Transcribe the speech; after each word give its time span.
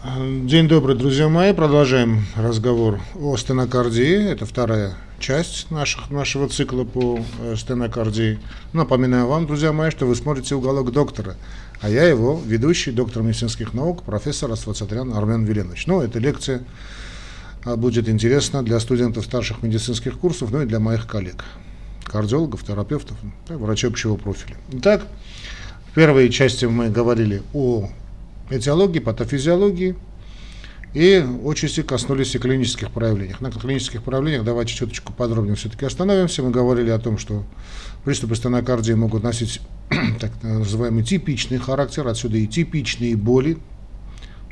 День 0.00 0.68
добрый, 0.68 0.96
друзья 0.96 1.28
мои. 1.28 1.52
Продолжаем 1.52 2.24
разговор 2.34 3.00
о 3.14 3.36
стенокардии. 3.36 4.30
Это 4.30 4.46
вторая 4.46 4.94
часть 5.18 5.70
наших, 5.70 6.10
нашего 6.10 6.48
цикла 6.48 6.84
по 6.84 7.20
э, 7.40 7.56
стенокардии. 7.56 8.38
Напоминаю 8.72 9.26
вам, 9.26 9.46
друзья 9.46 9.72
мои, 9.72 9.90
что 9.90 10.06
вы 10.06 10.16
смотрите 10.16 10.54
«Уголок 10.54 10.92
доктора», 10.92 11.36
а 11.80 11.90
я 11.90 12.04
его 12.04 12.40
ведущий, 12.44 12.90
доктор 12.90 13.22
медицинских 13.22 13.74
наук, 13.74 14.02
профессор 14.02 14.50
Асфацатрян 14.50 15.12
Армен 15.12 15.44
Веленович. 15.44 15.86
Ну, 15.86 16.00
эта 16.00 16.18
лекция 16.18 16.62
а, 17.64 17.76
будет 17.76 18.08
интересна 18.08 18.62
для 18.62 18.80
студентов 18.80 19.24
старших 19.24 19.62
медицинских 19.62 20.18
курсов, 20.18 20.50
ну 20.52 20.62
и 20.62 20.66
для 20.66 20.80
моих 20.80 21.06
коллег, 21.06 21.44
кардиологов, 22.04 22.64
терапевтов, 22.64 23.16
врачей 23.48 23.90
общего 23.90 24.16
профиля. 24.16 24.56
Итак, 24.72 25.06
в 25.90 25.94
первой 25.94 26.30
части 26.30 26.64
мы 26.64 26.88
говорили 26.88 27.42
о 27.52 27.90
этиологии, 28.50 28.98
патофизиологии, 28.98 29.96
и 30.94 31.24
отчасти 31.44 31.82
коснулись 31.82 32.34
и 32.34 32.38
клинических 32.38 32.90
проявлений. 32.90 33.34
На 33.40 33.50
клинических 33.50 34.02
проявлениях 34.02 34.44
давайте 34.44 34.74
чуточку 34.74 35.12
подробнее 35.12 35.56
все-таки 35.56 35.86
остановимся. 35.86 36.42
Мы 36.42 36.50
говорили 36.50 36.90
о 36.90 36.98
том, 36.98 37.16
что 37.16 37.44
приступы 38.04 38.36
стенокардии 38.36 38.92
могут 38.92 39.22
носить 39.22 39.60
так 40.20 40.30
называемый 40.42 41.02
типичный 41.02 41.58
характер, 41.58 42.06
отсюда 42.06 42.36
и 42.36 42.46
типичные 42.46 43.16
боли. 43.16 43.58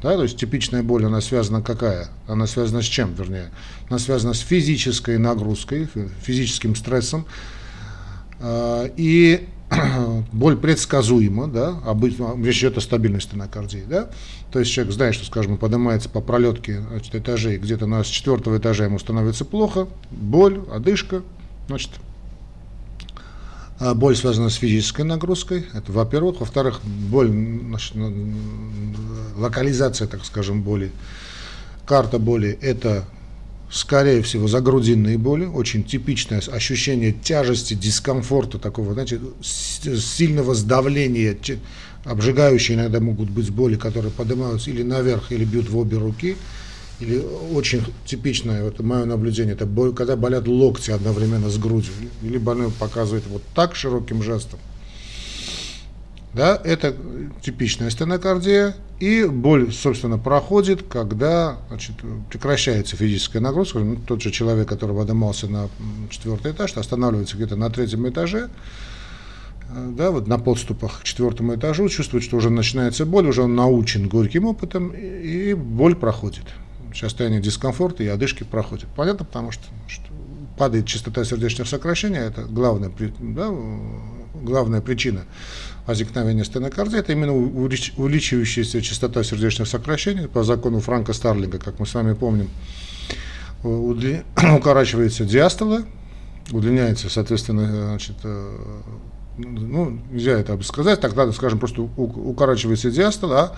Да, 0.02 0.16
то 0.16 0.22
есть 0.22 0.38
типичная 0.38 0.82
боль, 0.82 1.04
она 1.04 1.20
связана 1.20 1.60
какая? 1.60 2.08
Она 2.26 2.46
связана 2.46 2.80
с 2.80 2.86
чем, 2.86 3.12
вернее? 3.12 3.50
Она 3.90 3.98
связана 3.98 4.32
с 4.32 4.40
физической 4.40 5.18
нагрузкой, 5.18 5.90
физическим 6.22 6.74
стрессом. 6.74 7.26
А, 8.40 8.90
и 8.96 9.46
боль 10.32 10.56
предсказуема, 10.56 11.46
да, 11.46 11.78
обычно 11.86 12.34
речь 12.42 12.58
идет 12.58 12.78
о 12.78 12.80
стабильной 12.80 13.20
стенокардии, 13.20 13.84
да, 13.88 14.10
то 14.50 14.58
есть 14.58 14.70
человек 14.72 14.92
знает, 14.92 15.14
что, 15.14 15.24
скажем, 15.26 15.58
поднимается 15.58 16.08
по 16.08 16.20
пролетке 16.20 16.80
значит, 16.80 17.14
этажей, 17.14 17.58
где-то 17.58 17.86
на 17.86 18.02
четвертого 18.02 18.58
этажа 18.58 18.84
ему 18.84 18.98
становится 18.98 19.44
плохо, 19.44 19.86
боль, 20.10 20.60
одышка, 20.72 21.22
значит, 21.68 21.90
а 23.78 23.94
боль 23.94 24.16
связана 24.16 24.50
с 24.50 24.56
физической 24.56 25.02
нагрузкой, 25.02 25.66
это 25.72 25.92
во-первых, 25.92 26.40
во-вторых, 26.40 26.80
боль, 26.84 27.30
значит, 27.30 27.94
локализация, 29.36 30.08
так 30.08 30.24
скажем, 30.24 30.62
боли, 30.62 30.90
карта 31.86 32.18
боли, 32.18 32.58
это 32.60 33.04
скорее 33.70 34.22
всего, 34.22 34.48
загрудинные 34.48 35.16
боли, 35.16 35.44
очень 35.44 35.84
типичное 35.84 36.40
ощущение 36.40 37.12
тяжести, 37.12 37.74
дискомфорта, 37.74 38.58
такого, 38.58 38.94
знаете, 38.94 39.20
сильного 39.42 40.54
сдавления, 40.54 41.36
обжигающие 42.04 42.76
иногда 42.76 43.00
могут 43.00 43.30
быть 43.30 43.50
боли, 43.50 43.76
которые 43.76 44.10
поднимаются 44.10 44.70
или 44.70 44.82
наверх, 44.82 45.30
или 45.30 45.44
бьют 45.44 45.70
в 45.70 45.78
обе 45.78 45.98
руки, 45.98 46.36
или 46.98 47.22
очень 47.52 47.82
типичное, 48.04 48.66
это 48.66 48.82
мое 48.82 49.04
наблюдение, 49.04 49.54
это 49.54 49.66
боль, 49.66 49.94
когда 49.94 50.16
болят 50.16 50.48
локти 50.48 50.90
одновременно 50.90 51.48
с 51.48 51.56
грудью, 51.56 51.92
или 52.22 52.38
больной 52.38 52.70
показывает 52.72 53.24
вот 53.28 53.42
так 53.54 53.76
широким 53.76 54.22
жестом, 54.22 54.58
да, 56.32 56.60
это 56.62 56.94
типичная 57.42 57.90
стенокардия, 57.90 58.74
и 59.00 59.24
боль, 59.24 59.72
собственно, 59.72 60.18
проходит, 60.18 60.82
когда 60.82 61.58
значит, 61.68 61.96
прекращается 62.28 62.96
физическая 62.96 63.42
нагрузка. 63.42 63.78
Ну, 63.80 63.96
тот 63.96 64.22
же 64.22 64.30
человек, 64.30 64.68
который 64.68 64.94
поднимался 64.94 65.48
на 65.48 65.68
четвертый 66.10 66.52
этаж, 66.52 66.76
останавливается 66.76 67.36
где-то 67.36 67.56
на 67.56 67.70
третьем 67.70 68.08
этаже, 68.08 68.48
э, 69.70 69.92
да, 69.96 70.10
вот 70.10 70.28
на 70.28 70.38
подступах 70.38 71.00
к 71.00 71.04
четвертому 71.04 71.56
этажу, 71.56 71.88
чувствует, 71.88 72.22
что 72.22 72.36
уже 72.36 72.50
начинается 72.50 73.06
боль, 73.06 73.26
уже 73.26 73.42
он 73.42 73.56
научен 73.56 74.08
горьким 74.08 74.44
опытом, 74.44 74.90
и 74.90 75.54
боль 75.54 75.96
проходит. 75.96 76.44
Состояние 76.94 77.40
дискомфорта 77.40 78.02
и 78.02 78.06
одышки 78.08 78.44
проходит. 78.44 78.88
Понятно, 78.94 79.24
потому 79.24 79.50
что, 79.50 79.64
что 79.88 80.04
падает 80.58 80.86
частота 80.86 81.24
сердечных 81.24 81.66
сокращений, 81.66 82.18
это 82.18 82.42
главная, 82.42 82.92
да, 83.18 83.50
главная 84.42 84.80
причина 84.80 85.24
возникновения 85.90 86.44
стенокардии, 86.44 86.98
это 86.98 87.12
именно 87.12 87.34
увеличивающаяся 87.34 88.80
частота 88.80 89.24
сердечных 89.24 89.66
сокращений 89.66 90.28
по 90.28 90.44
закону 90.44 90.78
Франка 90.80 91.12
Старлинга, 91.12 91.58
как 91.58 91.80
мы 91.80 91.86
с 91.86 91.94
вами 91.94 92.14
помним, 92.14 92.48
укорачивается 93.64 95.24
диастола, 95.24 95.82
удлиняется, 96.52 97.10
соответственно, 97.10 97.88
значит, 97.88 98.16
э, 98.22 98.56
ну, 99.36 100.00
нельзя 100.12 100.38
это 100.38 100.60
сказать, 100.62 101.00
тогда, 101.00 101.30
скажем, 101.32 101.58
просто 101.58 101.82
укорачивается 101.82 102.90
диастола, 102.92 103.40
а 103.40 103.56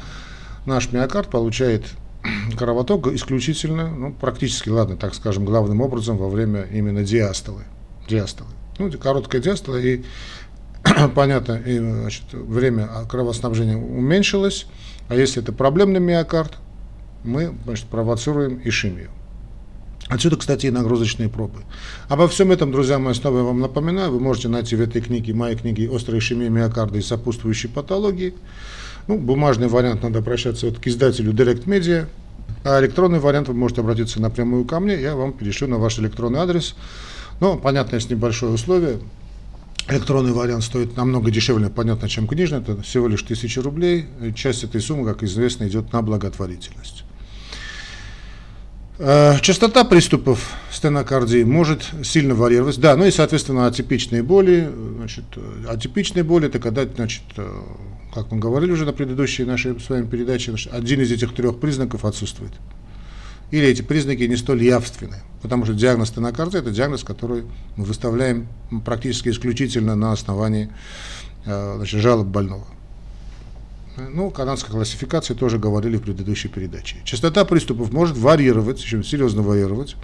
наш 0.64 0.90
миокард 0.90 1.28
получает 1.28 1.84
кровоток 2.56 3.08
исключительно, 3.08 3.88
ну, 3.90 4.12
практически, 4.12 4.70
ладно, 4.70 4.96
так 4.96 5.14
скажем, 5.14 5.44
главным 5.44 5.82
образом 5.82 6.16
во 6.16 6.30
время 6.30 6.62
именно 6.72 7.04
диастолы. 7.04 7.64
диастолы. 8.08 8.48
Ну, 8.78 8.90
короткая 8.90 9.42
диастола 9.42 9.76
и 9.76 10.02
понятно, 11.14 11.54
и, 11.64 11.78
значит, 11.78 12.24
время 12.32 12.88
кровоснабжения 13.08 13.76
уменьшилось, 13.76 14.66
а 15.08 15.14
если 15.14 15.42
это 15.42 15.52
проблемный 15.52 16.00
миокард, 16.00 16.58
мы 17.24 17.54
значит, 17.64 17.86
провоцируем 17.86 18.60
ишемию. 18.64 19.10
Отсюда, 20.08 20.36
кстати, 20.36 20.66
и 20.66 20.70
нагрузочные 20.70 21.28
пробы. 21.28 21.60
Обо 22.08 22.28
всем 22.28 22.52
этом, 22.52 22.72
друзья 22.72 22.98
мои, 22.98 23.14
снова 23.14 23.38
я 23.38 23.44
вам 23.44 23.60
напоминаю, 23.60 24.10
вы 24.10 24.20
можете 24.20 24.48
найти 24.48 24.76
в 24.76 24.80
этой 24.80 25.00
книге, 25.00 25.32
моей 25.32 25.56
книге 25.56 25.88
«Острая 25.94 26.20
ишемия 26.20 26.50
миокарда 26.50 26.98
и 26.98 27.02
сопутствующие 27.02 27.70
патологии». 27.70 28.34
Ну, 29.06 29.18
бумажный 29.18 29.68
вариант 29.68 30.02
надо 30.02 30.18
обращаться 30.18 30.66
вот 30.66 30.78
к 30.78 30.86
издателю 30.86 31.32
Direct 31.32 31.64
Media, 31.64 32.06
а 32.64 32.80
электронный 32.80 33.18
вариант 33.20 33.48
вы 33.48 33.54
можете 33.54 33.80
обратиться 33.80 34.20
напрямую 34.20 34.64
ко 34.64 34.80
мне, 34.80 35.00
я 35.00 35.16
вам 35.16 35.32
перешлю 35.32 35.68
на 35.68 35.78
ваш 35.78 35.98
электронный 35.98 36.40
адрес. 36.40 36.76
Но, 37.40 37.56
понятно, 37.56 37.96
есть 37.96 38.10
небольшое 38.10 38.52
условие, 38.52 38.98
Электронный 39.88 40.32
вариант 40.32 40.62
стоит 40.62 40.96
намного 40.96 41.30
дешевле, 41.30 41.68
понятно, 41.68 42.08
чем 42.08 42.28
книжный, 42.28 42.58
это 42.58 42.80
всего 42.82 43.08
лишь 43.08 43.22
1000 43.22 43.62
рублей. 43.62 44.06
Часть 44.34 44.64
этой 44.64 44.80
суммы, 44.80 45.06
как 45.06 45.22
известно, 45.22 45.66
идет 45.66 45.92
на 45.92 46.02
благотворительность. 46.02 47.04
Э, 48.98 49.34
частота 49.40 49.82
приступов 49.82 50.52
стенокардии 50.70 51.42
может 51.42 51.90
сильно 52.04 52.34
варьировать. 52.36 52.78
Да, 52.78 52.94
ну 52.96 53.04
и, 53.04 53.10
соответственно, 53.10 53.66
атипичные 53.66 54.22
боли. 54.22 54.70
Значит, 54.96 55.24
атипичные 55.68 56.22
боли– 56.22 56.46
это 56.48 56.60
когда, 56.60 56.86
значит, 56.86 57.22
э, 57.36 57.50
как 58.14 58.30
мы 58.30 58.38
говорили 58.38 58.70
уже 58.70 58.84
на 58.84 58.92
предыдущей 58.92 59.44
нашей 59.44 59.80
с 59.80 59.90
вами 59.90 60.06
передаче, 60.06 60.54
один 60.70 61.00
из 61.00 61.10
этих 61.10 61.34
трех 61.34 61.58
признаков 61.58 62.04
отсутствует 62.04 62.52
или 63.52 63.66
эти 63.68 63.82
признаки 63.82 64.22
не 64.22 64.36
столь 64.36 64.64
явственны. 64.64 65.18
Потому 65.42 65.64
что 65.64 65.74
диагноз 65.74 66.08
стенокардия– 66.08 66.60
это 66.62 66.70
диагноз, 66.70 67.04
который 67.04 67.44
мы 67.76 67.84
выставляем 67.84 68.48
практически 68.84 69.28
исключительно 69.28 69.94
на 69.94 70.12
основании 70.12 70.70
э, 71.44 71.74
значит, 71.76 72.00
жалоб 72.00 72.26
больного. 72.26 72.66
Ну, 73.96 74.30
канадской 74.30 74.72
классификации 74.72 75.34
тоже 75.34 75.58
говорили 75.58 75.98
в 75.98 76.02
предыдущей 76.02 76.48
передаче. 76.48 76.96
Частота 77.04 77.44
приступов 77.44 77.92
может 77.92 78.16
варьировать, 78.16 78.80
очень 78.80 79.04
серьезно 79.04 79.42
варьировать, 79.42 79.96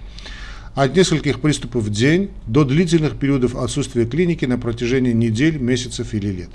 от 0.75 0.95
нескольких 0.95 1.41
приступов 1.41 1.85
в 1.85 1.91
день 1.91 2.31
до 2.47 2.65
длительных 2.65 3.19
периодов 3.19 3.57
отсутствия 3.57 4.05
клиники 4.05 4.45
на 4.45 4.59
протяжении 4.59 5.13
недель, 5.13 5.57
месяцев 5.57 6.13
или 6.13 6.29
лет. 6.29 6.51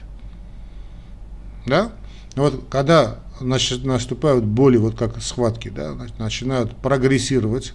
Да? 1.66 1.92
Вот 2.36 2.66
когда 2.70 3.20
наступают 3.42 4.44
боли, 4.46 4.78
вот 4.78 4.96
как 4.96 5.22
схватки, 5.22 5.70
да, 5.70 5.96
начинают 6.18 6.76
прогрессировать. 6.76 7.74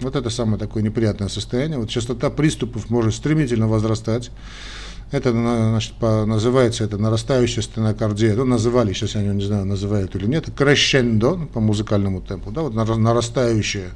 Вот 0.00 0.16
это 0.16 0.30
самое 0.30 0.58
такое 0.58 0.82
неприятное 0.82 1.28
состояние. 1.28 1.78
Вот 1.78 1.90
частота 1.90 2.30
приступов 2.30 2.88
может 2.88 3.14
стремительно 3.14 3.68
возрастать. 3.68 4.30
Это 5.10 5.32
значит, 5.32 5.94
по, 5.94 6.24
называется 6.24 6.84
это 6.84 6.96
нарастающая 6.96 7.62
стенокардия. 7.62 8.34
Ну, 8.34 8.44
называли, 8.44 8.92
сейчас 8.92 9.16
я 9.16 9.22
не 9.22 9.44
знаю, 9.44 9.66
называют 9.66 10.14
или 10.14 10.26
нет. 10.26 10.46
Крещендо 10.56 11.36
ну, 11.36 11.46
по 11.46 11.60
музыкальному 11.60 12.20
темпу. 12.22 12.50
Да, 12.50 12.62
вот 12.62 12.74
нарастающая, 12.74 13.90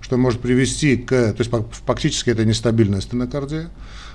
что 0.00 0.16
может 0.16 0.40
привести 0.40 0.96
к... 0.96 1.10
То 1.10 1.36
есть 1.38 1.50
фактически 1.86 2.30
это 2.30 2.44
нестабильная 2.44 3.00
стенокардия 3.00 3.70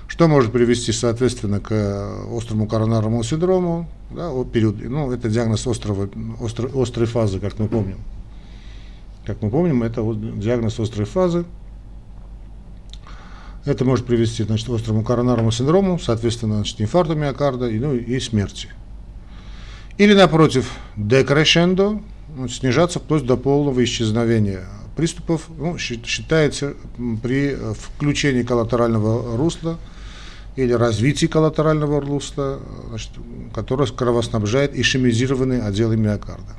что 0.08 0.28
может 0.28 0.52
привести, 0.52 0.92
соответственно, 0.92 1.60
к 1.60 1.72
э, 1.72 2.36
острому 2.36 2.66
коронарному 2.66 3.22
синдрому, 3.22 3.88
да, 4.10 4.30
период, 4.44 4.76
ну, 4.82 5.10
это 5.10 5.28
диагноз 5.28 5.66
острого, 5.66 6.08
острой, 6.40 6.70
острой 6.74 7.06
фазы, 7.06 7.40
как 7.40 7.58
мы 7.58 7.68
помним. 7.68 7.98
Как 9.24 9.40
мы 9.40 9.50
помним, 9.50 9.82
это 9.82 10.02
диагноз 10.14 10.78
острой 10.78 11.06
фазы. 11.06 11.44
Это 13.64 13.86
может 13.86 14.04
привести 14.04 14.42
значит, 14.42 14.66
к 14.66 14.70
острому 14.70 15.02
коронарному 15.02 15.50
синдрому, 15.50 15.98
соответственно, 15.98 16.56
значит, 16.56 16.80
инфаркту 16.82 17.14
миокарда 17.14 17.68
и, 17.68 17.78
ну, 17.78 17.94
и 17.94 18.20
смерти. 18.20 18.68
Или, 19.96 20.12
напротив, 20.12 20.70
декрешендо, 20.96 22.02
ну, 22.36 22.48
снижаться 22.48 22.98
вплоть 22.98 23.24
до 23.24 23.38
полного 23.38 23.82
исчезновения 23.82 24.66
приступов, 24.96 25.48
ну, 25.56 25.78
считается 25.78 26.74
при 27.22 27.56
включении 27.74 28.42
коллатерального 28.42 29.36
русла 29.36 29.78
или 30.56 30.72
развитии 30.72 31.26
коллатерального 31.26 32.00
русла, 32.00 32.60
значит, 32.88 33.10
которое 33.54 33.86
кровоснабжает 33.86 34.76
ишемизированные 34.78 35.62
отделы 35.62 35.96
миокарда. 35.96 36.54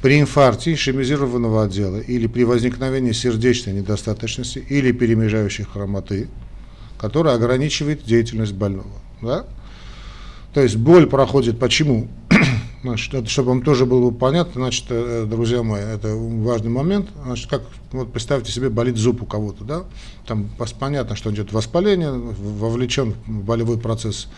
при 0.00 0.20
инфаркте 0.20 0.74
ишемизированного 0.74 1.64
отдела 1.64 1.96
или 1.96 2.26
при 2.26 2.44
возникновении 2.44 3.12
сердечной 3.12 3.72
недостаточности 3.72 4.58
или 4.58 4.92
перемежающей 4.92 5.64
хромоты, 5.64 6.28
которая 6.98 7.36
ограничивает 7.36 8.04
деятельность 8.04 8.52
больного. 8.52 9.00
Да? 9.22 9.46
То 10.52 10.60
есть 10.60 10.76
боль 10.76 11.06
проходит 11.06 11.58
почему? 11.58 12.08
Значит, 12.84 13.30
чтобы 13.30 13.48
вам 13.48 13.62
тоже 13.62 13.86
было 13.86 14.10
понятно, 14.10 14.60
значит, 14.60 14.84
э, 14.90 15.24
друзья 15.26 15.62
мои, 15.62 15.80
это 15.80 16.14
важный 16.14 16.68
момент. 16.68 17.08
Значит, 17.24 17.48
как, 17.48 17.62
вот 17.92 18.12
представьте 18.12 18.52
себе, 18.52 18.68
болит 18.68 18.98
зуб 18.98 19.22
у 19.22 19.24
кого-то, 19.24 19.64
да? 19.64 19.84
Там 20.26 20.50
понятно, 20.78 21.16
что 21.16 21.30
идет 21.30 21.50
воспаление, 21.54 22.12
вовлечен 22.12 23.14
в 23.26 23.42
болевой 23.42 23.78
процесс 23.78 24.28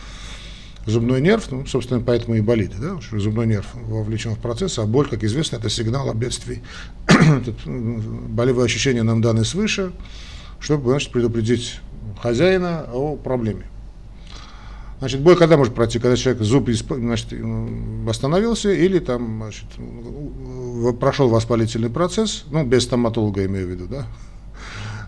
зубной 0.85 1.19
нерв, 1.19 1.51
ну, 1.51 1.65
собственно, 1.65 1.99
поэтому 1.99 2.37
и 2.37 2.41
болит, 2.41 2.71
да, 2.79 3.01
что 3.01 3.19
зубной 3.19 3.47
нерв 3.47 3.67
вовлечен 3.73 4.35
в 4.35 4.39
процесс, 4.39 4.79
а 4.79 4.85
боль, 4.85 5.09
как 5.09 5.25
известно, 5.25 5.57
это 5.57 5.69
сигнал 5.69 6.09
о 6.09 6.13
бедствии. 6.13 6.63
Болевые 7.65 8.63
ощущения 8.63 9.03
нам 9.03 9.21
даны 9.21 9.43
свыше, 9.43 9.91
чтобы, 10.61 10.91
значит, 10.91 11.11
предупредить 11.11 11.81
хозяина 12.21 12.85
о 12.93 13.17
проблеме. 13.17 13.65
Значит, 14.99 15.21
боль 15.21 15.35
когда 15.35 15.57
может 15.57 15.75
пройти? 15.75 15.99
Когда 15.99 16.15
человек 16.15 16.41
зуб 16.41 16.69
значит, 16.69 17.27
восстановился 17.31 18.71
или 18.71 18.99
там, 18.99 19.41
значит, 19.41 19.65
прошел 20.99 21.29
воспалительный 21.29 21.89
процесс, 21.89 22.45
ну, 22.49 22.65
без 22.65 22.83
стоматолога 22.83 23.45
имею 23.45 23.67
в 23.67 23.69
виду, 23.69 23.85
да, 23.87 24.07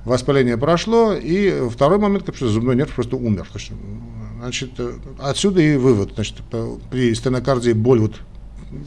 воспаление 0.06 0.57
прошло, 0.57 1.13
и 1.13 1.68
второй 1.69 1.97
момент, 1.97 2.30
что 2.36 2.47
зубной 2.47 2.75
нерв 2.75 2.94
просто 2.94 3.15
умер. 3.15 3.47
Значит, 4.39 4.71
отсюда 5.19 5.62
и 5.62 5.75
вывод. 5.75 6.12
Значит, 6.13 6.38
при 6.91 7.13
стенокардии 7.15 7.71
боль 7.71 8.00
вот 8.00 8.21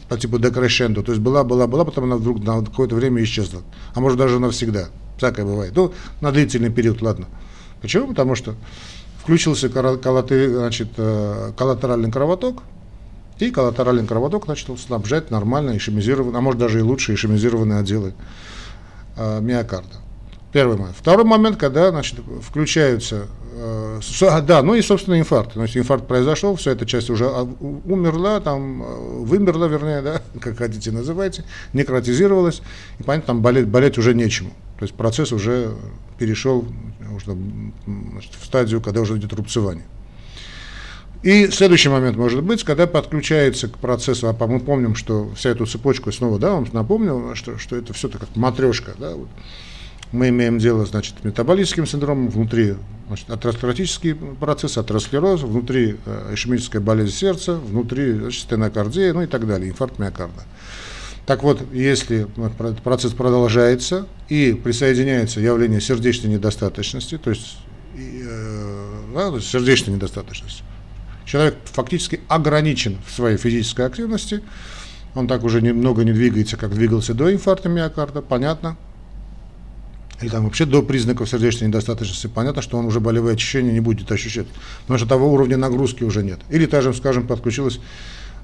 по 0.08 0.16
типу 0.16 0.38
декрешендо, 0.38 1.02
то 1.02 1.10
есть 1.10 1.20
была, 1.20 1.42
была, 1.42 1.66
была, 1.66 1.84
потом 1.84 2.04
она 2.04 2.16
вдруг 2.16 2.42
на 2.44 2.64
какое-то 2.64 2.94
время 2.94 3.22
исчезла. 3.24 3.62
А 3.94 4.00
может 4.00 4.16
даже 4.18 4.38
навсегда. 4.38 4.88
Всякое 5.18 5.44
бывает. 5.44 5.74
Ну, 5.74 5.92
на 6.20 6.30
длительный 6.30 6.70
период, 6.70 7.02
ладно. 7.02 7.26
Почему? 7.80 8.06
Потому 8.08 8.36
что 8.36 8.54
включился 9.22 9.68
значит, 9.68 10.88
э, 10.96 11.52
коллатеральный 11.56 12.10
кровоток, 12.10 12.62
и 13.38 13.50
коллатеральный 13.50 14.06
кровоток 14.06 14.48
начал 14.48 14.76
снабжать 14.76 15.30
нормально 15.30 15.76
ишемизированные, 15.76 16.38
а 16.38 16.40
может 16.40 16.60
даже 16.60 16.80
и 16.80 16.82
лучше 16.82 17.14
ишемизированные 17.14 17.78
отделы 17.78 18.14
э, 19.16 19.40
миокарда. 19.40 19.96
Первый 20.52 20.76
момент. 20.76 20.96
Второй 20.98 21.24
момент, 21.24 21.56
когда 21.56 21.90
значит, 21.90 22.18
включаются, 22.42 23.26
э, 23.54 24.00
да, 24.42 24.62
ну 24.62 24.74
и, 24.74 24.82
собственно, 24.82 25.18
инфаркт. 25.18 25.54
То 25.54 25.62
есть 25.62 25.76
инфаркт 25.76 26.06
произошел, 26.06 26.56
вся 26.56 26.72
эта 26.72 26.84
часть 26.84 27.08
уже 27.08 27.26
а, 27.26 27.42
умерла, 27.42 28.40
там, 28.40 28.82
э, 28.82 28.86
вымерла, 29.20 29.66
вернее, 29.66 30.02
да, 30.02 30.20
как 30.40 30.58
хотите 30.58 30.90
называйте, 30.90 31.44
некротизировалась, 31.72 32.60
и, 32.98 33.02
понятно, 33.04 33.28
там 33.28 33.40
болеть, 33.40 33.68
болеть 33.68 33.98
уже 33.98 34.14
нечему. 34.14 34.50
То 34.82 34.84
есть 34.84 34.96
процесс 34.96 35.30
уже 35.30 35.76
перешел 36.18 36.66
уже, 37.14 37.30
в 37.36 38.44
стадию, 38.44 38.80
когда 38.80 39.00
уже 39.00 39.16
идет 39.16 39.32
рубцевание. 39.32 39.84
И 41.22 41.46
следующий 41.52 41.88
момент 41.88 42.16
может 42.16 42.42
быть, 42.42 42.64
когда 42.64 42.88
подключается 42.88 43.68
к 43.68 43.78
процессу, 43.78 44.26
а 44.26 44.46
мы 44.48 44.58
помним, 44.58 44.96
что 44.96 45.30
вся 45.36 45.50
эту 45.50 45.66
цепочку, 45.66 46.10
снова, 46.10 46.40
да, 46.40 46.50
вам 46.50 46.66
напомнил, 46.72 47.36
что, 47.36 47.58
что 47.58 47.76
это 47.76 47.92
все 47.92 48.08
так 48.08 48.22
как 48.22 48.34
матрешка, 48.34 48.94
да, 48.98 49.14
вот. 49.14 49.28
мы 50.10 50.30
имеем 50.30 50.58
дело, 50.58 50.84
значит, 50.84 51.14
метаболическим 51.22 51.86
синдромом, 51.86 52.28
внутри 52.28 52.74
значит, 53.06 53.30
атеросклеротический 53.30 54.16
процесс, 54.16 54.78
атеросклероз, 54.78 55.42
внутри 55.42 55.94
э, 56.06 56.30
ишемическая 56.34 56.82
болезнь 56.82 57.14
сердца, 57.14 57.54
внутри 57.54 58.14
значит, 58.14 58.42
стенокардия, 58.42 59.14
ну 59.14 59.22
и 59.22 59.28
так 59.28 59.46
далее, 59.46 59.70
инфаркт 59.70 60.00
миокарда. 60.00 60.42
Так 61.26 61.44
вот, 61.44 61.62
если 61.72 62.26
процесс 62.82 63.12
продолжается 63.12 64.08
и 64.28 64.52
присоединяется 64.52 65.40
явление 65.40 65.80
сердечной 65.80 66.32
недостаточности, 66.32 67.16
то 67.16 67.30
есть, 67.30 67.58
э, 67.96 68.94
да, 69.14 69.40
сердечной 69.40 69.94
недостаточности, 69.94 70.64
человек 71.24 71.56
фактически 71.64 72.20
ограничен 72.26 72.98
в 73.06 73.12
своей 73.12 73.36
физической 73.36 73.86
активности, 73.86 74.42
он 75.14 75.28
так 75.28 75.44
уже 75.44 75.62
немного 75.62 76.02
не 76.02 76.12
двигается, 76.12 76.56
как 76.56 76.74
двигался 76.74 77.14
до 77.14 77.32
инфаркта 77.32 77.68
миокарда, 77.68 78.20
понятно, 78.20 78.76
или 80.20 80.28
там 80.28 80.44
вообще 80.44 80.64
до 80.64 80.82
признаков 80.82 81.28
сердечной 81.28 81.68
недостаточности, 81.68 82.26
понятно, 82.26 82.62
что 82.62 82.78
он 82.78 82.86
уже 82.86 83.00
болевые 83.00 83.34
ощущения 83.34 83.72
не 83.72 83.80
будет 83.80 84.10
ощущать, 84.10 84.46
потому 84.82 84.98
что 84.98 85.08
того 85.08 85.32
уровня 85.32 85.56
нагрузки 85.56 86.02
уже 86.04 86.22
нет. 86.22 86.40
Или 86.48 86.66
даже, 86.66 86.92
скажем, 86.94 87.26
подключилась 87.26 87.80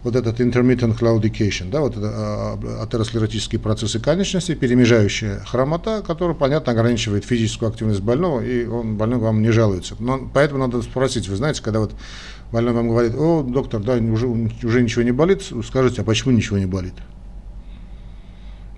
вот 0.05 0.15
этот 0.15 0.41
intermittent 0.41 0.99
claudication, 0.99 1.71
да, 1.71 1.81
вот 1.81 1.97
это 1.97 2.11
а, 2.13 2.83
атеросклеротические 2.83 3.61
процессы 3.61 3.99
конечности, 3.99 4.55
перемежающая 4.55 5.41
хромота, 5.41 6.03
которая, 6.07 6.37
понятно, 6.37 6.73
ограничивает 6.73 7.25
физическую 7.25 7.71
активность 7.71 8.01
больного, 8.01 8.41
и 8.41 8.67
он 8.67 8.97
больной 8.97 9.19
вам 9.19 9.43
не 9.43 9.51
жалуется. 9.51 9.97
Но 9.99 10.31
поэтому 10.33 10.61
надо 10.61 10.83
спросить, 10.83 11.29
вы 11.29 11.37
знаете, 11.37 11.63
когда 11.63 11.81
вот 11.81 11.93
больной 12.53 12.75
вам 12.75 12.89
говорит, 12.89 13.15
о, 13.17 13.43
доктор, 13.43 13.83
да, 13.83 13.95
уже, 13.95 14.27
уже 14.27 14.83
ничего 14.83 15.03
не 15.03 15.13
болит, 15.13 15.43
скажите, 15.67 16.03
а 16.03 16.05
почему 16.05 16.33
ничего 16.33 16.59
не 16.59 16.67
болит? 16.67 16.95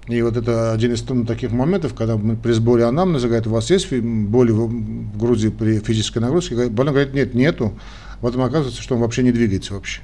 И 0.09 0.23
вот 0.23 0.37
это 0.37 0.73
один 0.73 0.93
из 0.93 1.03
таких 1.27 1.53
моментов, 1.53 1.95
когда 1.95 2.17
мы 2.17 2.35
при 2.35 2.51
сборе 2.53 2.85
анамнеза 2.85 3.29
говорят, 3.29 3.47
у 3.47 3.51
вас 3.51 3.71
есть 3.71 3.93
боли 3.93 4.51
в 4.51 5.17
груди 5.17 5.51
при 5.51 5.79
физической 5.79 6.19
нагрузке? 6.19 6.69
Больной 6.69 6.95
говорит, 6.95 7.15
нет, 7.15 7.35
нету. 7.35 7.79
Потом 8.21 8.43
оказывается, 8.43 8.83
что 8.83 8.97
он 8.97 9.03
вообще 9.03 9.23
не 9.23 9.31
двигается 9.31 9.75
вообще. 9.75 10.01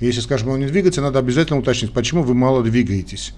Если, 0.00 0.20
скажем, 0.20 0.48
он 0.48 0.60
не 0.60 0.66
двигается, 0.66 1.00
надо 1.00 1.18
обязательно 1.18 1.58
уточнить, 1.58 1.92
почему 1.92 2.22
вы 2.22 2.34
мало 2.34 2.62
двигаетесь. 2.62 3.34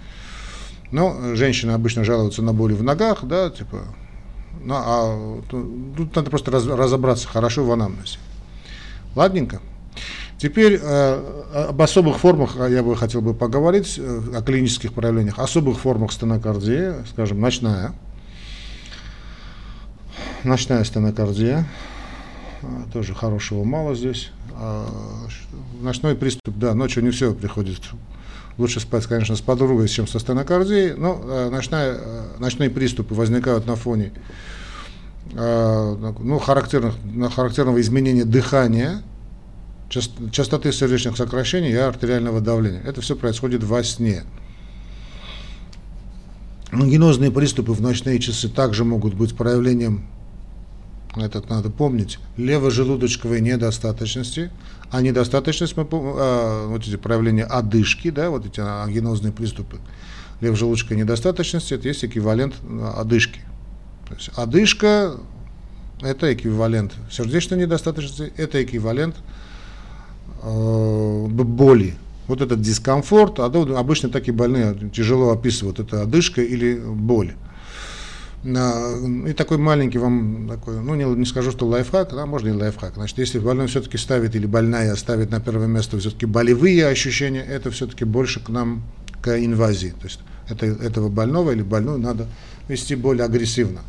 Ну, 0.90 1.36
женщины 1.36 1.70
обычно 1.72 2.04
жалуются 2.04 2.42
на 2.42 2.52
боли 2.52 2.74
в 2.74 2.82
ногах, 2.82 3.24
да, 3.24 3.50
типа, 3.50 3.84
ну, 4.62 4.74
а 4.76 5.42
тут 5.48 6.14
надо 6.14 6.30
просто 6.30 6.50
раз, 6.50 6.66
разобраться 6.66 7.28
хорошо 7.28 7.64
в 7.64 7.72
анамнезе. 7.72 8.18
Ладненько. 9.14 9.60
Теперь 10.36 10.78
э, 10.82 11.66
об 11.68 11.82
особых 11.82 12.18
формах 12.18 12.56
я 12.56 12.82
бы 12.82 12.96
хотел 12.96 13.20
бы 13.20 13.34
поговорить, 13.34 13.98
э, 13.98 14.22
о 14.34 14.42
клинических 14.42 14.92
проявлениях, 14.92 15.38
особых 15.38 15.78
формах 15.78 16.12
стенокардии, 16.12 17.04
скажем, 17.10 17.40
ночная. 17.40 17.92
Ночная 20.42 20.82
стенокардия, 20.84 21.66
тоже 22.92 23.14
хорошего 23.14 23.64
мало 23.64 23.94
здесь. 23.94 24.30
А, 24.54 24.86
ночной 25.80 26.14
приступ, 26.14 26.56
да, 26.56 26.74
ночью 26.74 27.02
не 27.02 27.10
все 27.10 27.34
приходит. 27.34 27.80
Лучше 28.58 28.80
спать, 28.80 29.06
конечно, 29.06 29.36
с 29.36 29.40
подругой, 29.40 29.88
чем 29.88 30.06
со 30.06 30.18
стенокардией, 30.18 30.94
но 30.94 31.20
а, 31.22 31.50
ночная, 31.50 31.96
а, 31.98 32.36
ночные 32.38 32.70
приступы 32.70 33.14
возникают 33.14 33.66
на 33.66 33.76
фоне 33.76 34.12
ну, 35.32 36.40
характерных, 36.40 36.96
характерного 37.32 37.80
изменения 37.80 38.24
дыхания, 38.24 39.02
частоты 39.88 40.72
сердечных 40.72 41.16
сокращений 41.16 41.70
и 41.70 41.76
артериального 41.76 42.40
давления. 42.40 42.82
Это 42.84 43.00
все 43.00 43.14
происходит 43.14 43.62
во 43.62 43.84
сне. 43.84 44.24
Ангинозные 46.72 47.30
приступы 47.30 47.72
в 47.72 47.80
ночные 47.80 48.18
часы 48.18 48.48
также 48.48 48.84
могут 48.84 49.14
быть 49.14 49.36
проявлением 49.36 50.06
это 51.16 51.42
надо 51.48 51.70
помнить, 51.70 52.18
левожелудочковой 52.36 53.40
недостаточности, 53.40 54.50
а 54.90 55.02
недостаточность, 55.02 55.76
мы, 55.76 55.86
а, 55.92 56.68
вот 56.68 56.82
эти 56.82 56.96
проявления 56.96 57.44
одышки, 57.44 58.10
да, 58.10 58.30
вот 58.30 58.46
эти 58.46 58.60
ангинозные 58.60 59.32
приступы 59.32 59.78
левожелудочковой 60.40 60.98
недостаточности, 60.98 61.74
это 61.74 61.88
есть 61.88 62.04
эквивалент 62.04 62.54
одышки. 62.96 63.40
То 64.08 64.14
есть 64.14 64.30
одышка– 64.36 65.16
это 66.00 66.32
эквивалент 66.32 66.92
сердечной 67.10 67.58
недостаточности, 67.58 68.32
это 68.36 68.62
эквивалент 68.62 69.16
э, 70.42 71.26
боли. 71.28 71.94
Вот 72.26 72.40
этот 72.40 72.60
дискомфорт, 72.60 73.40
а 73.40 73.46
обычно 73.46 74.08
такие 74.08 74.32
больные 74.32 74.90
тяжело 74.94 75.30
описывают, 75.30 75.80
это 75.80 76.02
одышка 76.02 76.42
или 76.42 76.78
боль. 76.78 77.34
И 78.42 79.32
такой 79.34 79.58
маленький 79.58 79.98
вам, 79.98 80.48
такой, 80.48 80.80
ну 80.80 80.94
не, 80.94 81.04
не 81.04 81.26
скажу, 81.26 81.50
что 81.50 81.66
лайфхак, 81.66 82.14
да, 82.14 82.24
можно 82.24 82.48
и 82.48 82.52
лайфхак. 82.52 82.94
Значит, 82.94 83.18
если 83.18 83.38
больной 83.38 83.66
все-таки 83.66 83.98
ставит 83.98 84.34
или 84.34 84.46
больная 84.46 84.94
ставит 84.96 85.30
на 85.30 85.40
первое 85.40 85.66
место 85.66 85.98
все-таки 85.98 86.24
болевые 86.24 86.86
ощущения, 86.86 87.44
это 87.44 87.70
все-таки 87.70 88.06
больше 88.06 88.40
к 88.40 88.48
нам, 88.48 88.82
к 89.20 89.38
инвазии. 89.38 89.90
То 90.00 90.04
есть 90.04 90.20
это, 90.48 90.64
этого 90.64 91.10
больного 91.10 91.50
или 91.50 91.60
больную 91.60 91.98
надо 91.98 92.26
вести 92.66 92.94
более 92.94 93.26
агрессивно. 93.26 93.80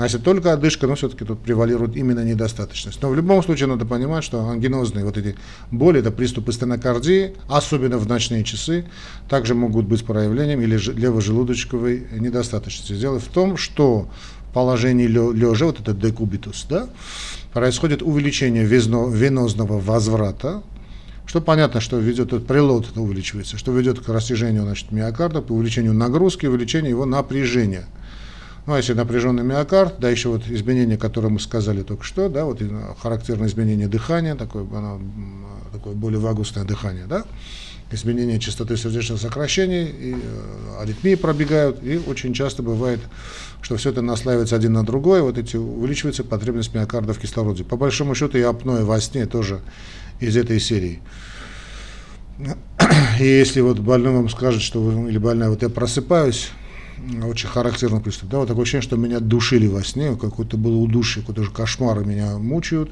А 0.00 0.04
если 0.04 0.16
только 0.16 0.54
одышка, 0.54 0.86
ну, 0.86 0.94
все-таки 0.94 1.26
тут 1.26 1.42
превалирует 1.42 1.94
именно 1.94 2.24
недостаточность. 2.24 3.02
Но 3.02 3.10
в 3.10 3.14
любом 3.14 3.42
случае 3.42 3.66
надо 3.66 3.84
понимать, 3.84 4.24
что 4.24 4.48
ангинозные 4.48 5.04
вот 5.04 5.18
эти 5.18 5.36
боли, 5.70 6.00
это 6.00 6.10
приступы 6.10 6.54
стенокардии, 6.54 7.34
особенно 7.50 7.98
в 7.98 8.08
ночные 8.08 8.42
часы, 8.42 8.86
также 9.28 9.54
могут 9.54 9.84
быть 9.84 10.02
проявлением 10.06 10.62
или 10.62 10.78
левожелудочковой 10.78 12.06
недостаточности. 12.18 12.94
Дело 12.94 13.20
в 13.20 13.26
том, 13.26 13.58
что 13.58 14.08
в 14.48 14.54
положении 14.54 15.06
лежа, 15.06 15.66
вот 15.66 15.80
этот 15.80 16.00
декубитус, 16.00 16.64
да, 16.66 16.88
происходит 17.52 18.00
увеличение 18.00 18.64
венозного 18.64 19.78
возврата, 19.78 20.62
что 21.26 21.42
понятно, 21.42 21.82
что 21.82 21.98
ведет 21.98 22.28
этот 22.28 22.46
прилот 22.46 22.96
увеличивается, 22.96 23.58
что 23.58 23.70
ведет 23.70 24.00
к 24.00 24.08
растяжению 24.08 24.62
значит, 24.62 24.92
миокарда, 24.92 25.42
к 25.42 25.50
увеличению 25.50 25.92
нагрузки, 25.92 26.46
увеличению 26.46 26.92
его 26.92 27.04
напряжения. 27.04 27.84
Ну, 28.66 28.74
а 28.74 28.76
если 28.76 28.92
напряженный 28.92 29.42
миокард, 29.42 29.98
да, 29.98 30.10
еще 30.10 30.28
вот 30.28 30.46
изменения, 30.48 30.96
которые 30.96 31.32
мы 31.32 31.40
сказали 31.40 31.82
только 31.82 32.04
что, 32.04 32.28
да, 32.28 32.44
вот 32.44 32.62
характерное 33.00 33.48
изменение 33.48 33.88
дыхания, 33.88 34.34
такое, 34.34 34.62
оно, 34.64 35.00
такое 35.72 35.94
более 35.94 36.20
вагусное 36.20 36.64
дыхание, 36.64 37.06
да, 37.06 37.24
изменение 37.90 38.38
частоты 38.38 38.76
сердечных 38.76 39.20
сокращений, 39.20 39.86
и, 39.86 40.12
э, 40.14 40.82
аритмии 40.82 41.14
пробегают, 41.14 41.82
и 41.82 42.00
очень 42.06 42.34
часто 42.34 42.62
бывает, 42.62 43.00
что 43.62 43.76
все 43.76 43.90
это 43.90 44.02
наслаивается 44.02 44.56
один 44.56 44.74
на 44.74 44.84
другое, 44.84 45.22
вот 45.22 45.38
эти 45.38 45.56
увеличивается 45.56 46.22
потребность 46.22 46.74
миокарда 46.74 47.14
в 47.14 47.18
кислороде. 47.18 47.64
По 47.64 47.76
большому 47.76 48.14
счету 48.14 48.38
и 48.38 48.42
апноэ 48.42 48.84
во 48.84 49.00
сне 49.00 49.26
тоже 49.26 49.60
из 50.20 50.36
этой 50.36 50.60
серии. 50.60 51.00
И 53.18 53.24
если 53.24 53.60
вот 53.60 53.80
больной 53.80 54.14
вам 54.14 54.28
скажет, 54.28 54.62
что 54.62 54.80
вы, 54.80 55.10
или 55.10 55.18
больная, 55.18 55.50
вот 55.50 55.62
я 55.62 55.68
просыпаюсь, 55.68 56.50
очень 57.24 57.48
характерный 57.48 58.00
приступ, 58.00 58.28
да, 58.30 58.38
вот 58.38 58.48
такое 58.48 58.62
ощущение, 58.62 58.82
что 58.82 58.96
меня 58.96 59.20
душили 59.20 59.66
во 59.66 59.82
сне, 59.84 60.16
какой-то 60.16 60.56
был 60.56 60.82
удушье, 60.82 61.22
какой-то 61.22 61.44
же 61.44 61.50
кошмары 61.50 62.04
меня 62.04 62.38
мучают, 62.38 62.90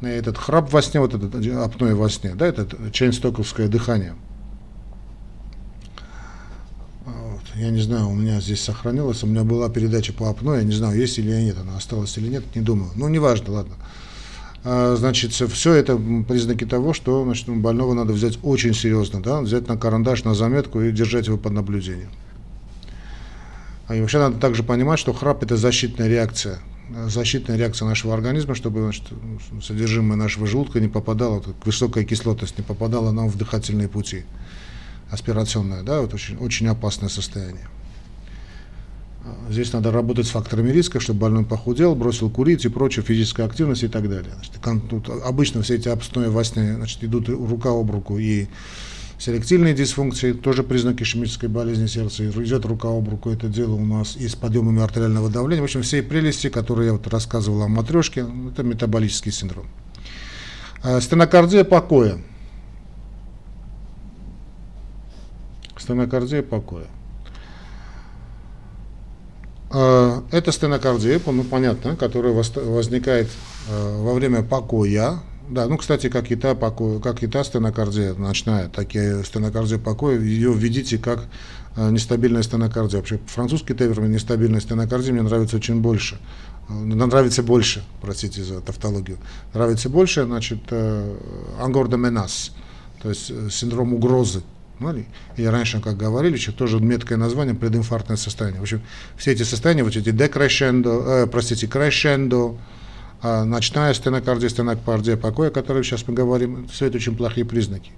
этот 0.00 0.38
храп 0.38 0.72
во 0.72 0.82
сне, 0.82 1.00
вот 1.00 1.14
этот 1.14 1.34
апноэ 1.34 1.94
во 1.94 2.08
сне, 2.10 2.34
да, 2.34 2.46
это 2.46 2.66
чейнстоковское 2.92 3.68
дыхание. 3.68 4.14
Вот. 7.04 7.42
Я 7.56 7.70
не 7.70 7.80
знаю, 7.80 8.08
у 8.08 8.14
меня 8.14 8.40
здесь 8.40 8.62
сохранилось, 8.62 9.22
у 9.22 9.26
меня 9.26 9.44
была 9.44 9.68
передача 9.68 10.12
по 10.12 10.28
апноэ, 10.28 10.58
я 10.58 10.64
не 10.64 10.74
знаю, 10.74 10.98
есть 10.98 11.18
или 11.18 11.30
нет, 11.30 11.56
она 11.60 11.76
осталась 11.76 12.16
или 12.18 12.28
нет, 12.28 12.44
не 12.54 12.62
думаю. 12.62 12.90
Ну, 12.96 13.08
неважно, 13.08 13.52
ладно. 13.52 13.74
А, 14.64 14.96
значит, 14.96 15.32
все 15.32 15.74
это 15.74 15.96
признаки 16.26 16.64
того, 16.64 16.94
что 16.94 17.22
значит, 17.24 17.48
больного 17.48 17.92
надо 17.94 18.12
взять 18.12 18.38
очень 18.42 18.74
серьезно, 18.74 19.22
да, 19.22 19.42
взять 19.42 19.68
на 19.68 19.76
карандаш, 19.76 20.24
на 20.24 20.34
заметку 20.34 20.80
и 20.80 20.90
держать 20.90 21.26
его 21.26 21.36
под 21.36 21.52
наблюдением. 21.52 22.10
А 23.86 23.94
и 23.94 24.00
вообще 24.00 24.18
надо 24.18 24.38
также 24.38 24.62
понимать, 24.62 24.98
что 24.98 25.12
храп 25.12 25.42
это 25.42 25.56
защитная 25.56 26.08
реакция 26.08 26.60
защитная 27.06 27.56
реакция 27.56 27.86
нашего 27.88 28.14
организма, 28.14 28.54
чтобы 28.54 28.82
значит, 28.82 29.04
содержимое 29.62 30.16
нашего 30.16 30.46
желудка 30.46 30.80
не 30.80 30.88
попадало, 30.88 31.42
высокая 31.64 32.04
кислотность 32.04 32.58
не 32.58 32.64
попадала 32.64 33.10
нам 33.10 33.28
в 33.28 33.36
дыхательные 33.36 33.88
пути. 33.88 34.24
Аспирационное, 35.10 35.82
да, 35.82 36.00
вот 36.00 36.14
очень, 36.14 36.36
очень 36.36 36.66
опасное 36.66 37.08
состояние. 37.08 37.68
Здесь 39.48 39.72
надо 39.72 39.90
работать 39.90 40.26
с 40.26 40.30
факторами 40.30 40.70
риска, 40.70 41.00
чтобы 41.00 41.20
больной 41.20 41.44
похудел, 41.44 41.94
бросил 41.94 42.28
курить 42.28 42.66
и 42.66 42.68
прочее, 42.68 43.04
физическая 43.04 43.46
активность 43.46 43.82
и 43.82 43.88
так 43.88 44.08
далее. 44.08 44.32
Значит, 44.34 45.02
обычно 45.24 45.62
все 45.62 45.76
эти 45.76 45.88
обстои 45.88 46.26
во 46.26 46.44
сне 46.44 46.74
значит, 46.74 47.02
идут 47.04 47.28
рука 47.28 47.70
об 47.70 47.90
руку 47.90 48.18
и 48.18 48.48
Селектильные 49.18 49.74
дисфункции, 49.74 50.32
тоже 50.32 50.64
признаки 50.64 51.04
ишемической 51.04 51.48
болезни 51.48 51.86
сердца, 51.86 52.24
идет 52.28 52.64
рука 52.64 52.88
об 52.88 53.08
руку, 53.08 53.30
это 53.30 53.48
дело 53.48 53.74
у 53.74 53.84
нас 53.84 54.16
и 54.16 54.26
с 54.26 54.34
подъемами 54.34 54.82
артериального 54.82 55.30
давления. 55.30 55.62
В 55.62 55.64
общем, 55.64 55.82
все 55.82 56.02
прелести, 56.02 56.48
которые 56.48 56.88
я 56.88 56.92
вот 56.94 57.06
рассказывал 57.06 57.62
о 57.62 57.68
матрешке, 57.68 58.26
это 58.52 58.64
метаболический 58.64 59.30
синдром. 59.30 59.66
А, 60.82 61.00
стенокардия 61.00 61.64
покоя. 61.64 62.18
Стенокардия 65.78 66.42
покоя. 66.42 66.86
А, 69.70 70.24
это 70.32 70.52
стенокардия, 70.52 71.20
ну 71.24 71.44
понятно, 71.44 71.96
которая 71.96 72.32
возникает 72.32 73.30
а, 73.70 74.02
во 74.02 74.12
время 74.12 74.42
покоя, 74.42 75.20
да, 75.48 75.68
ну, 75.68 75.76
кстати, 75.76 76.08
как 76.08 76.30
и 76.30 76.36
та, 76.36 76.54
покой, 76.54 77.00
как 77.00 77.22
и 77.22 77.26
та 77.26 77.44
стенокардия 77.44 78.14
ночная, 78.14 78.68
так 78.68 78.94
и 78.94 79.22
стенокардия 79.22 79.78
покоя, 79.78 80.18
ее 80.18 80.52
введите 80.52 80.98
как 80.98 81.24
э, 81.76 81.90
нестабильная 81.90 82.42
стенокардия. 82.42 82.98
Вообще, 82.98 83.18
французский 83.26 83.74
термин 83.74 84.10
нестабильная 84.10 84.60
стенокардия 84.60 85.12
мне 85.12 85.22
нравится 85.22 85.56
очень 85.56 85.80
больше. 85.80 86.18
Э, 86.68 86.72
нравится 86.72 87.42
больше, 87.42 87.84
простите 88.00 88.42
за 88.42 88.60
тавтологию. 88.60 89.18
Нравится 89.52 89.88
больше, 89.88 90.24
значит, 90.24 90.60
э, 90.70 91.16
ангор 91.60 91.88
де 91.88 91.96
менас, 91.96 92.52
то 93.02 93.10
есть 93.10 93.32
синдром 93.52 93.92
угрозы. 93.92 94.42
Ну, 94.80 94.92
или 95.36 95.46
раньше, 95.46 95.80
как 95.80 95.96
говорили, 95.96 96.34
еще 96.34 96.50
тоже 96.50 96.80
меткое 96.80 97.16
название 97.16 97.54
прединфарктное 97.54 98.16
состояние. 98.16 98.60
В 98.60 98.64
общем, 98.64 98.82
все 99.16 99.32
эти 99.32 99.44
состояния, 99.44 99.84
вот 99.84 99.94
эти 99.94 100.10
декрешендо, 100.10 101.02
э, 101.06 101.26
простите, 101.26 101.66
крешендо, 101.66 102.58
а 103.24 103.46
ночная 103.46 103.94
стенокардия, 103.94 104.50
стенокардия 104.50 105.16
покоя, 105.16 105.48
о 105.48 105.50
которой 105.50 105.82
сейчас 105.82 106.06
мы 106.06 106.12
говорим, 106.12 106.68
все 106.68 106.86
это 106.86 106.98
очень 106.98 107.16
плохие 107.16 107.46
признаки. 107.46 107.90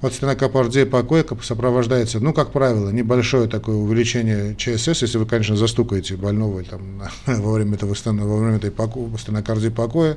Вот 0.00 0.12
стенокардия 0.14 0.84
покоя 0.84 1.24
сопровождается, 1.42 2.18
ну, 2.18 2.32
как 2.32 2.50
правило, 2.50 2.90
небольшое 2.90 3.46
такое 3.46 3.76
увеличение 3.76 4.56
ЧСС, 4.56 5.02
если 5.02 5.16
вы, 5.16 5.26
конечно, 5.26 5.54
застукаете 5.54 6.16
больного 6.16 6.64
там, 6.64 7.02
во 7.26 7.52
время 7.52 7.76
этого 7.76 7.94
во 8.04 8.36
время 8.36 8.56
этой 8.56 8.72
стенокардии 9.16 9.68
покоя, 9.68 10.16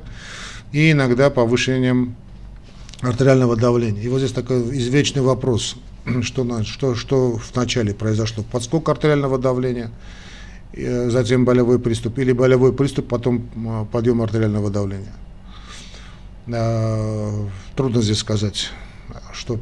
и 0.72 0.90
иногда 0.90 1.30
повышением 1.30 2.16
артериального 3.00 3.54
давления. 3.54 4.02
И 4.02 4.08
вот 4.08 4.18
здесь 4.18 4.32
такой 4.32 4.76
извечный 4.76 5.22
вопрос, 5.22 5.76
что, 6.22 6.64
что, 6.64 6.96
что 6.96 7.40
вначале 7.52 7.94
произошло, 7.94 8.42
подскок 8.50 8.88
артериального 8.88 9.38
давления– 9.38 9.92
Э, 10.76 11.08
затем 11.08 11.44
болевой 11.44 11.78
приступ, 11.78 12.18
или 12.18 12.32
болевой 12.32 12.72
приступ, 12.72 13.06
потом 13.06 13.48
а, 13.66 13.84
подъем 13.84 14.22
артериального 14.22 14.70
давления. 14.70 15.12
А, 16.48 17.48
трудно 17.76 18.02
здесь 18.02 18.18
сказать, 18.18 18.70
что 19.32 19.54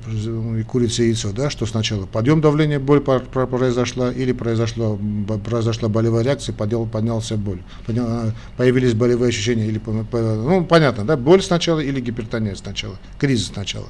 и 0.58 0.62
курица 0.62 1.02
и 1.02 1.08
яйцо, 1.08 1.32
да, 1.32 1.50
что 1.50 1.66
сначала 1.66 2.06
подъем 2.06 2.40
давления, 2.40 2.80
боль 2.80 3.00
произошла, 3.00 4.10
или 4.10 4.32
произошла, 4.32 4.98
произошла 5.44 5.90
болевая 5.90 6.24
реакция, 6.24 6.54
поднял, 6.54 6.86
поднялся 6.86 7.36
боль, 7.36 7.60
поднял, 7.84 8.32
появились 8.56 8.94
болевые 8.94 9.28
ощущения, 9.28 9.66
или, 9.66 9.80
ну, 9.84 10.64
понятно, 10.64 11.04
да, 11.04 11.18
боль 11.18 11.42
сначала 11.42 11.80
или 11.80 12.00
гипертония 12.00 12.54
сначала, 12.54 12.96
кризис 13.18 13.48
сначала. 13.48 13.88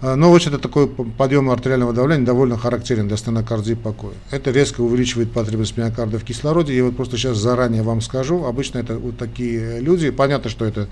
А, 0.00 0.16
но 0.16 0.30
вот 0.30 0.46
это 0.46 0.58
такой 0.58 0.88
подъем 0.88 1.50
артериального 1.50 1.92
давления 1.92 2.26
довольно 2.26 2.56
характерен 2.56 3.08
для 3.08 3.16
стенокардии 3.16 3.74
покоя. 3.74 4.14
Это 4.30 4.50
резко 4.50 4.80
увеличивает 4.80 5.32
потребность 5.32 5.76
миокарда 5.76 6.18
в 6.18 6.24
кислороде. 6.24 6.74
И 6.74 6.80
вот 6.80 6.96
просто 6.96 7.16
сейчас 7.16 7.38
заранее 7.38 7.82
вам 7.82 8.00
скажу, 8.00 8.44
обычно 8.44 8.78
это 8.78 8.98
вот 8.98 9.16
такие 9.18 9.80
люди, 9.80 10.10
понятно, 10.10 10.50
что 10.50 10.64
это 10.64 10.88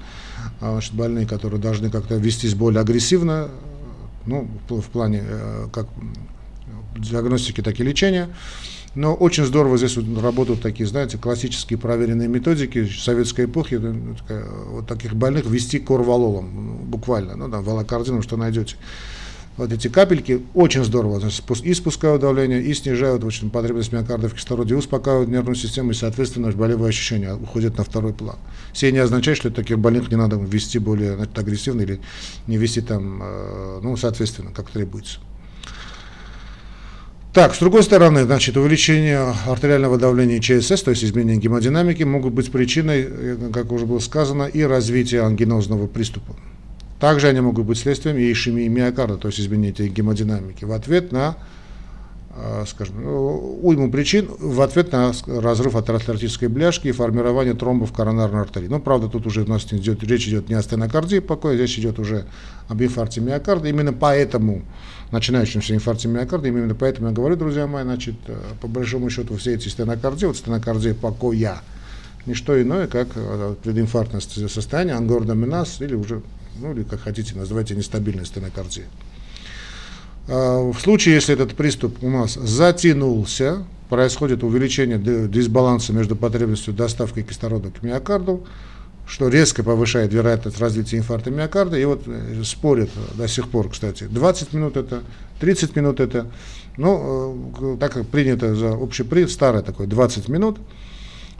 а, 0.61 0.73
значит, 0.73 0.95
больные, 0.95 1.27
которые 1.27 1.61
должны 1.61 1.91
как-то 1.91 2.17
вестись 2.17 2.55
более 2.55 2.81
агрессивно, 2.81 3.49
ну, 4.27 4.49
в 4.69 4.85
плане 4.85 5.25
э, 5.27 5.67
как 5.73 5.89
диагностики, 6.97 7.61
так 7.61 7.81
и 7.81 7.83
лечения. 7.83 8.29
Но 8.95 9.15
очень 9.15 9.45
здорово 9.47 9.79
здесь 9.79 9.97
работают 9.97 10.61
такие, 10.61 10.87
знаете, 10.87 11.17
классические 11.17 11.79
проверенные 11.79 12.29
методики 12.29 12.87
советской 12.87 13.47
эпохи, 13.47 13.81
вот 14.71 14.87
таких 14.87 15.15
больных 15.15 15.47
ввести 15.47 15.79
корвалолом, 15.79 16.51
ну, 16.55 16.75
буквально, 16.85 17.37
ну, 17.37 17.49
да, 17.49 17.61
волокардином, 17.61 18.23
что 18.23 18.37
найдете. 18.37 18.77
Вот 19.59 19.71
эти 19.71 19.89
капельки 19.89 20.43
очень 20.55 20.83
здорово 20.83 21.23
и 21.63 21.75
спускают 21.75 22.23
давление, 22.23 22.63
и 22.63 22.73
снижают 22.73 23.23
общем, 23.23 23.51
потребность 23.51 23.93
миокарда 23.93 24.29
в 24.29 24.35
кислороде, 24.35 24.75
и 24.75 24.79
успокаивают 24.79 25.29
нервную 25.29 25.57
систему, 25.57 25.91
и, 25.91 25.95
соответственно, 25.95 26.51
болевые 26.53 26.89
ощущения 26.89 27.35
уходят 27.35 27.77
на 27.77 27.85
второй 27.85 28.15
план. 28.15 28.37
Все 28.73 28.91
не 28.93 28.99
означает, 28.99 29.39
что 29.39 29.51
таких 29.51 29.79
больных 29.79 30.11
не 30.11 30.17
надо 30.17 30.37
ввести 30.37 30.79
более 30.79 31.17
значит, 31.17 31.39
агрессивно 31.39 31.83
или 31.83 32.01
не 32.47 32.57
вести 32.57 32.81
там, 32.81 33.21
э, 33.23 33.81
ну, 33.83 33.97
соответственно, 33.97 34.53
как 34.53 34.71
требуется. 34.71 35.19
Так, 37.33 37.55
с 37.55 37.61
другой 37.61 37.83
стороны, 37.83 38.25
значит, 38.25 38.59
увеличение 38.59 39.35
артериального 39.47 39.97
давления 39.97 40.39
ЧСС, 40.39 40.83
то 40.83 40.91
есть 40.91 41.03
изменение 41.03 41.39
гемодинамики, 41.39 42.03
могут 42.03 42.35
быть 42.35 42.53
причиной, 42.53 43.07
э, 43.09 43.51
как 43.55 43.73
уже 43.73 43.87
было 43.87 44.01
сказано, 44.01 44.43
и 44.43 44.63
развития 44.63 45.23
ангинозного 45.23 45.87
приступа. 45.87 46.37
Также 47.01 47.29
они 47.29 47.41
могут 47.41 47.65
быть 47.65 47.79
следствием 47.79 48.19
и 48.19 48.31
ишемии 48.31 48.69
миокарда, 48.69 49.17
то 49.17 49.29
есть 49.29 49.41
изменения 49.41 49.89
гемодинамики, 49.89 50.67
в 50.67 50.73
ответ 50.73 51.11
на, 51.11 51.39
скажем, 52.67 53.03
ну, 53.03 53.59
уйму 53.63 53.91
причин, 53.91 54.29
в 54.39 54.61
ответ 54.61 54.93
на 54.93 55.13
разрыв 55.27 55.77
атеросклеротической 55.77 56.49
бляшки 56.49 56.89
и 56.89 56.93
формирование 56.93 57.55
тромбов 57.55 57.93
коронарной 57.93 58.43
артерии. 58.43 58.69
Но, 58.69 58.81
правда, 58.81 59.09
тут 59.09 59.27
уже 59.27 59.43
у 59.43 59.49
нас 59.49 59.65
идет, 59.73 60.03
речь 60.03 60.27
идет 60.29 60.49
не 60.49 60.55
о 60.55 60.63
стенокардии 60.63 61.19
покоя, 61.21 61.57
здесь 61.57 61.79
идет 61.79 61.99
уже 61.99 62.27
об 62.69 62.83
инфаркте 62.83 63.21
миокарда. 63.21 63.69
Именно 63.69 63.93
поэтому 63.93 64.63
начинающимся 65.13 65.75
инфаркте 65.75 66.09
миокарда. 66.09 66.49
Именно 66.49 66.75
поэтому 66.75 67.09
я 67.09 67.15
говорю, 67.15 67.37
друзья 67.37 67.67
мои, 67.67 67.85
значит, 67.85 68.17
э, 68.27 68.37
по 68.61 68.67
большому 68.67 69.11
счету 69.11 69.37
все 69.37 69.55
эти 69.55 69.69
стенокардии, 69.69 70.27
вот 70.27 70.37
стенокардия 70.37 70.95
покоя, 70.95 71.63
не 72.27 72.35
что 72.35 72.61
иное, 72.61 72.87
как 72.87 73.09
э, 73.15 73.55
прединфарктное 73.63 74.21
состояние, 74.21 74.97
ангордоминаз 74.97 75.81
или 75.81 75.95
уже, 75.95 76.23
ну 76.61 76.73
или 76.73 76.83
как 76.83 77.01
хотите, 77.01 77.37
называйте 77.37 77.75
нестабильная 77.75 78.25
стенокардия. 78.25 78.87
А, 80.29 80.71
в 80.71 80.79
случае, 80.81 81.15
если 81.15 81.35
этот 81.35 81.55
приступ 81.55 82.03
у 82.03 82.11
нас 82.11 82.35
затянулся, 82.35 83.65
происходит 83.89 84.43
увеличение 84.43 84.99
дисбаланса 85.29 85.93
между 85.93 86.17
потребностью 86.17 86.73
доставки 86.73 87.23
кислорода 87.23 87.71
к 87.71 87.83
миокарду, 87.83 88.47
что 89.07 89.29
резко 89.29 89.63
повышает 89.63 90.13
вероятность 90.13 90.59
развития 90.59 90.99
инфаркта 90.99 91.31
миокарда, 91.31 91.79
и 91.79 91.85
вот 91.85 92.05
э, 92.07 92.43
спорят 92.45 92.91
до 93.15 93.29
сих 93.29 93.49
пор, 93.49 93.69
кстати, 93.69 94.05
20 94.05 94.53
минут 94.55 94.77
это, 94.77 95.03
30 95.41 95.77
минут 95.77 96.01
это, 96.01 96.29
ну, 96.77 97.77
так 97.79 97.93
как 97.93 98.07
принято 98.07 98.55
за 98.55 98.73
общепринят, 98.73 99.31
старое 99.31 99.63
такое, 99.63 99.87
20 99.87 100.29
минут, 100.29 100.59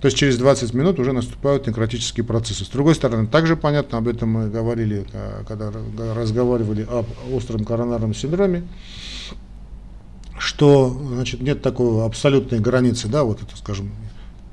то 0.03 0.07
есть 0.07 0.19
через 0.19 0.37
20 0.37 0.75
минут 0.75 0.99
уже 0.99 1.13
наступают 1.13 1.69
некротические 1.69 2.25
процессы. 2.25 2.65
С 2.65 2.69
другой 2.69 2.97
стороны, 2.97 3.29
также 3.29 3.55
понятно, 3.57 3.99
об 3.99 4.09
этом 4.09 4.31
мы 4.31 4.51
говорили, 4.51 5.07
э, 5.13 5.45
когда 5.47 5.71
разговаривали 6.13 6.85
об 6.91 7.07
остром 7.33 7.65
коронарном 7.65 8.13
синдроме, 8.13 8.65
что 10.37 10.89
значит, 11.15 11.41
нет 11.41 11.63
такой 11.63 12.05
абсолютной 12.05 12.59
границы, 12.59 13.07
да, 13.07 13.23
вот 13.23 13.43
это, 13.43 13.57
скажем, 13.57 13.93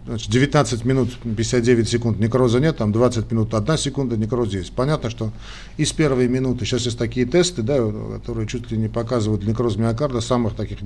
значит, 0.06 0.30
19 0.30 0.86
минут 0.86 1.10
59 1.24 1.90
секунд 1.90 2.20
некроза 2.20 2.60
нет, 2.60 2.78
там 2.78 2.92
20 2.92 3.32
минут 3.32 3.52
1 3.52 3.78
секунда 3.80 4.18
некроз 4.18 4.54
есть. 4.54 4.72
Понятно, 4.74 5.10
что 5.10 5.32
из 5.78 5.92
первой 5.92 6.28
минуты, 6.28 6.66
сейчас 6.66 6.86
есть 6.86 7.00
такие 7.00 7.26
тесты, 7.26 7.64
да, 7.64 7.78
которые 8.14 8.48
чуть 8.48 8.70
ли 8.70 8.78
не 8.78 8.88
показывают 8.88 9.44
некроз 9.44 9.78
миокарда 9.78 10.22
самых 10.22 10.54
таких 10.54 10.78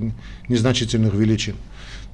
незначительных 0.48 1.12
величин. 1.12 1.54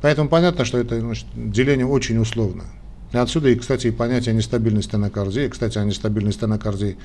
Поэтому 0.02 0.28
понятно, 0.28 0.64
что 0.64 0.78
это 0.78 0.98
значит, 1.00 1.26
деление 1.34 1.86
очень 1.86 2.18
условно. 2.18 2.64
И 3.12 3.16
отсюда, 3.16 3.48
и, 3.48 3.56
кстати, 3.56 3.88
и 3.88 3.90
понятие 3.90 4.34
нестабильности 4.34 4.90
стенокардии. 4.90 5.48
Кстати, 5.48 5.78
о 5.78 5.84
нестабильной 5.84 6.32
стенокардии. 6.32 6.96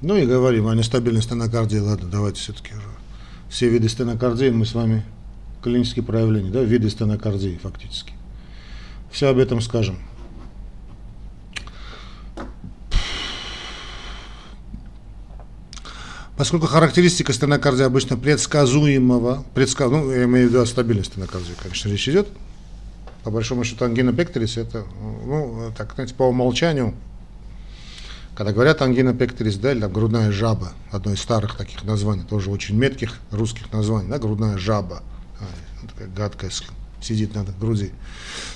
Ну 0.00 0.16
и 0.16 0.24
говорим 0.24 0.68
о 0.68 0.74
нестабильной 0.74 1.22
стенокардии. 1.22 1.78
Ладно, 1.78 2.08
давайте 2.10 2.40
все-таки 2.40 2.72
уже. 2.72 2.86
Все 3.48 3.68
виды 3.68 3.88
стенокардии 3.88 4.48
мы 4.50 4.64
с 4.64 4.74
вами, 4.74 5.04
клинические 5.62 6.04
проявления, 6.04 6.50
да, 6.50 6.62
виды 6.62 6.88
стенокардии 6.88 7.58
фактически. 7.60 8.12
Все 9.10 9.28
об 9.28 9.38
этом 9.38 9.60
скажем. 9.60 9.98
Поскольку 16.40 16.66
характеристика 16.68 17.34
стенокардии 17.34 17.82
обычно 17.82 18.16
предсказуемого, 18.16 19.44
предсказ... 19.52 19.90
ну, 19.90 20.10
я 20.10 20.24
имею 20.24 20.48
в 20.48 20.50
виду 20.50 20.64
стабильность 20.64 21.12
стенокардии, 21.12 21.52
конечно, 21.62 21.90
речь 21.90 22.08
идет, 22.08 22.28
по 23.24 23.30
большому 23.30 23.62
счету 23.62 23.84
ангина 23.84 24.14
пекторис 24.14 24.56
это, 24.56 24.86
ну, 25.26 25.70
так, 25.76 25.92
знаете, 25.96 26.14
по 26.14 26.22
умолчанию, 26.22 26.94
когда 28.34 28.54
говорят 28.54 28.80
ангина 28.80 29.12
пекторис, 29.12 29.56
да, 29.56 29.72
или 29.72 29.80
там 29.80 29.92
грудная 29.92 30.32
жаба, 30.32 30.72
одно 30.90 31.12
из 31.12 31.20
старых 31.20 31.56
таких 31.58 31.84
названий, 31.84 32.24
тоже 32.24 32.50
очень 32.50 32.74
метких 32.74 33.18
русских 33.30 33.70
названий, 33.70 34.08
да, 34.08 34.18
грудная 34.18 34.56
жаба, 34.56 35.02
а, 35.40 35.88
такая 35.88 36.08
гадкая 36.08 36.50
сидит 37.02 37.34
на 37.34 37.44
груди. 37.44 37.90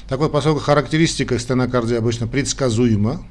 Так 0.08 0.20
вот, 0.20 0.32
поскольку 0.32 0.60
характеристика 0.60 1.38
стенокардии 1.38 1.96
обычно 1.96 2.28
предсказуема, 2.28 3.22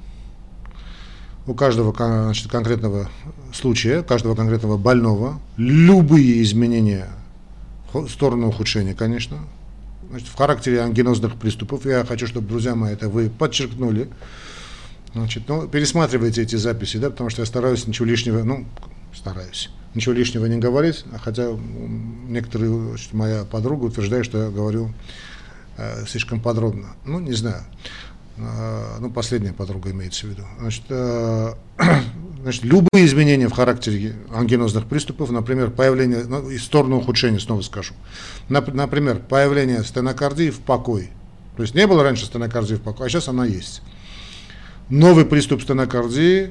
у 1.45 1.53
каждого 1.53 1.93
значит, 1.95 2.49
конкретного 2.49 3.09
случая, 3.53 4.03
каждого 4.03 4.35
конкретного 4.35 4.77
больного, 4.77 5.39
любые 5.57 6.41
изменения 6.43 7.09
в 7.91 8.07
сторону 8.07 8.47
ухудшения, 8.47 8.93
конечно, 8.93 9.39
значит, 10.09 10.27
в 10.27 10.35
характере 10.35 10.81
ангинозных 10.81 11.35
приступов, 11.35 11.85
я 11.85 12.05
хочу, 12.05 12.27
чтобы, 12.27 12.47
друзья 12.47 12.75
мои, 12.75 12.93
это 12.93 13.09
вы 13.09 13.29
подчеркнули, 13.29 14.09
значит, 15.13 15.43
ну, 15.47 15.67
пересматривайте 15.67 16.41
эти 16.41 16.55
записи, 16.55 16.97
да, 16.97 17.09
потому 17.09 17.29
что 17.29 17.41
я 17.41 17.45
стараюсь 17.45 17.85
ничего 17.87 18.05
лишнего, 18.05 18.43
ну, 18.43 18.65
стараюсь, 19.13 19.69
ничего 19.93 20.13
лишнего 20.13 20.45
не 20.45 20.57
говорить, 20.57 21.05
хотя 21.23 21.49
некоторые, 22.27 22.89
значит, 22.89 23.13
моя 23.13 23.43
подруга 23.43 23.85
утверждает, 23.85 24.25
что 24.25 24.45
я 24.45 24.49
говорю 24.49 24.93
э, 25.77 26.05
слишком 26.07 26.39
подробно. 26.39 26.95
Ну, 27.05 27.19
не 27.19 27.33
знаю. 27.33 27.63
Э, 28.37 28.97
ну, 28.99 29.11
последняя 29.11 29.53
подруга 29.53 29.91
имеется 29.91 30.25
в 30.25 30.29
виду. 30.29 30.43
Значит, 30.59 30.83
э, 30.89 31.53
значит, 32.41 32.63
любые 32.63 33.05
изменения 33.05 33.47
в 33.47 33.53
характере 33.53 34.15
ангинозных 34.33 34.85
приступов, 34.85 35.29
например, 35.29 35.69
появление, 35.69 36.23
ну, 36.25 36.49
и 36.49 36.57
сторону 36.57 36.97
ухудшения, 36.97 37.39
снова 37.39 37.61
скажу. 37.61 37.93
Например, 38.49 39.19
появление 39.19 39.83
стенокардии 39.83 40.49
в 40.49 40.59
покое. 40.59 41.09
То 41.55 41.61
есть 41.61 41.75
не 41.75 41.85
было 41.85 42.03
раньше 42.03 42.25
стенокардии 42.25 42.75
в 42.75 42.81
покое, 42.81 43.05
а 43.05 43.09
сейчас 43.09 43.27
она 43.27 43.45
есть. 43.45 43.83
Новый 44.89 45.25
приступ 45.25 45.61
стенокардии, 45.61 46.49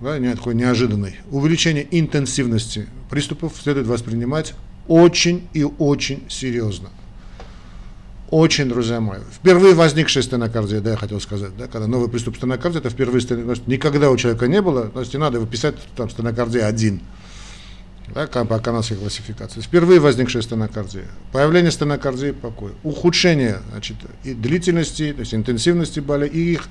да, 0.00 0.18
не 0.18 0.34
такой 0.34 0.54
неожиданный. 0.54 1.16
Увеличение 1.30 1.86
интенсивности 1.90 2.86
приступов 3.08 3.54
следует 3.60 3.86
воспринимать 3.86 4.54
очень 4.86 5.48
и 5.54 5.64
очень 5.64 6.24
серьезно 6.28 6.90
очень, 8.32 8.66
друзья 8.66 8.98
мои. 8.98 9.20
Впервые 9.30 9.74
возникшая 9.74 10.22
стенокардия, 10.22 10.80
да, 10.80 10.92
я 10.92 10.96
хотел 10.96 11.20
сказать, 11.20 11.54
да, 11.58 11.68
когда 11.68 11.86
новый 11.86 12.08
приступ 12.08 12.38
стенокардии, 12.38 12.78
это 12.78 12.88
впервые 12.88 13.20
стенокардия, 13.20 13.62
никогда 13.66 14.10
у 14.10 14.16
человека 14.16 14.48
не 14.48 14.62
было, 14.62 14.88
то 14.88 15.00
есть 15.00 15.12
не 15.12 15.20
надо 15.20 15.38
выписать 15.38 15.74
там 15.96 16.08
стенокардия 16.08 16.66
один, 16.66 17.02
да, 18.14 18.26
по 18.26 18.58
канадской 18.58 18.96
классификации. 18.96 19.60
Впервые 19.60 20.00
возникшая 20.00 20.42
стенокардия, 20.42 21.04
появление 21.30 21.70
стенокардии 21.70 22.30
покоя, 22.30 22.72
ухудшение 22.82 23.58
значит, 23.70 23.98
и 24.24 24.32
длительности, 24.32 25.12
то 25.12 25.20
есть 25.20 25.34
интенсивности 25.34 26.00
боли 26.00 26.26
и 26.26 26.54
их 26.54 26.68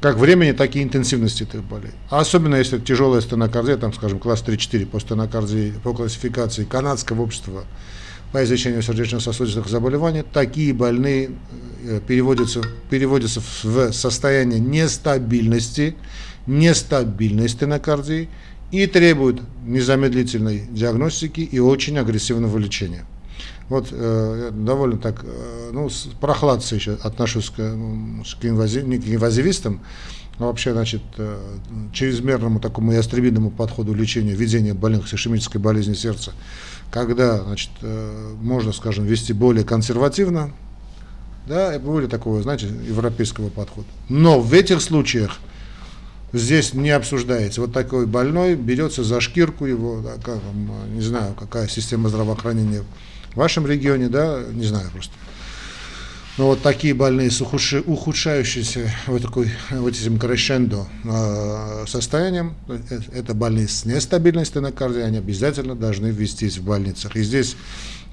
как 0.00 0.16
времени, 0.16 0.52
так 0.52 0.76
и 0.76 0.82
интенсивности 0.82 1.42
этих 1.42 1.62
болей. 1.62 1.92
А 2.08 2.20
особенно 2.20 2.54
если 2.54 2.78
тяжелая 2.78 3.20
стенокардия, 3.20 3.76
там, 3.76 3.92
скажем, 3.92 4.18
класс 4.18 4.42
3-4 4.46 4.86
по 4.86 4.98
стенокардии, 4.98 5.74
по 5.84 5.92
классификации 5.92 6.64
канадского 6.64 7.20
общества 7.20 7.66
по 8.32 8.44
излечению 8.44 8.82
сердечно-сосудистых 8.82 9.68
заболеваний, 9.68 10.22
такие 10.22 10.72
больные 10.72 11.30
э, 11.84 12.00
переводятся, 12.06 12.62
переводятся 12.88 13.40
в 13.62 13.92
состояние 13.92 14.60
нестабильности, 14.60 15.96
нестабильной 16.46 17.48
стенокардии 17.48 18.28
и 18.70 18.86
требуют 18.86 19.42
незамедлительной 19.64 20.66
диагностики 20.70 21.40
и 21.40 21.58
очень 21.58 21.98
агрессивного 21.98 22.56
лечения. 22.58 23.04
Вот 23.68 23.88
э, 23.90 24.50
довольно 24.52 24.98
так, 24.98 25.24
э, 25.24 25.70
ну, 25.72 25.88
с 25.88 26.08
прохладцей 26.20 26.76
еще 26.76 26.98
отношусь 27.02 27.50
к, 27.50 27.58
ну, 27.58 28.22
к, 28.40 28.44
инвази, 28.44 28.82
не 28.82 28.98
к 28.98 29.08
инвазивистам, 29.08 29.80
а 30.38 30.46
вообще, 30.46 30.72
значит, 30.72 31.02
э, 31.18 31.38
чрезмерному 31.92 32.60
такому 32.60 32.92
ястребиному 32.92 33.50
подходу 33.50 33.92
лечения, 33.92 34.32
ведения 34.32 34.74
больных 34.74 35.08
с 35.08 35.14
ишемической 35.14 35.60
болезнью 35.60 35.96
сердца 35.96 36.32
когда 36.90 37.42
значит, 37.42 37.70
э, 37.82 38.34
можно, 38.40 38.72
скажем, 38.72 39.04
вести 39.04 39.32
более 39.32 39.64
консервативно, 39.64 40.52
да, 41.46 41.78
более 41.78 42.08
такого, 42.08 42.42
знаете, 42.42 42.66
европейского 42.66 43.48
подхода. 43.48 43.86
Но 44.08 44.40
в 44.40 44.52
этих 44.52 44.80
случаях 44.80 45.38
здесь 46.32 46.74
не 46.74 46.90
обсуждается. 46.90 47.60
Вот 47.60 47.72
такой 47.72 48.06
больной 48.06 48.54
берется 48.54 49.02
за 49.04 49.20
шкирку 49.20 49.66
его, 49.66 50.00
да, 50.00 50.12
как, 50.22 50.38
не 50.92 51.00
знаю, 51.00 51.34
какая 51.34 51.68
система 51.68 52.08
здравоохранения 52.08 52.84
в 53.32 53.36
вашем 53.36 53.66
регионе, 53.66 54.08
да, 54.08 54.42
не 54.52 54.66
знаю 54.66 54.90
просто. 54.90 55.12
Но 56.38 56.46
вот 56.46 56.62
такие 56.62 56.94
больные 56.94 57.30
с 57.30 57.40
ухудшающимся 57.42 58.90
вот 59.08 59.22
такой, 59.22 59.50
вот 59.70 59.92
этим 59.92 60.18
крешендо 60.18 60.86
э, 61.04 61.84
состоянием, 61.86 62.54
это 63.12 63.34
больные 63.34 63.68
с 63.68 63.84
нестабильной 63.84 64.46
стенокардией, 64.46 65.04
они 65.04 65.18
обязательно 65.18 65.74
должны 65.74 66.06
ввестись 66.06 66.58
в 66.58 66.64
больницах. 66.64 67.16
И 67.16 67.22
здесь 67.22 67.56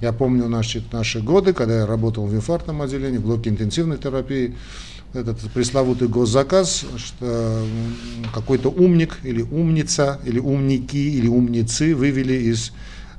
я 0.01 0.13
помню 0.13 0.47
наши, 0.47 0.83
наши 0.91 1.21
годы, 1.21 1.53
когда 1.53 1.79
я 1.79 1.85
работал 1.85 2.25
в 2.25 2.33
инфарктном 2.33 2.81
отделении, 2.81 3.17
в 3.17 3.23
блоке 3.23 3.49
интенсивной 3.49 3.97
терапии, 3.97 4.55
этот 5.13 5.39
пресловутый 5.51 6.07
госзаказ, 6.07 6.85
что 6.97 7.65
какой-то 8.33 8.69
умник 8.69 9.19
или 9.23 9.41
умница, 9.41 10.19
или 10.25 10.39
умники, 10.39 10.97
или 10.97 11.27
умницы 11.27 11.95
вывели 11.95 12.33
из 12.33 12.73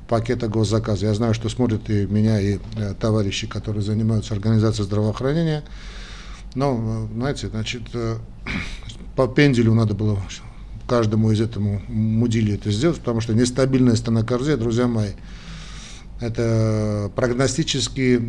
пакета 0.09 0.47
госзаказа. 0.47 1.05
Я 1.05 1.13
знаю, 1.13 1.33
что 1.33 1.47
смотрят 1.47 1.89
и 1.89 2.05
меня, 2.07 2.41
и 2.41 2.57
э, 2.75 2.95
товарищи, 2.99 3.47
которые 3.47 3.83
занимаются 3.83 4.33
организацией 4.33 4.85
здравоохранения. 4.85 5.63
Но, 6.55 7.07
э, 7.11 7.13
знаете, 7.13 7.47
значит, 7.47 7.83
э, 7.93 8.17
по 9.15 9.27
пенделю 9.27 9.73
надо 9.73 9.93
было 9.93 10.19
каждому 10.87 11.31
из 11.31 11.39
этому 11.39 11.83
мудили 11.87 12.55
это 12.55 12.71
сделать, 12.71 12.97
потому 12.97 13.21
что 13.21 13.35
нестабильная 13.35 13.95
стенокардия, 13.95 14.57
друзья 14.57 14.87
мои, 14.87 15.11
это 16.19 17.11
прогностически 17.15 18.19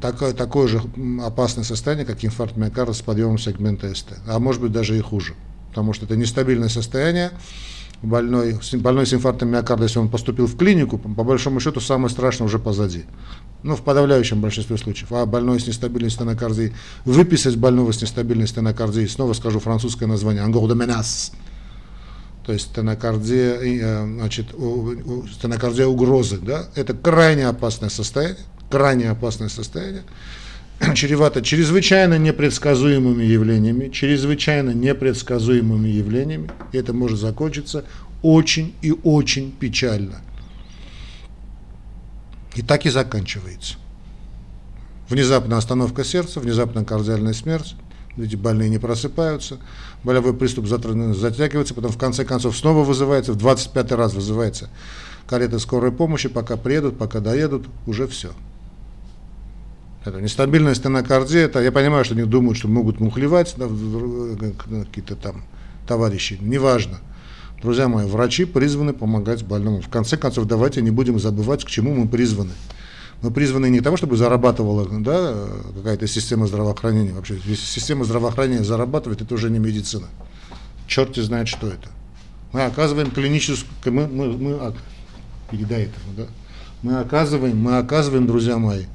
такое, 0.00 0.32
такое 0.32 0.66
же 0.66 0.80
опасное 1.22 1.64
состояние, 1.64 2.06
как 2.06 2.24
инфаркт 2.24 2.56
миокарда 2.56 2.94
с 2.94 3.02
подъемом 3.02 3.36
сегмента 3.36 3.94
СТ, 3.94 4.14
а 4.26 4.38
может 4.38 4.62
быть 4.62 4.72
даже 4.72 4.96
и 4.96 5.00
хуже, 5.02 5.34
потому 5.68 5.92
что 5.92 6.06
это 6.06 6.16
нестабильное 6.16 6.70
состояние, 6.70 7.30
больной, 8.02 8.58
больной 8.74 9.06
с 9.06 9.14
инфарктом 9.14 9.48
миокарда, 9.50 9.84
если 9.84 9.98
он 9.98 10.08
поступил 10.08 10.46
в 10.46 10.56
клинику, 10.56 10.98
по 10.98 11.24
большому 11.24 11.60
счету 11.60 11.80
самое 11.80 12.10
страшное 12.10 12.46
уже 12.46 12.58
позади. 12.58 13.04
Ну, 13.62 13.76
в 13.76 13.82
подавляющем 13.82 14.40
большинстве 14.40 14.76
случаев. 14.76 15.12
А 15.12 15.24
больной 15.24 15.60
с 15.60 15.66
нестабильной 15.66 16.10
стенокардией, 16.10 16.72
выписать 17.04 17.56
больного 17.56 17.92
с 17.92 18.02
нестабильной 18.02 18.48
стенокардией, 18.48 19.08
снова 19.08 19.32
скажу 19.34 19.60
французское 19.60 20.08
название, 20.08 20.42
ангор 20.42 20.68
де 20.68 20.74
менас, 20.74 21.32
то 22.44 22.52
есть 22.52 22.66
стенокардия, 22.66 23.54
э, 23.60 24.04
значит, 24.04 24.48
стенокардия 25.32 25.86
угрозы, 25.86 26.38
да, 26.38 26.66
это 26.74 26.92
крайне 26.92 27.46
опасное 27.46 27.88
состояние, 27.88 28.38
крайне 28.68 29.10
опасное 29.10 29.48
состояние, 29.48 30.02
чревато 30.94 31.42
чрезвычайно 31.42 32.18
непредсказуемыми 32.18 33.24
явлениями, 33.24 33.88
чрезвычайно 33.88 34.70
непредсказуемыми 34.70 35.88
явлениями, 35.88 36.50
и 36.72 36.78
это 36.78 36.92
может 36.92 37.18
закончиться 37.18 37.84
очень 38.22 38.74
и 38.82 38.92
очень 38.92 39.52
печально. 39.52 40.20
И 42.54 42.62
так 42.62 42.86
и 42.86 42.90
заканчивается. 42.90 43.76
Внезапная 45.08 45.58
остановка 45.58 46.04
сердца, 46.04 46.40
внезапная 46.40 46.84
кардиальная 46.84 47.32
смерть, 47.32 47.74
эти 48.16 48.36
больные 48.36 48.68
не 48.68 48.78
просыпаются, 48.78 49.58
болевой 50.04 50.34
приступ 50.34 50.66
затягивается, 50.66 51.74
потом 51.74 51.92
в 51.92 51.98
конце 51.98 52.24
концов 52.24 52.56
снова 52.56 52.84
вызывается, 52.84 53.32
в 53.32 53.36
25 53.36 53.92
раз 53.92 54.14
вызывается 54.14 54.68
карета 55.26 55.58
скорой 55.58 55.92
помощи, 55.92 56.28
пока 56.28 56.56
приедут, 56.56 56.98
пока 56.98 57.20
доедут, 57.20 57.66
уже 57.86 58.06
все. 58.06 58.32
Это 60.04 60.20
нестабильная 60.20 60.74
стенокардия, 60.74 61.42
это, 61.44 61.60
я 61.60 61.70
понимаю, 61.70 62.04
что 62.04 62.14
они 62.14 62.24
думают, 62.24 62.58
что 62.58 62.66
могут 62.66 62.98
мухлевать 62.98 63.54
да, 63.56 63.68
какие-то 64.84 65.14
там 65.14 65.44
товарищи, 65.86 66.38
неважно. 66.40 66.98
Друзья 67.62 67.86
мои, 67.86 68.06
врачи 68.06 68.44
призваны 68.44 68.92
помогать 68.92 69.44
больному. 69.44 69.80
В 69.80 69.88
конце 69.88 70.16
концов, 70.16 70.46
давайте 70.46 70.82
не 70.82 70.90
будем 70.90 71.20
забывать, 71.20 71.64
к 71.64 71.68
чему 71.68 71.94
мы 71.94 72.08
призваны. 72.08 72.50
Мы 73.22 73.30
призваны 73.30 73.70
не 73.70 73.78
к 73.78 73.84
тому, 73.84 73.96
чтобы 73.96 74.16
зарабатывала 74.16 74.84
да, 75.00 75.46
какая-то 75.76 76.08
система 76.08 76.48
здравоохранения. 76.48 77.12
Вообще, 77.12 77.34
если 77.44 77.64
система 77.64 78.04
здравоохранения 78.04 78.64
зарабатывает, 78.64 79.22
это 79.22 79.32
уже 79.34 79.48
не 79.48 79.60
медицина. 79.60 80.08
Черт 80.88 81.14
знает, 81.14 81.46
что 81.46 81.68
это. 81.68 81.88
Мы 82.52 82.64
оказываем 82.64 83.12
клиническую, 83.12 83.94
мы, 83.94 84.08
мы, 84.08 84.32
мы 84.32 84.74
передай 85.52 85.82
этому, 85.82 86.14
да, 86.16 86.24
мы 86.82 86.98
оказываем, 86.98 87.56
мы 87.56 87.78
оказываем, 87.78 88.26
друзья 88.26 88.58
мои, 88.58 88.86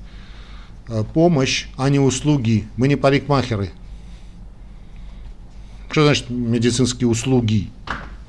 помощь, 1.13 1.67
а 1.77 1.89
не 1.89 1.99
услуги. 1.99 2.67
Мы 2.77 2.87
не 2.87 2.95
парикмахеры. 2.95 3.71
Что 5.89 6.03
значит 6.03 6.29
медицинские 6.29 7.07
услуги? 7.07 7.69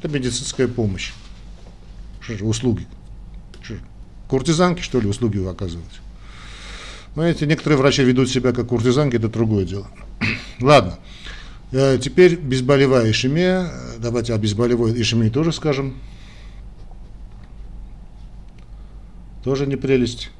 Это 0.00 0.08
медицинская 0.08 0.68
помощь. 0.68 1.12
Что 2.20 2.38
же 2.38 2.44
услуги? 2.44 2.86
Что 3.62 3.74
же, 3.74 3.80
куртизанки, 4.28 4.80
что 4.80 5.00
ли, 5.00 5.08
услуги 5.08 5.44
оказывать? 5.46 6.00
Знаете, 7.14 7.46
некоторые 7.46 7.78
врачи 7.78 8.02
ведут 8.04 8.28
себя 8.28 8.52
как 8.52 8.68
куртизанки, 8.68 9.16
это 9.16 9.28
другое 9.28 9.64
дело. 9.64 9.88
Ладно. 10.60 10.98
Э, 11.72 11.98
теперь 12.00 12.36
безболевая 12.36 13.10
ишемия. 13.10 13.70
Давайте 13.98 14.34
о 14.34 14.38
безболевой 14.38 14.98
ишемии 15.00 15.28
тоже 15.28 15.52
скажем. 15.52 15.94
Тоже 19.42 19.66
не 19.66 19.76
прелесть 19.76 20.30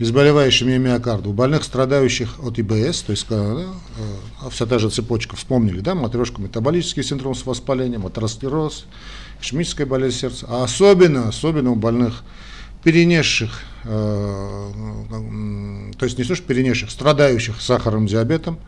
безболевающими 0.00 0.78
миокарда, 0.78 1.28
у 1.28 1.34
больных, 1.34 1.62
страдающих 1.62 2.42
от 2.42 2.58
ИБС, 2.58 3.02
то 3.02 3.12
есть 3.12 3.26
да, 3.28 3.36
э, 3.36 4.48
вся 4.50 4.64
та 4.64 4.78
же 4.78 4.88
цепочка, 4.88 5.36
вспомнили, 5.36 5.80
да, 5.80 5.94
матрешка, 5.94 6.40
метаболический 6.40 7.02
синдром 7.02 7.34
с 7.34 7.44
воспалением, 7.44 8.06
атеросклероз, 8.06 8.86
ишемическая 9.42 9.86
болезнь 9.86 10.16
сердца, 10.16 10.46
а 10.48 10.64
особенно, 10.64 11.28
особенно 11.28 11.70
у 11.72 11.74
больных, 11.74 12.22
перенесших, 12.82 13.60
э, 13.84 14.70
то 15.98 16.04
есть 16.06 16.16
не 16.16 16.24
что 16.24 16.34
перенесших, 16.36 16.90
страдающих 16.90 17.60
сахарным 17.60 18.06
диабетом, 18.06 18.58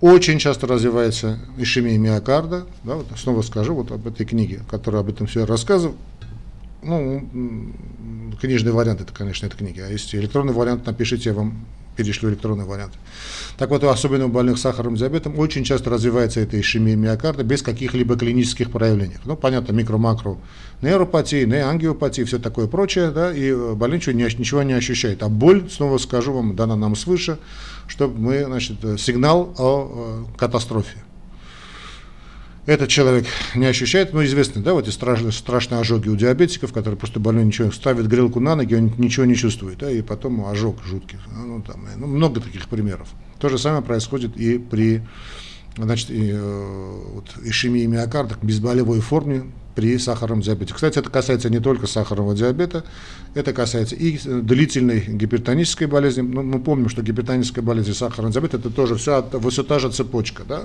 очень 0.00 0.38
часто 0.38 0.68
развивается 0.68 1.40
ишемия 1.58 1.98
миокарда, 1.98 2.66
да, 2.84 2.94
вот 2.94 3.06
снова 3.16 3.42
скажу 3.42 3.74
вот 3.74 3.90
об 3.90 4.06
этой 4.06 4.24
книге, 4.24 4.60
которая 4.70 5.02
об 5.02 5.08
этом 5.08 5.26
все 5.26 5.44
рассказывает, 5.44 5.96
ну, 6.82 7.72
книжный 8.40 8.72
вариант 8.72 9.00
это, 9.00 9.12
конечно, 9.12 9.46
эта 9.46 9.56
книга. 9.56 9.86
А 9.86 9.90
если 9.90 10.18
электронный 10.18 10.52
вариант, 10.52 10.86
напишите, 10.86 11.30
я 11.30 11.34
вам 11.34 11.64
перешлю 11.96 12.30
электронный 12.30 12.64
вариант. 12.64 12.94
Так 13.58 13.70
вот, 13.70 13.84
особенно 13.84 14.26
у 14.26 14.28
больных 14.28 14.58
сахарным 14.58 14.96
диабетом 14.96 15.38
очень 15.38 15.64
часто 15.64 15.90
развивается 15.90 16.40
эта 16.40 16.58
ишемия 16.58 16.96
миокарда 16.96 17.44
без 17.44 17.62
каких-либо 17.62 18.16
клинических 18.16 18.70
проявлений. 18.70 19.16
Ну, 19.24 19.36
понятно, 19.36 19.72
микро-макро 19.72 20.38
нейропатии, 20.80 21.44
неангиопатии, 21.44 22.22
все 22.22 22.38
такое 22.38 22.66
прочее, 22.66 23.10
да, 23.10 23.32
и 23.32 23.54
больной 23.74 23.98
ничего 23.98 24.62
не, 24.62 24.72
ощущает. 24.72 25.22
А 25.22 25.28
боль, 25.28 25.68
снова 25.70 25.98
скажу 25.98 26.32
вам, 26.32 26.56
дана 26.56 26.76
нам 26.76 26.96
свыше, 26.96 27.38
чтобы 27.86 28.18
мы, 28.18 28.44
значит, 28.44 28.78
сигнал 28.98 29.54
о, 29.58 30.24
о 30.34 30.38
катастрофе 30.38 30.98
этот 32.66 32.88
человек 32.88 33.26
не 33.54 33.66
ощущает, 33.66 34.12
ну, 34.12 34.24
известно, 34.24 34.62
да, 34.62 34.72
вот 34.72 34.86
эти 34.86 34.94
страшные, 34.94 35.32
страшные 35.32 35.80
ожоги 35.80 36.08
у 36.08 36.16
диабетиков, 36.16 36.72
которые 36.72 36.96
просто 36.96 37.18
больной 37.18 37.44
ничего, 37.44 37.72
ставит 37.72 38.06
грелку 38.06 38.38
на 38.40 38.54
ноги, 38.54 38.74
он 38.74 38.92
ничего 38.98 39.26
не 39.26 39.34
чувствует, 39.34 39.78
да, 39.78 39.90
и 39.90 40.02
потом 40.02 40.46
ожог 40.46 40.82
жуткий. 40.84 41.18
Ну, 41.34 41.60
там, 41.62 41.86
ну, 41.96 42.06
много 42.06 42.40
таких 42.40 42.68
примеров. 42.68 43.08
То 43.40 43.48
же 43.48 43.58
самое 43.58 43.82
происходит 43.82 44.36
и 44.36 44.58
при 44.58 45.02
значит, 45.76 46.10
и, 46.10 46.30
э, 46.32 47.00
вот, 47.14 47.26
ишемии 47.44 47.86
миокарда, 47.86 48.36
безболевой 48.42 49.00
форме 49.00 49.44
при 49.74 49.96
сахарном 49.98 50.42
диабете. 50.42 50.74
Кстати, 50.74 50.98
это 50.98 51.08
касается 51.08 51.48
не 51.48 51.58
только 51.58 51.86
сахарного 51.86 52.34
диабета, 52.34 52.84
это 53.34 53.52
касается 53.52 53.96
и 53.96 54.18
длительной 54.18 55.00
гипертонической 55.00 55.86
болезни. 55.86 56.20
Ну, 56.20 56.42
мы 56.42 56.60
помним, 56.60 56.88
что 56.88 57.02
гипертоническая 57.02 57.64
болезнь 57.64 57.90
и 57.90 57.94
сахарный 57.94 58.32
диабет 58.32 58.54
это 58.54 58.70
тоже 58.70 58.96
все, 58.96 59.26
все 59.50 59.62
та 59.62 59.78
же 59.78 59.90
цепочка. 59.90 60.44
Да? 60.46 60.64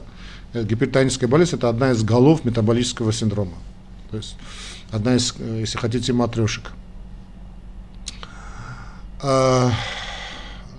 Э, 0.54 0.64
гипертоническая 0.64 1.30
болезнь 1.30 1.56
это 1.56 1.70
одна 1.70 1.92
из 1.92 2.04
голов 2.04 2.46
метаболического 2.46 3.12
синдрома. 3.12 3.54
То 4.12 4.18
есть 4.18 4.36
одна 4.92 5.16
из, 5.16 5.34
э, 5.38 5.60
если 5.62 5.78
хотите, 5.78 6.14
матрешек. 6.14 6.72
А, 9.22 9.72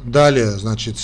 далее, 0.04 0.52
значит, 0.52 0.96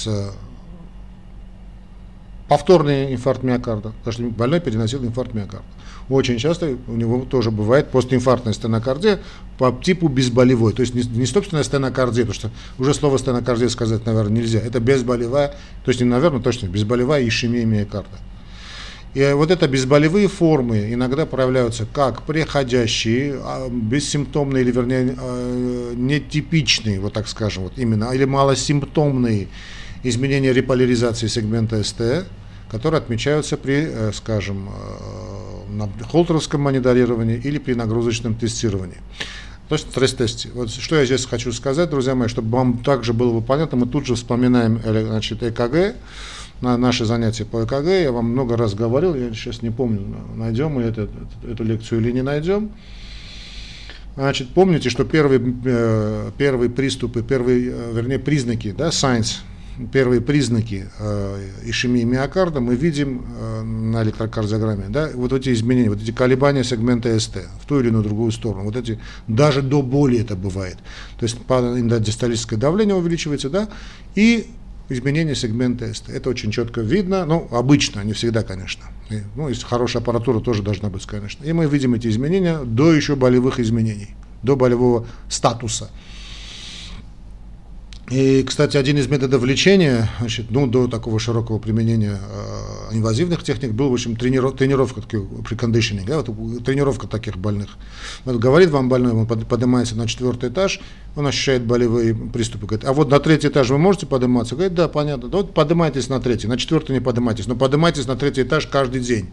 повторный 2.48 3.12
инфаркт 3.12 3.42
миокарда, 3.42 3.92
потому 4.05 4.12
что 4.12 4.22
больной 4.37 4.61
переносил 4.61 5.05
инфаркт 5.05 5.35
миокарда. 5.35 5.66
Очень 6.09 6.38
часто 6.38 6.77
у 6.87 6.92
него 6.92 7.24
тоже 7.24 7.50
бывает 7.50 7.90
постинфарктная 7.90 8.53
стенокардия 8.53 9.20
по 9.59 9.72
типу 9.72 10.09
безболевой, 10.09 10.72
то 10.74 10.83
есть 10.83 10.94
не, 10.94 11.03
не 11.03 11.27
собственная 11.27 11.64
стенокардия, 11.64 12.24
потому 12.24 12.35
что 12.35 12.50
уже 12.79 12.92
слово 12.92 13.18
стенокардия 13.18 13.68
сказать, 13.68 14.05
наверное, 14.05 14.42
нельзя, 14.42 14.61
это 14.61 14.81
безболевая, 14.81 15.48
то 15.85 15.88
есть 15.88 16.00
не 16.00 16.07
наверное, 16.07 16.40
точно, 16.40 16.66
безболевая 16.66 17.27
ишемия 17.27 17.64
миокарда. 17.64 18.18
И 19.14 19.33
вот 19.33 19.53
это 19.53 19.68
безболевые 19.68 20.27
формы 20.27 20.92
иногда 20.92 21.24
проявляются 21.24 21.87
как 21.87 22.22
приходящие, 22.22 23.38
а, 23.42 23.68
бессимптомные 23.70 24.64
или, 24.64 24.72
вернее, 24.72 25.16
а, 25.16 25.94
нетипичные, 25.94 26.98
вот 26.98 27.12
так 27.12 27.29
скажем, 27.29 27.62
вот 27.62 27.79
именно, 27.79 28.11
или 28.12 28.24
малосимптомные 28.24 29.46
изменения 30.03 30.53
реполяризации 30.53 31.29
сегмента 31.29 31.83
СТ, 31.85 32.27
которые 32.70 32.98
отмечаются 32.98 33.57
при, 33.57 33.87
э, 33.87 34.12
скажем, 34.12 34.68
э, 34.68 36.05
холтеровском 36.11 36.61
мониторировании 36.61 37.37
или 37.37 37.59
при 37.59 37.74
нагрузочном 37.74 38.35
тестировании. 38.35 38.98
То 39.68 39.77
есть 39.77 39.90
стресс-тесте. 39.90 40.50
Вот 40.55 40.70
что 40.70 40.96
я 40.96 41.07
здесь 41.07 41.24
хочу 41.24 41.53
сказать, 41.53 41.88
друзья 41.88 42.14
мои, 42.14 42.29
чтобы 42.29 42.50
вам 42.50 42.79
также 42.79 43.12
было 43.12 43.33
бы 43.33 43.40
понятно, 43.40 43.79
мы 43.79 43.87
тут 43.87 44.07
же 44.07 44.14
вспоминаем 44.14 44.81
значит, 44.83 45.42
ЭКГ, 45.42 45.94
на 46.61 46.77
наши 46.77 47.05
занятия 47.05 47.45
по 47.45 47.64
ЭКГ, 47.64 47.87
я 47.87 48.12
вам 48.12 48.27
много 48.27 48.57
раз 48.57 48.75
говорил, 48.75 49.14
я 49.14 49.33
сейчас 49.33 49.62
не 49.62 49.71
помню, 49.71 50.03
найдем 50.37 50.73
мы 50.73 50.83
это, 50.83 51.09
эту 51.49 51.64
лекцию 51.64 52.01
или 52.01 52.12
не 52.12 52.23
найдем. 52.23 52.71
Значит, 54.14 54.51
помните, 54.51 54.90
что 54.90 55.05
первые, 55.05 55.40
э, 55.64 56.31
первые 56.38 56.71
приступы, 56.71 57.23
первые, 57.23 57.75
вернее, 57.93 58.19
признаки, 58.19 58.71
да, 58.71 58.88
signs 58.88 59.40
первые 59.93 60.21
признаки 60.21 60.88
э, 60.99 61.49
ишемии 61.64 62.05
миокарда 62.05 62.61
мы 62.61 62.77
видим 62.77 63.25
э, 63.27 63.62
на 63.62 64.03
электрокардиограмме, 64.05 64.87
да, 64.88 65.11
вот 65.14 65.33
эти 65.33 65.53
изменения, 65.53 65.88
вот 65.88 66.01
эти 66.01 66.12
колебания 66.12 66.62
сегмента 66.62 67.19
СТ 67.19 67.38
в 67.61 67.67
ту 67.67 67.81
или 67.81 67.88
иную 67.88 68.05
другую 68.05 68.31
сторону, 68.31 68.64
вот 68.64 68.77
эти, 68.77 69.01
даже 69.27 69.62
до 69.62 69.83
боли 69.83 70.21
это 70.21 70.37
бывает, 70.37 70.79
то 71.19 71.25
есть 71.25 71.38
диастолическое 71.49 72.59
давление 72.59 72.95
увеличивается, 72.95 73.51
да, 73.51 73.69
и 74.14 74.47
изменение 74.88 75.35
сегмента 75.35 75.92
СТ, 75.92 76.11
это 76.11 76.31
очень 76.31 76.51
четко 76.51 76.81
видно, 76.81 77.25
ну, 77.25 77.49
обычно, 77.51 78.03
не 78.05 78.12
всегда, 78.12 78.42
конечно, 78.42 78.85
и, 79.11 79.23
ну, 79.37 79.49
если 79.49 79.64
хорошая 79.64 80.03
аппаратура 80.03 80.40
тоже 80.40 80.62
должна 80.62 80.88
быть, 80.90 81.07
конечно, 81.07 81.44
и 81.44 81.53
мы 81.53 81.66
видим 81.66 81.94
эти 81.94 82.09
изменения 82.09 82.59
до 82.64 82.92
еще 82.92 83.16
болевых 83.16 83.61
изменений, 83.61 84.14
до 84.42 84.57
болевого 84.57 85.07
статуса. 85.29 85.90
И, 88.11 88.43
кстати, 88.43 88.77
один 88.77 88.99
из 88.99 89.09
методов 89.09 89.43
лечения, 89.45 90.11
значит, 90.19 90.51
ну, 90.51 90.67
до 90.67 90.88
такого 90.88 91.19
широкого 91.19 91.59
применения 91.59 92.19
э, 92.21 92.95
инвазивных 92.97 93.43
техник 93.43 93.73
был, 93.73 93.88
в 93.88 93.95
общем, 93.95 94.14
трениров, 94.14 94.57
тренировка, 94.57 95.01
прекондишнинг, 95.01 96.07
да, 96.07 96.21
вот, 96.21 96.64
тренировка 96.64 97.07
таких 97.07 97.38
больных. 97.38 97.71
Вот 98.27 98.37
говорит 98.37 98.69
вам 98.69 98.90
больной, 98.90 99.12
он 99.12 99.27
поднимается 99.27 99.97
на 99.97 100.07
четвертый 100.07 100.51
этаж, 100.51 100.81
он 101.17 101.27
ощущает 101.27 101.64
болевые 101.64 102.14
приступы, 102.14 102.67
говорит, 102.67 102.85
а 102.87 102.93
вот 102.93 103.09
на 103.09 103.21
третий 103.21 103.49
этаж 103.49 103.71
вы 103.71 103.79
можете 103.79 104.05
подниматься? 104.05 104.55
Говорит, 104.55 104.75
да, 104.75 104.87
понятно, 104.88 105.29
да, 105.31 105.38
вот 105.38 105.55
поднимайтесь 105.55 106.11
на 106.11 106.21
третий, 106.21 106.47
на 106.47 106.59
четвертый 106.59 106.93
не 106.93 107.01
поднимайтесь, 107.01 107.47
но 107.47 107.57
поднимайтесь 107.57 108.07
на 108.07 108.17
третий 108.17 108.43
этаж 108.43 108.67
каждый 108.67 109.01
день. 109.01 109.31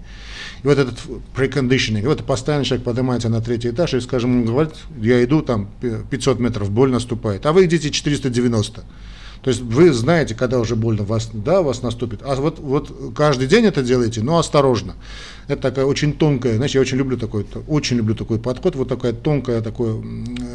И 0.63 0.67
вот 0.67 0.77
этот 0.77 0.99
preconditioning, 1.35 2.05
вот 2.05 2.23
постоянно 2.23 2.63
человек 2.63 2.85
поднимается 2.85 3.29
на 3.29 3.41
третий 3.41 3.69
этаж, 3.69 3.93
и, 3.95 3.99
скажем, 3.99 4.41
он 4.41 4.45
говорит, 4.45 4.73
я 4.99 5.23
иду, 5.23 5.41
там 5.41 5.69
500 6.09 6.39
метров, 6.39 6.69
боль 6.69 6.91
наступает, 6.91 7.45
а 7.45 7.51
вы 7.51 7.65
идите 7.65 7.89
490. 7.89 8.83
То 9.41 9.49
есть 9.49 9.61
вы 9.61 9.91
знаете, 9.91 10.35
когда 10.35 10.59
уже 10.59 10.75
больно 10.75 11.03
вас, 11.03 11.31
да, 11.33 11.63
вас 11.63 11.81
наступит. 11.81 12.21
А 12.23 12.35
вот, 12.35 12.59
вот 12.59 13.13
каждый 13.15 13.47
день 13.47 13.65
это 13.65 13.81
делаете, 13.81 14.21
но 14.21 14.37
осторожно. 14.37 14.93
Это 15.47 15.63
такая 15.63 15.85
очень 15.85 16.13
тонкая, 16.13 16.57
знаете, 16.57 16.77
я 16.77 16.81
очень 16.81 16.97
люблю 16.97 17.17
такой, 17.17 17.47
очень 17.67 17.97
люблю 17.97 18.13
такой 18.13 18.37
подход, 18.37 18.75
вот 18.75 18.87
такая 18.87 19.13
тонкая, 19.13 19.61
такое, 19.61 19.99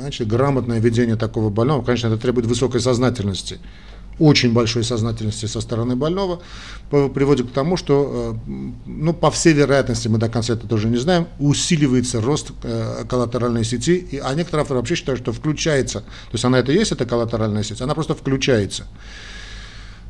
значит, 0.02 0.28
грамотное 0.28 0.78
ведение 0.78 1.16
такого 1.16 1.50
больного. 1.50 1.82
Конечно, 1.82 2.06
это 2.06 2.16
требует 2.16 2.46
высокой 2.46 2.80
сознательности 2.80 3.58
очень 4.18 4.52
большой 4.52 4.84
сознательности 4.84 5.46
со 5.46 5.60
стороны 5.60 5.96
больного 5.96 6.40
приводит 6.90 7.48
к 7.48 7.52
тому, 7.52 7.76
что, 7.76 8.36
э, 8.46 8.50
ну, 8.86 9.12
по 9.12 9.30
всей 9.30 9.52
вероятности, 9.52 10.08
мы 10.08 10.18
до 10.18 10.28
конца 10.28 10.54
это 10.54 10.66
тоже 10.66 10.88
не 10.88 10.96
знаем, 10.96 11.26
усиливается 11.38 12.20
рост 12.20 12.52
э, 12.62 13.04
коллатеральной 13.08 13.64
сети, 13.64 14.20
а 14.22 14.34
некоторые 14.34 14.62
авторы 14.62 14.80
вообще 14.80 14.94
считают, 14.94 15.20
что 15.20 15.32
включается, 15.32 16.00
то 16.00 16.32
есть 16.32 16.44
она 16.44 16.58
это 16.58 16.72
есть, 16.72 16.92
эта 16.92 17.04
коллатеральная 17.04 17.62
сеть, 17.62 17.80
она 17.80 17.94
просто 17.94 18.14
включается 18.14 18.86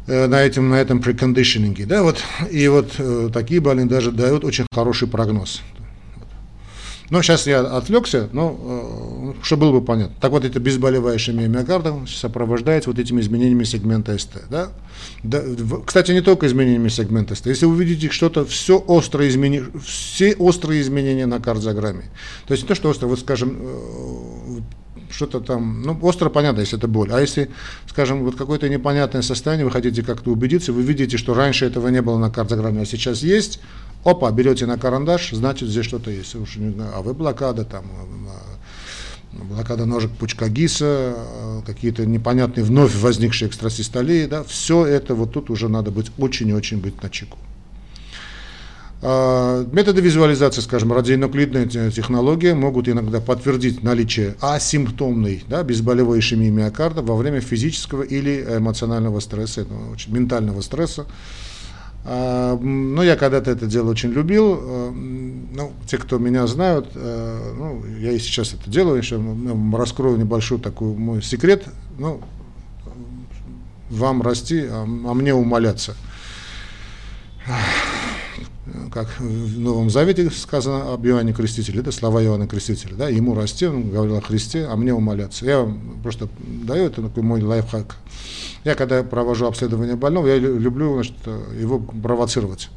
э, 0.07 0.27
на 0.27 0.41
этом, 0.43 0.69
на 0.69 0.77
этом 0.77 1.01
прекондишнинге, 1.01 1.87
да, 1.87 2.03
вот, 2.03 2.23
и 2.51 2.69
вот 2.69 2.93
такие 3.33 3.61
больные 3.61 3.87
даже 3.87 4.13
дают 4.13 4.45
очень 4.45 4.67
хороший 4.73 5.09
прогноз. 5.09 5.63
Но 7.11 7.23
сейчас 7.23 7.47
я 7.47 7.61
отвлекся, 7.61 8.29
но 8.33 9.35
э, 9.39 9.45
чтобы 9.45 9.67
было 9.67 9.81
бы 9.81 9.85
понятно. 9.85 10.15
Так 10.21 10.33
вот, 10.33 10.45
это 10.45 10.59
безболевая 10.59 11.17
ишемия 11.17 11.47
миокарда 11.47 11.95
сопровождается 12.09 12.91
вот 12.91 12.99
этими 12.99 13.21
изменениями 13.21 13.65
сегмента 13.65 14.17
СТ. 14.19 14.43
Да? 14.51 14.71
Да, 15.23 15.43
кстати, 15.85 16.13
не 16.13 16.21
только 16.21 16.47
изменениями 16.47 16.89
сегмента 16.89 17.35
СТ. 17.35 17.47
Если 17.47 17.67
вы 17.67 17.73
увидите 17.73 18.11
что-то, 18.11 18.45
все 18.45 18.79
острые 18.79 19.31
изменения, 19.31 19.67
все 19.85 20.35
острые 20.35 20.81
изменения 20.81 21.27
на 21.27 21.41
кардиограмме. 21.41 22.05
То 22.47 22.53
есть 22.53 22.65
не 22.65 22.69
то, 22.69 22.75
что 22.75 22.91
острое, 22.91 23.11
вот 23.11 23.21
скажем, 23.21 23.57
э, 23.61 24.61
что-то 25.11 25.41
там, 25.41 25.83
ну, 25.83 25.99
остро 26.03 26.29
понятно, 26.29 26.61
если 26.61 26.79
это 26.79 26.89
боль. 26.89 27.11
А 27.13 27.21
если, 27.21 27.51
скажем, 27.87 28.25
вот 28.25 28.37
какое-то 28.37 28.69
непонятное 28.69 29.23
состояние, 29.23 29.65
вы 29.65 29.71
хотите 29.71 30.03
как-то 30.03 30.31
убедиться, 30.31 30.73
вы 30.73 30.83
видите, 30.83 31.17
что 31.17 31.35
раньше 31.35 31.67
этого 31.67 31.89
не 31.89 32.03
было 32.03 32.19
на 32.19 32.31
кардиограмме, 32.31 32.83
а 32.83 32.87
сейчас 32.87 33.23
есть, 33.23 33.61
Опа, 34.07 34.31
берете 34.31 34.67
на 34.67 34.79
карандаш, 34.79 35.31
значит 35.33 35.69
здесь 35.69 35.85
что-то 35.85 36.13
есть. 36.13 36.37
Уж 36.37 36.59
не 36.59 36.73
а 36.95 37.03
вы 37.03 37.13
блокада 37.13 37.65
там, 37.65 37.87
э, 39.33 39.43
блокада 39.43 39.85
ножек 39.85 40.13
пучка 40.13 40.49
ГИСа, 40.49 41.15
э, 41.17 41.61
какие-то 41.67 42.07
непонятные 42.07 42.63
вновь 42.63 42.95
возникшие 42.95 43.49
экстрасистолии, 43.49 44.27
да, 44.27 44.45
все 44.45 44.87
это 44.87 45.17
вот 45.17 45.33
тут 45.33 45.51
уже 45.51 45.69
надо 45.69 45.91
быть 45.91 46.13
очень 46.19 46.49
и 46.51 46.55
очень 46.55 46.81
быть 46.81 47.03
на 47.03 47.11
чеку. 47.11 47.37
А, 49.03 49.67
методы 49.73 50.03
визуализации, 50.03 50.61
скажем, 50.61 50.93
радионуклидная 50.93 51.67
технология 51.67 52.55
могут 52.55 52.89
иногда 52.89 53.21
подтвердить 53.21 53.83
наличие 53.83 54.37
асимптомной, 54.41 55.43
да, 55.49 55.65
безболевой 55.65 56.21
ишемии 56.21 56.51
миокарда 56.51 57.03
во 57.03 57.17
время 57.17 57.41
физического 57.41 58.05
или 58.05 58.41
эмоционального 58.57 59.19
стресса, 59.19 59.67
ну, 59.69 59.97
ментального 60.07 60.61
стресса, 60.61 61.07
ну, 62.09 63.03
я 63.03 63.17
когда-то 63.17 63.51
это 63.51 63.67
дело 63.67 63.91
очень 63.91 64.11
любил. 64.11 64.59
А, 64.61 64.91
ну, 64.93 65.73
те, 65.87 65.99
кто 65.99 66.19
меня 66.19 66.47
знают, 66.47 66.91
а, 66.95 67.55
ну, 67.57 67.85
я 67.99 68.13
и 68.13 68.19
сейчас 68.19 68.55
это 68.55 68.71
делаю, 68.71 68.99
еще 68.99 69.19
ну, 69.19 69.77
раскрою 69.77 70.17
небольшой 70.17 70.59
такой 70.59 70.95
мой 70.95 71.23
секрет. 71.23 71.65
Ну, 71.99 72.21
вам 73.91 74.23
расти, 74.23 74.67
а 74.71 74.85
мне 74.85 75.35
умоляться. 75.35 75.97
Как 78.93 79.09
в 79.19 79.59
Новом 79.59 79.91
Завете 79.91 80.31
сказано 80.31 80.93
об 80.95 81.07
Иоанне 81.07 81.33
Крестителе, 81.33 81.81
это 81.81 81.93
слова 81.93 82.23
Иоанна 82.23 82.47
Крестителя, 82.47 82.95
да, 82.95 83.09
ему 83.09 83.35
расти, 83.35 83.67
он 83.67 83.91
говорил 83.91 84.17
о 84.17 84.21
Христе, 84.21 84.67
а 84.67 84.77
мне 84.77 84.95
умоляться. 84.95 85.45
Я 85.45 85.69
просто 86.03 86.29
даю 86.39 86.85
это 86.85 87.03
такой 87.03 87.23
мой 87.23 87.43
лайфхак. 87.43 87.97
Я 88.65 88.75
когда 88.75 89.03
провожу 89.03 89.47
обследование 89.47 89.97
больного, 89.97 90.27
я 90.29 90.39
люблю 90.39 90.95
значит, 90.95 91.15
его 91.59 91.79
провоцировать. 91.79 92.71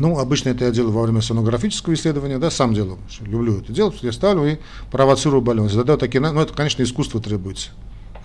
Ну, 0.00 0.18
обычно 0.18 0.50
это 0.50 0.64
я 0.64 0.70
делаю 0.70 0.92
во 0.92 1.02
время 1.02 1.20
сонографического 1.20 1.94
исследования, 1.94 2.38
да, 2.38 2.50
сам 2.50 2.72
делаю. 2.74 2.98
Люблю 3.20 3.58
это 3.58 3.72
делать, 3.72 4.02
я 4.02 4.12
ставлю 4.12 4.46
и 4.46 4.58
провоцирую 4.90 5.42
больного. 5.42 5.68
Задаю 5.68 5.98
такие, 5.98 6.20
ну, 6.20 6.40
это, 6.40 6.52
конечно, 6.54 6.82
искусство 6.82 7.20
требуется, 7.20 7.70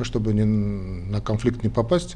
чтобы 0.01 0.33
не, 0.33 0.43
на 0.43 1.19
конфликт 1.21 1.63
не 1.63 1.69
попасть. 1.69 2.15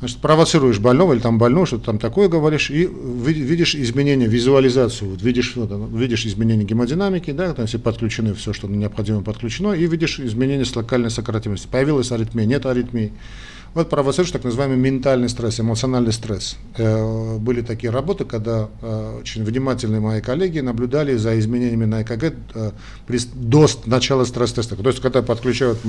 Значит, 0.00 0.18
провоцируешь 0.18 0.80
больного 0.80 1.14
или 1.14 1.20
там 1.20 1.38
больного, 1.38 1.66
что-то 1.66 1.86
там 1.86 1.98
такое 1.98 2.28
говоришь, 2.28 2.70
и 2.70 2.86
видишь 2.86 3.74
изменения, 3.74 4.26
визуализацию, 4.26 5.12
вот 5.12 5.22
видишь, 5.22 5.54
вот, 5.56 5.70
видишь 5.92 6.26
изменения 6.26 6.64
гемодинамики, 6.64 7.30
да, 7.30 7.54
там 7.54 7.66
все 7.66 7.78
подключены, 7.78 8.34
все, 8.34 8.52
что 8.52 8.66
необходимо 8.68 9.22
подключено, 9.22 9.72
и 9.72 9.86
видишь 9.86 10.20
изменения 10.20 10.64
с 10.64 10.76
локальной 10.76 11.10
сократимости. 11.10 11.68
Появилась 11.70 12.12
аритмия, 12.12 12.44
нет 12.44 12.66
аритмии. 12.66 13.12
Вот 13.74 13.90
провоцируешь 13.90 14.30
так 14.30 14.44
называемый 14.44 14.76
ментальный 14.76 15.28
стресс, 15.28 15.58
эмоциональный 15.58 16.12
стресс. 16.12 16.56
Э, 16.76 17.38
были 17.38 17.60
такие 17.60 17.90
работы, 17.90 18.24
когда 18.24 18.68
э, 18.80 19.18
очень 19.20 19.42
внимательные 19.42 20.00
мои 20.00 20.20
коллеги 20.20 20.60
наблюдали 20.60 21.16
за 21.16 21.36
изменениями 21.40 21.84
на 21.84 22.02
ЭКГ 22.02 22.34
э, 22.54 22.70
до 23.34 23.66
начала 23.86 24.24
стресс-теста. 24.24 24.76
То 24.76 24.88
есть, 24.88 25.00
когда 25.00 25.22
подключают 25.22 25.80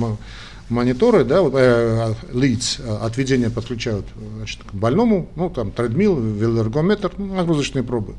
мониторы, 0.68 1.22
да, 1.22 1.42
вот, 1.42 1.54
э, 1.54 2.14
leads, 2.32 2.84
отведение 3.02 3.50
подключают 3.50 4.04
значит, 4.36 4.64
к 4.64 4.74
больному, 4.74 5.28
ну, 5.36 5.48
там, 5.48 5.70
тредмил, 5.70 6.18
велоэргометр, 6.18 7.12
ну, 7.18 7.36
нагрузочные 7.36 7.84
пробы. 7.84 8.14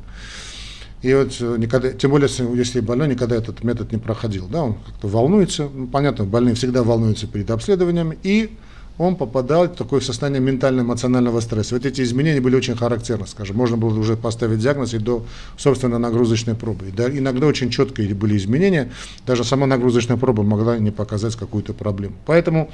И 1.02 1.12
вот 1.12 1.38
никогда, 1.58 1.92
тем 1.92 2.10
более, 2.10 2.30
если 2.56 2.80
больной 2.80 3.08
никогда 3.08 3.36
этот 3.36 3.62
метод 3.62 3.92
не 3.92 3.98
проходил, 3.98 4.48
да, 4.48 4.64
он 4.64 4.74
как-то 4.74 5.08
волнуется, 5.08 5.68
ну, 5.72 5.86
понятно, 5.86 6.24
больные 6.24 6.54
всегда 6.54 6.82
волнуются 6.82 7.26
перед 7.26 7.50
обследованием, 7.50 8.14
и 8.22 8.56
он 8.98 9.14
попадал 9.16 9.66
в 9.66 9.76
такое 9.76 10.00
состояние 10.00 10.42
ментально-эмоционального 10.42 11.40
стресса. 11.40 11.76
Вот 11.76 11.86
эти 11.86 12.02
изменения 12.02 12.40
были 12.40 12.56
очень 12.56 12.76
характерны, 12.76 13.26
скажем. 13.26 13.56
Можно 13.56 13.76
было 13.76 13.96
уже 13.98 14.16
поставить 14.16 14.58
диагноз 14.58 14.92
и 14.92 14.98
до, 14.98 15.24
собственно, 15.56 15.98
нагрузочной 15.98 16.54
пробы. 16.54 16.92
Да, 16.94 17.08
иногда 17.08 17.46
очень 17.46 17.70
четкие 17.70 18.14
были 18.14 18.36
изменения, 18.36 18.90
даже 19.26 19.44
сама 19.44 19.66
нагрузочная 19.66 20.16
проба 20.16 20.42
могла 20.42 20.78
не 20.78 20.90
показать 20.90 21.36
какую-то 21.36 21.72
проблему. 21.72 22.16
Поэтому, 22.26 22.70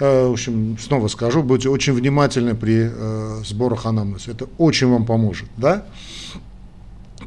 э, 0.00 0.26
в 0.28 0.32
общем, 0.32 0.76
снова 0.80 1.06
скажу, 1.08 1.42
будьте 1.44 1.68
очень 1.68 1.92
внимательны 1.92 2.56
при 2.56 2.90
э, 2.92 3.42
сборах 3.44 3.86
анамнеза. 3.86 4.32
Это 4.32 4.48
очень 4.58 4.88
вам 4.88 5.06
поможет. 5.06 5.48
Да? 5.56 5.86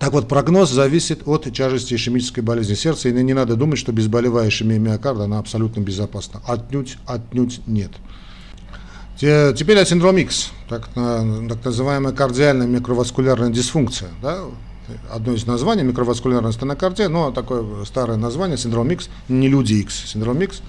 Так 0.01 0.13
вот, 0.13 0.27
прогноз 0.27 0.71
зависит 0.71 1.27
от 1.27 1.43
тяжести 1.53 1.93
ишемической 1.93 2.43
болезни 2.43 2.73
сердца, 2.73 3.07
и 3.07 3.11
не 3.11 3.35
надо 3.35 3.55
думать, 3.55 3.77
что 3.77 3.91
безболевая 3.91 4.49
ишемия 4.49 4.79
миокарда, 4.79 5.25
она 5.25 5.37
абсолютно 5.37 5.81
безопасна. 5.81 6.41
Отнюдь, 6.47 6.97
отнюдь 7.05 7.61
нет. 7.67 7.91
Теперь 9.19 9.77
о 9.77 9.85
синдром 9.85 10.17
X, 10.17 10.53
так, 10.67 10.89
так 10.95 11.63
называемая 11.63 12.13
кардиальная 12.13 12.65
микроваскулярная 12.65 13.51
дисфункция. 13.51 14.09
Да? 14.23 14.39
Одно 15.11 15.33
из 15.33 15.45
названий 15.45 15.83
микроваскулярная 15.83 16.51
стенокардия, 16.51 17.07
но 17.07 17.29
такое 17.29 17.85
старое 17.85 18.17
название, 18.17 18.57
синдром 18.57 18.89
X, 18.89 19.07
не 19.29 19.49
люди 19.49 19.75
X, 19.75 20.07
синдром 20.07 20.41
X. 20.41 20.63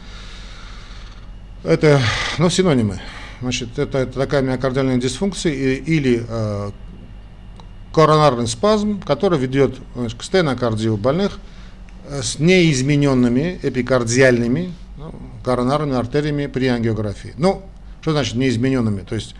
Это 1.65 2.03
ну, 2.37 2.51
синонимы. 2.51 3.01
Значит, 3.41 3.79
это, 3.79 3.97
это 3.97 4.13
такая 4.13 4.43
миокардиальная 4.43 4.99
дисфункция 4.99 5.55
или 5.55 6.23
э, 6.29 6.71
коронарный 7.93 8.47
спазм, 8.47 9.01
который 9.01 9.39
ведет 9.39 9.77
значит, 9.95 10.19
к 10.19 10.23
стенокардии 10.23 10.89
у 10.89 10.97
больных 10.97 11.39
э, 12.09 12.23
с 12.23 12.39
неизмененными 12.39 13.59
эпикардиальными 13.63 14.73
ну, 14.99 15.15
коронарными 15.45 15.97
артериями 15.97 16.47
при 16.47 16.67
ангиографии. 16.67 17.35
Ну, 17.37 17.63
что 18.01 18.13
значит 18.13 18.35
неизмененными? 18.35 19.01
То 19.01 19.15
есть 19.15 19.35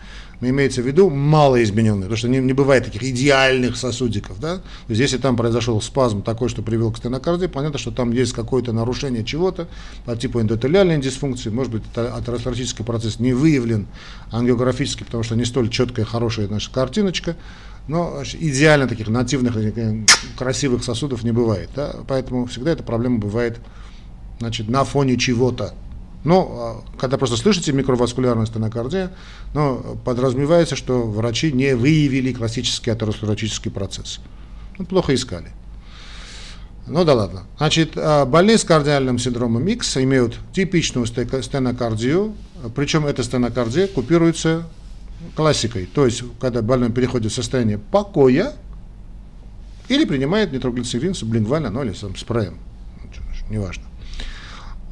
имеется 0.49 0.81
в 0.81 0.87
виду 0.87 1.09
малоизмененные, 1.09 2.03
потому 2.03 2.17
что 2.17 2.27
не, 2.27 2.39
не 2.39 2.53
бывает 2.53 2.85
таких 2.85 3.03
идеальных 3.03 3.77
сосудиков. 3.77 4.39
Да? 4.39 4.57
То 4.57 4.89
есть 4.89 5.01
если 5.01 5.17
там 5.17 5.35
произошел 5.35 5.81
спазм 5.81 6.21
такой, 6.21 6.49
что 6.49 6.61
привел 6.61 6.91
к 6.91 6.97
стенокардии, 6.97 7.47
понятно, 7.47 7.77
что 7.77 7.91
там 7.91 8.11
есть 8.11 8.33
какое-то 8.33 8.73
нарушение 8.73 9.23
чего-то 9.23 9.67
по 10.05 10.15
типу 10.15 10.41
эндотелиальной 10.41 10.99
дисфункции, 10.99 11.49
может 11.49 11.71
быть, 11.71 11.83
атеросклеротический 11.95 12.85
процесс 12.85 13.19
не 13.19 13.33
выявлен 13.33 13.87
ангиографически, 14.31 15.03
потому 15.03 15.23
что 15.23 15.35
не 15.35 15.45
столь 15.45 15.69
четкая, 15.69 16.05
хорошая 16.05 16.47
наша 16.47 16.71
картиночка, 16.71 17.35
но 17.87 18.23
идеально 18.39 18.87
таких 18.87 19.07
нативных, 19.09 19.55
э, 19.57 20.05
красивых 20.37 20.83
сосудов 20.83 21.23
не 21.23 21.31
бывает. 21.31 21.69
Да? 21.75 21.95
Поэтому 22.07 22.45
всегда 22.45 22.71
эта 22.71 22.83
проблема 22.83 23.19
бывает 23.19 23.59
значит, 24.39 24.69
на 24.69 24.83
фоне 24.83 25.17
чего-то. 25.17 25.73
Но 26.23 26.83
а, 26.87 26.99
когда 26.99 27.17
просто 27.17 27.35
слышите 27.35 27.73
микроваскулярная 27.73 28.45
стенокардия, 28.45 29.11
но 29.53 29.97
подразумевается, 30.05 30.75
что 30.75 31.03
врачи 31.03 31.51
не 31.51 31.75
выявили 31.75 32.31
классический 32.31 32.91
атеросклеротический 32.91 33.69
процесс. 33.69 34.19
Ну, 34.77 34.85
плохо 34.85 35.13
искали. 35.13 35.51
Ну 36.87 37.03
да 37.03 37.13
ладно. 37.13 37.43
Значит, 37.57 37.93
а, 37.97 38.25
больные 38.25 38.57
с 38.57 38.63
кардиальным 38.63 39.19
синдромом 39.19 39.67
X 39.67 39.97
имеют 39.97 40.39
типичную 40.53 41.05
стенокардию, 41.05 42.33
причем 42.75 43.05
эта 43.05 43.23
стенокардия 43.23 43.87
купируется 43.87 44.65
классикой, 45.35 45.85
то 45.85 46.05
есть 46.05 46.23
когда 46.39 46.61
больной 46.61 46.91
переходит 46.91 47.31
в 47.31 47.35
состояние 47.35 47.77
покоя 47.77 48.53
или 49.89 50.05
принимает 50.05 50.51
нитроглицерин 50.51 51.13
сублингвально, 51.13 51.69
ну 51.69 51.83
или 51.83 51.93
сам 51.93 52.15
спреем, 52.15 52.57
неважно. 53.49 53.83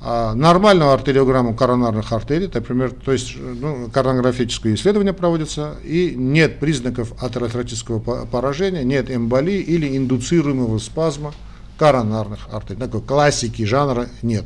А 0.04 0.34
нормальную 0.34 0.92
артериограмму 0.92 1.54
коронарных 1.54 2.12
артерий, 2.12 2.50
например, 2.52 2.92
то 2.92 3.12
есть 3.12 3.36
ну, 3.38 3.88
коронографическое 3.94 4.74
исследование 4.74 5.14
проводится, 5.14 5.76
и 5.84 6.16
нет 6.18 6.60
признаков 6.60 7.14
атеросклеротического 7.22 8.26
поражения, 8.26 8.84
нет 8.84 9.12
эмболии 9.12 9.60
или 9.60 9.96
индуцируемого 9.96 10.80
спазма 10.80 11.34
коронарных 11.78 12.48
артерий. 12.52 12.80
Такой 12.80 13.02
классики 13.02 13.64
жанра 13.64 14.08
нет. 14.24 14.46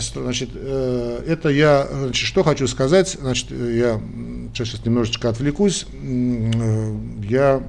Значит, 0.00 0.50
э, 0.54 1.24
это 1.26 1.48
я, 1.50 1.86
значит, 1.90 2.26
что 2.26 2.42
хочу 2.42 2.66
сказать, 2.66 3.16
значит, 3.20 3.50
я 3.50 4.00
сейчас 4.54 4.84
немножечко 4.84 5.28
отвлекусь, 5.28 5.86
э, 5.92 6.96
я, 7.24 7.62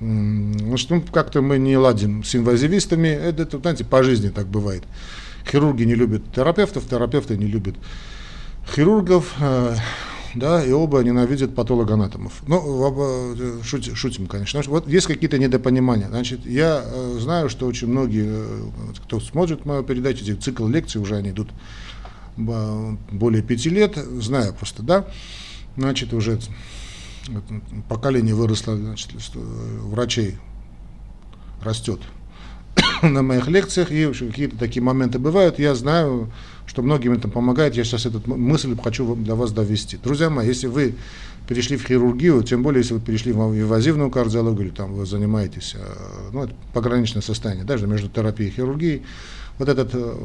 значит, 0.00 0.90
ну, 0.90 1.02
как-то 1.12 1.40
мы 1.42 1.58
не 1.58 1.76
ладим 1.76 2.24
с 2.24 2.34
инвазивистами, 2.34 3.08
это, 3.08 3.42
это, 3.42 3.58
знаете, 3.58 3.84
по 3.84 4.02
жизни 4.02 4.30
так 4.30 4.46
бывает. 4.46 4.82
Хирурги 5.48 5.84
не 5.84 5.94
любят 5.94 6.22
терапевтов, 6.34 6.88
терапевты 6.88 7.36
не 7.36 7.46
любят 7.46 7.76
хирургов, 8.74 9.34
э, 9.40 9.76
да, 10.34 10.64
и 10.64 10.70
оба 10.72 11.00
ненавидят 11.00 11.54
патологоанатомов. 11.54 12.42
Ну, 12.46 13.36
э, 13.38 13.62
шутим, 13.62 14.26
конечно. 14.26 14.60
Вот 14.66 14.88
есть 14.88 15.06
какие-то 15.06 15.38
недопонимания. 15.38 16.08
Значит, 16.08 16.46
я 16.46 16.82
э, 16.84 17.18
знаю, 17.20 17.48
что 17.48 17.66
очень 17.66 17.88
многие, 17.88 18.44
кто 19.04 19.20
смотрит 19.20 19.64
мою 19.64 19.82
передачу, 19.82 20.22
эти 20.22 20.34
цикл 20.34 20.66
лекций 20.66 21.00
уже 21.00 21.16
они 21.16 21.30
идут 21.30 21.50
более 22.36 23.42
пяти 23.42 23.68
лет, 23.68 23.96
знаю 23.96 24.54
просто, 24.54 24.84
да, 24.84 25.06
значит, 25.76 26.12
уже 26.12 26.38
поколение 27.88 28.32
выросло, 28.32 28.76
значит, 28.76 29.10
врачей 29.34 30.38
растет 31.62 32.00
на 33.02 33.22
моих 33.22 33.48
лекциях, 33.48 33.90
и 33.90 34.06
какие-то 34.12 34.56
такие 34.56 34.82
моменты 34.82 35.18
бывают, 35.18 35.58
я 35.58 35.74
знаю, 35.74 36.30
что 36.68 36.82
многим 36.82 37.14
это 37.14 37.28
помогает, 37.28 37.74
я 37.74 37.82
сейчас 37.82 38.06
эту 38.06 38.22
мысль 38.26 38.76
хочу 38.80 39.16
для 39.16 39.34
вас 39.34 39.52
довести. 39.52 39.96
Друзья 39.96 40.28
мои, 40.28 40.46
если 40.46 40.66
вы 40.66 40.94
перешли 41.48 41.78
в 41.78 41.86
хирургию, 41.86 42.42
тем 42.42 42.62
более, 42.62 42.82
если 42.82 42.94
вы 42.94 43.00
перешли 43.00 43.32
в 43.32 43.38
инвазивную 43.38 44.10
кардиологию, 44.10 44.66
или 44.68 44.74
там 44.74 44.92
вы 44.92 45.06
занимаетесь, 45.06 45.74
э, 45.74 46.28
ну, 46.32 46.44
это 46.44 46.54
пограничное 46.74 47.22
состояние, 47.22 47.64
даже 47.64 47.86
между 47.86 48.10
терапией 48.10 48.50
и 48.50 48.54
хирургией, 48.54 49.02
вот 49.58 49.68
это 49.70 49.88
э, 49.90 50.16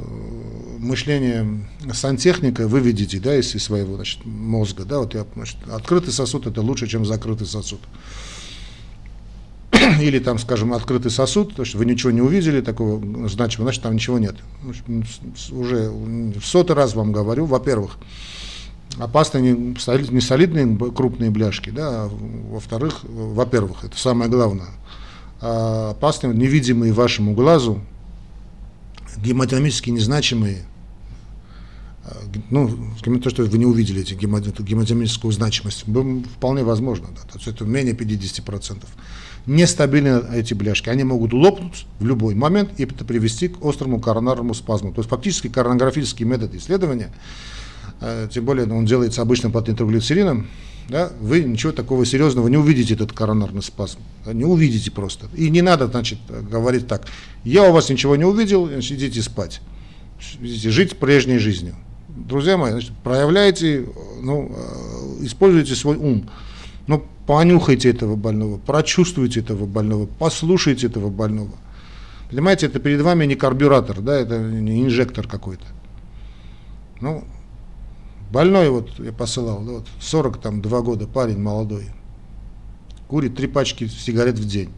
мышление 0.79 1.65
сантехника 1.93 2.67
вы 2.67 2.81
видите, 2.81 3.19
да, 3.19 3.37
из, 3.37 3.51
своего, 3.51 3.95
значит, 3.95 4.25
мозга, 4.25 4.83
да, 4.83 4.99
вот 4.99 5.15
я, 5.15 5.25
значит, 5.35 5.57
открытый 5.71 6.11
сосуд 6.11 6.45
это 6.45 6.61
лучше, 6.61 6.87
чем 6.87 7.05
закрытый 7.05 7.47
сосуд. 7.47 7.79
или 10.01 10.19
там, 10.19 10.37
скажем, 10.39 10.73
открытый 10.73 11.11
сосуд, 11.11 11.55
то 11.55 11.63
есть 11.63 11.75
вы 11.75 11.85
ничего 11.85 12.11
не 12.11 12.21
увидели 12.21 12.61
такого 12.61 12.99
значимого, 13.27 13.67
значит, 13.67 13.83
там 13.83 13.93
ничего 13.93 14.19
нет. 14.19 14.35
Уже 15.51 15.89
в 15.89 16.43
сотый 16.43 16.75
раз 16.75 16.95
вам 16.95 17.11
говорю, 17.11 17.45
во-первых, 17.45 17.97
опасны 18.97 19.39
не, 19.39 20.21
солидные 20.21 20.77
крупные 20.91 21.31
бляшки, 21.31 21.69
да, 21.69 22.03
а 22.03 22.09
во-вторых, 22.51 22.99
во-первых, 23.03 23.83
это 23.83 23.97
самое 23.97 24.29
главное, 24.29 24.69
а 25.41 25.91
опасны 25.91 26.27
невидимые 26.27 26.93
вашему 26.93 27.33
глазу, 27.33 27.81
гемодинамически 29.17 29.89
незначимые, 29.89 30.65
а, 32.05 32.17
ну, 32.49 32.69
то, 33.21 33.29
что 33.29 33.43
вы 33.43 33.57
не 33.57 33.65
увидели 33.65 34.01
эти 34.01 34.13
гемодинамическую 34.13 35.31
значимость, 35.31 35.85
вполне 36.35 36.63
возможно, 36.63 37.07
да, 37.15 37.21
то 37.21 37.37
есть 37.37 37.47
это 37.47 37.65
менее 37.65 37.95
50% 37.95 38.85
нестабильны 39.45 40.23
эти 40.33 40.53
бляшки. 40.53 40.89
Они 40.89 41.03
могут 41.03 41.33
лопнуть 41.33 41.85
в 41.99 42.05
любой 42.05 42.35
момент 42.35 42.71
и 42.77 42.83
это 42.83 43.03
привести 43.05 43.49
к 43.49 43.63
острому 43.63 43.99
коронарному 43.99 44.53
спазму. 44.53 44.93
То 44.93 44.99
есть 44.99 45.09
фактически 45.09 45.49
коронографический 45.49 46.25
метод 46.25 46.53
исследования, 46.55 47.13
э, 48.01 48.27
тем 48.31 48.45
более 48.45 48.71
он 48.71 48.85
делается 48.85 49.21
обычно 49.21 49.49
под 49.49 49.67
нитроглицерином, 49.67 50.47
да, 50.89 51.11
вы 51.21 51.43
ничего 51.43 51.71
такого 51.71 52.05
серьезного 52.05 52.47
не 52.49 52.57
увидите, 52.57 52.93
этот 52.93 53.13
коронарный 53.13 53.63
спазм. 53.63 53.99
Не 54.25 54.45
увидите 54.45 54.91
просто. 54.91 55.27
И 55.33 55.49
не 55.49 55.61
надо, 55.61 55.87
значит, 55.87 56.19
говорить 56.49 56.87
так, 56.87 57.07
я 57.43 57.69
у 57.69 57.71
вас 57.71 57.89
ничего 57.89 58.15
не 58.15 58.25
увидел, 58.25 58.67
значит, 58.67 58.97
идите 58.97 59.21
спать. 59.21 59.61
Идите 60.41 60.69
жить 60.71 60.97
прежней 60.97 61.37
жизнью. 61.37 61.75
Друзья 62.09 62.57
мои, 62.57 62.71
значит, 62.71 62.91
проявляйте, 63.03 63.85
ну, 64.21 64.51
э, 64.55 65.25
используйте 65.25 65.75
свой 65.75 65.97
ум. 65.97 66.29
Но 66.85 67.05
понюхайте 67.25 67.89
этого 67.89 68.15
больного, 68.15 68.57
прочувствуйте 68.57 69.39
этого 69.39 69.65
больного, 69.65 70.07
послушайте 70.19 70.87
этого 70.87 71.09
больного. 71.09 71.53
Понимаете, 72.29 72.65
это 72.65 72.79
перед 72.79 73.01
вами 73.01 73.25
не 73.25 73.35
карбюратор, 73.35 74.01
да, 74.01 74.15
это 74.15 74.39
не 74.39 74.83
инжектор 74.83 75.27
какой-то. 75.27 75.65
Ну, 76.99 77.23
больной, 78.31 78.69
вот 78.69 78.99
я 78.99 79.11
посылал, 79.11 79.63
да, 79.63 79.71
вот 79.73 79.87
42 80.01 80.81
года, 80.81 81.07
парень 81.07 81.39
молодой, 81.39 81.85
курит 83.07 83.35
три 83.35 83.47
пачки 83.47 83.87
сигарет 83.87 84.39
в 84.39 84.47
день. 84.47 84.71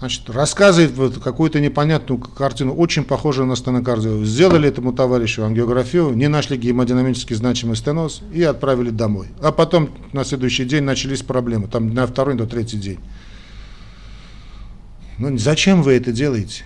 Значит, 0.00 0.30
рассказывает 0.30 0.92
вот 0.92 1.18
какую-то 1.18 1.60
непонятную 1.60 2.18
картину, 2.18 2.74
очень 2.74 3.04
похожую 3.04 3.46
на 3.46 3.54
стенокардию. 3.54 4.24
Сделали 4.24 4.66
этому 4.66 4.94
товарищу 4.94 5.44
ангиографию, 5.44 6.14
не 6.14 6.26
нашли 6.26 6.56
гемодинамически 6.56 7.34
значимый 7.34 7.76
стеноз 7.76 8.22
и 8.32 8.42
отправили 8.42 8.88
домой. 8.88 9.28
А 9.42 9.52
потом 9.52 9.90
на 10.14 10.24
следующий 10.24 10.64
день 10.64 10.84
начались 10.84 11.22
проблемы, 11.22 11.68
там 11.68 11.92
на 11.92 12.06
второй, 12.06 12.34
до 12.34 12.46
третий 12.46 12.78
день. 12.78 12.98
Ну, 15.18 15.36
зачем 15.36 15.82
вы 15.82 15.92
это 15.92 16.12
делаете? 16.12 16.64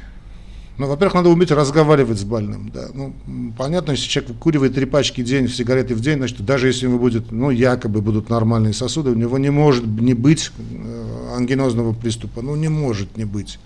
Ну, 0.77 0.89
во-первых, 0.89 1.15
надо 1.15 1.29
уметь 1.29 1.53
разговаривать 1.53 2.19
с 2.19 2.25
больным. 2.25 2.71
Да. 2.75 2.89
Ну, 2.93 3.15
понятно, 3.57 3.93
если 3.93 4.09
человек 4.09 4.37
куривает 4.39 4.75
три 4.75 4.87
пачки 4.87 5.21
в 5.21 5.25
день, 5.25 5.49
сигареты 5.49 5.95
в 5.95 6.01
день, 6.01 6.19
значит, 6.19 6.45
даже 6.45 6.67
если 6.67 6.87
у 6.87 6.91
него 6.91 6.99
будет, 6.99 7.31
ну, 7.31 7.51
якобы 7.51 8.01
будут 8.01 8.29
нормальные 8.29 8.73
сосуды, 8.73 9.11
у 9.11 9.15
него 9.15 9.39
не 9.39 9.51
может 9.51 9.87
не 9.87 10.15
быть 10.15 10.51
э, 10.59 11.35
ангинозного 11.37 11.93
приступа. 11.93 12.43
Ну, 12.43 12.57
не 12.57 12.69
может 12.69 13.17
не 13.17 13.25
быть. 13.25 13.61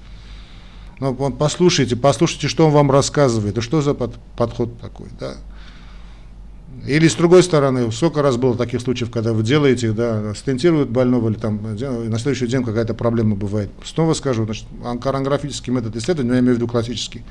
Ну, 1.01 1.15
послушайте, 1.15 1.97
послушайте, 1.97 2.49
что 2.49 2.67
он 2.67 2.73
вам 2.73 2.91
рассказывает, 2.91 3.57
и 3.57 3.61
что 3.63 3.81
за 3.81 3.95
под, 3.95 4.17
подход 4.37 4.79
такой, 4.81 5.07
да. 5.19 5.35
Или 6.87 7.09
с 7.09 7.15
другой 7.15 7.43
стороны, 7.43 7.91
сколько 7.93 8.23
раз 8.23 8.37
было 8.37 8.57
таких 8.57 8.81
случаев, 8.81 9.11
когда 9.11 9.33
вы 9.33 9.43
делаете, 9.43 9.93
да, 9.93 10.33
стентируют 10.35 10.91
больного, 10.91 11.29
или 11.29 11.37
там 11.37 11.61
на 11.63 12.19
следующий 12.19 12.47
день 12.47 12.65
какая-то 12.65 12.95
проблема 12.95 13.37
бывает. 13.37 13.71
Снова 13.85 14.15
скажу, 14.15 14.45
значит, 14.45 14.67
коронографический 15.03 15.73
метод 15.73 15.97
исследования, 15.97 16.35
я 16.35 16.41
имею 16.41 16.55
в 16.55 16.57
виду 16.57 16.69
классический, 16.69 17.25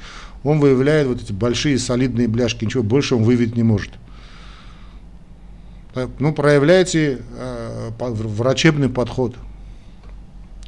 он 0.44 0.60
выявляет 0.60 1.08
вот 1.08 1.22
эти 1.22 1.32
большие 1.32 1.80
солидные 1.80 2.28
бляшки, 2.28 2.66
ничего 2.66 2.84
больше 2.84 3.16
он 3.16 3.24
выявить 3.24 3.56
не 3.56 3.64
может. 3.64 3.92
Ну, 6.20 6.34
проявляйте 6.34 7.20
э, 7.36 7.90
врачебный 8.00 8.90
подход. 8.90 9.36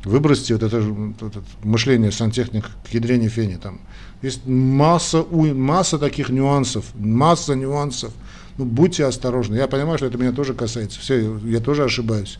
Выбросьте 0.04 0.54
вот 0.54 0.64
это, 0.64 0.82
вот 0.82 1.36
это 1.36 1.44
мышление 1.64 2.12
сантехник 2.12 2.66
к 2.86 2.94
ядрене 2.94 3.28
фени. 3.28 3.56
Там. 3.56 3.80
Есть 4.22 4.46
масса, 4.46 5.24
масса 5.24 5.98
таких 6.00 6.30
нюансов, 6.30 6.86
масса 6.96 7.56
нюансов 7.56 8.14
ну, 8.60 8.66
будьте 8.66 9.06
осторожны. 9.06 9.56
Я 9.56 9.68
понимаю, 9.68 9.98
что 9.98 10.08
это 10.08 10.18
меня 10.18 10.34
тоже 10.34 10.54
касается. 10.54 11.00
Все, 11.00 11.38
я 11.46 11.62
тоже 11.62 11.86
ошибаюсь. 11.86 12.40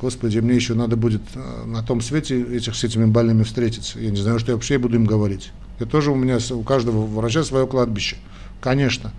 Господи, 0.00 0.38
мне 0.38 0.54
еще 0.54 0.72
надо 0.72 0.96
будет 0.96 1.20
э, 1.34 1.64
на 1.66 1.82
том 1.82 2.00
свете 2.00 2.40
этих, 2.40 2.74
с 2.74 2.82
этими 2.82 3.04
больными 3.04 3.42
встретиться. 3.42 4.00
Я 4.00 4.10
не 4.10 4.16
знаю, 4.16 4.38
что 4.38 4.52
я 4.52 4.56
вообще 4.56 4.78
буду 4.78 4.96
им 4.96 5.04
говорить. 5.04 5.52
Это 5.78 5.90
тоже 5.90 6.10
у 6.10 6.14
меня, 6.14 6.38
у 6.52 6.62
каждого 6.62 7.04
врача 7.04 7.44
свое 7.44 7.66
кладбище. 7.66 8.16
Конечно. 8.62 9.12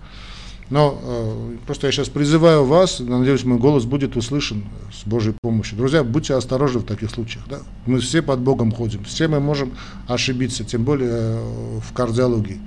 Но 0.70 0.98
э, 1.02 1.56
просто 1.66 1.86
я 1.86 1.92
сейчас 1.92 2.08
призываю 2.08 2.64
вас, 2.64 3.00
надеюсь, 3.00 3.44
мой 3.44 3.58
голос 3.58 3.84
будет 3.84 4.16
услышан 4.16 4.64
с 4.92 5.06
Божьей 5.06 5.34
помощью. 5.42 5.76
Друзья, 5.76 6.02
будьте 6.02 6.34
осторожны 6.34 6.80
в 6.80 6.84
таких 6.84 7.10
случаях. 7.10 7.44
Да? 7.48 7.58
Мы 7.86 8.00
все 8.00 8.22
под 8.22 8.40
Богом 8.40 8.72
ходим, 8.72 9.04
все 9.04 9.28
мы 9.28 9.40
можем 9.40 9.72
ошибиться, 10.08 10.64
тем 10.64 10.84
более 10.84 11.10
э, 11.10 11.80
в 11.80 11.92
кардиологии. 11.92 12.60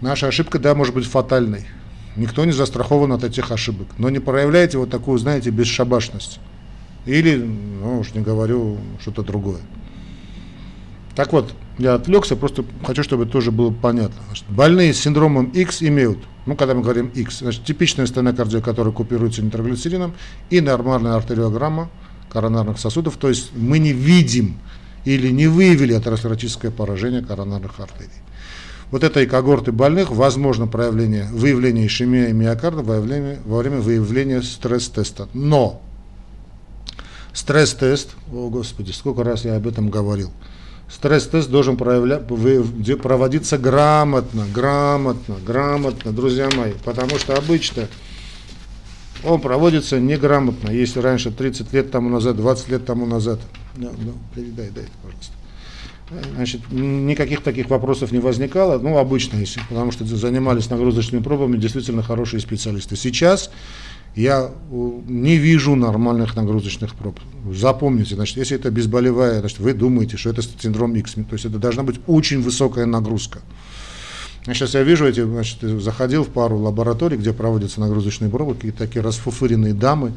Наша 0.00 0.28
ошибка, 0.28 0.58
да, 0.58 0.74
может 0.74 0.94
быть 0.94 1.04
фатальной. 1.04 1.66
Никто 2.16 2.44
не 2.44 2.52
застрахован 2.52 3.12
от 3.12 3.24
этих 3.24 3.50
ошибок. 3.50 3.88
Но 3.98 4.08
не 4.08 4.18
проявляйте 4.18 4.78
вот 4.78 4.90
такую, 4.90 5.18
знаете, 5.18 5.50
бесшабашность. 5.50 6.40
Или, 7.06 7.36
ну 7.36 8.00
уж 8.00 8.14
не 8.14 8.22
говорю, 8.22 8.78
что-то 9.00 9.22
другое. 9.22 9.60
Так 11.14 11.32
вот, 11.32 11.54
я 11.78 11.94
отвлекся, 11.94 12.36
просто 12.36 12.64
хочу, 12.84 13.02
чтобы 13.02 13.26
тоже 13.26 13.50
было 13.50 13.70
понятно. 13.70 14.16
Значит, 14.26 14.44
больные 14.48 14.94
с 14.94 15.00
синдромом 15.00 15.46
X 15.46 15.82
имеют, 15.82 16.18
ну, 16.46 16.56
когда 16.56 16.74
мы 16.74 16.82
говорим 16.82 17.08
X, 17.08 17.40
значит, 17.40 17.64
типичная 17.64 18.06
стенокардия, 18.06 18.60
которая 18.60 18.92
купируется 18.92 19.42
нитроглицерином, 19.42 20.14
и 20.50 20.60
нормальная 20.60 21.16
артериограмма 21.16 21.90
коронарных 22.30 22.78
сосудов, 22.78 23.16
то 23.16 23.28
есть 23.28 23.50
мы 23.54 23.78
не 23.78 23.92
видим 23.92 24.58
или 25.04 25.30
не 25.30 25.46
выявили 25.46 25.92
атеросклеротическое 25.94 26.70
поражение 26.70 27.22
коронарных 27.22 27.78
артерий 27.78 28.24
вот 28.94 29.02
этой 29.02 29.26
когорты 29.26 29.72
больных 29.72 30.10
возможно 30.10 30.68
проявление, 30.68 31.28
выявление 31.32 31.86
ишемии 31.86 32.30
миокарда 32.30 32.82
во 32.82 33.00
время, 33.00 33.40
во 33.44 33.58
время 33.58 33.80
выявления 33.80 34.40
стресс-теста. 34.40 35.28
Но 35.34 35.82
стресс-тест, 37.32 38.10
о 38.32 38.48
господи, 38.50 38.92
сколько 38.92 39.24
раз 39.24 39.44
я 39.44 39.56
об 39.56 39.66
этом 39.66 39.90
говорил, 39.90 40.30
Стресс-тест 40.88 41.50
должен 41.50 41.76
проявля... 41.76 42.18
проводиться 42.18 43.58
грамотно, 43.58 44.44
грамотно, 44.54 45.36
грамотно, 45.44 46.12
друзья 46.12 46.48
мои, 46.56 46.72
потому 46.84 47.18
что 47.18 47.36
обычно 47.36 47.88
он 49.24 49.40
проводится 49.40 49.98
неграмотно. 49.98 50.70
Если 50.70 51.00
раньше 51.00 51.30
30 51.30 51.72
лет 51.72 51.90
тому 51.90 52.08
назад, 52.10 52.36
20 52.36 52.68
лет 52.68 52.84
тому 52.84 53.06
назад, 53.06 53.40
ну, 53.76 53.90
ну, 53.98 54.12
передай, 54.34 54.70
дай, 54.70 54.84
пожалуйста. 55.02 55.32
Значит, 56.34 56.60
никаких 56.70 57.42
таких 57.42 57.70
вопросов 57.70 58.12
не 58.12 58.18
возникало, 58.18 58.78
ну, 58.78 58.98
обычно, 58.98 59.38
если, 59.38 59.60
потому 59.68 59.90
что 59.90 60.04
занимались 60.04 60.68
нагрузочными 60.68 61.22
пробами 61.22 61.56
действительно 61.56 62.02
хорошие 62.02 62.40
специалисты. 62.40 62.94
Сейчас 62.94 63.50
я 64.14 64.50
не 64.68 65.36
вижу 65.36 65.74
нормальных 65.74 66.36
нагрузочных 66.36 66.94
проб. 66.94 67.18
Запомните, 67.52 68.14
значит, 68.14 68.36
если 68.36 68.56
это 68.56 68.70
безболевая, 68.70 69.40
значит, 69.40 69.58
вы 69.58 69.74
думаете, 69.74 70.16
что 70.16 70.30
это 70.30 70.42
синдром 70.42 70.94
X, 70.94 71.14
то 71.14 71.24
есть 71.32 71.44
это 71.44 71.58
должна 71.58 71.82
быть 71.82 72.00
очень 72.06 72.40
высокая 72.40 72.86
нагрузка. 72.86 73.40
Сейчас 74.46 74.74
я 74.74 74.82
вижу 74.82 75.06
эти, 75.06 75.22
значит, 75.22 75.60
заходил 75.62 76.22
в 76.22 76.28
пару 76.28 76.58
лабораторий, 76.58 77.16
где 77.16 77.32
проводятся 77.32 77.80
нагрузочные 77.80 78.30
пробы, 78.30 78.54
какие-то 78.54 78.78
такие 78.78 79.00
расфуфыренные 79.00 79.72
дамы, 79.72 80.12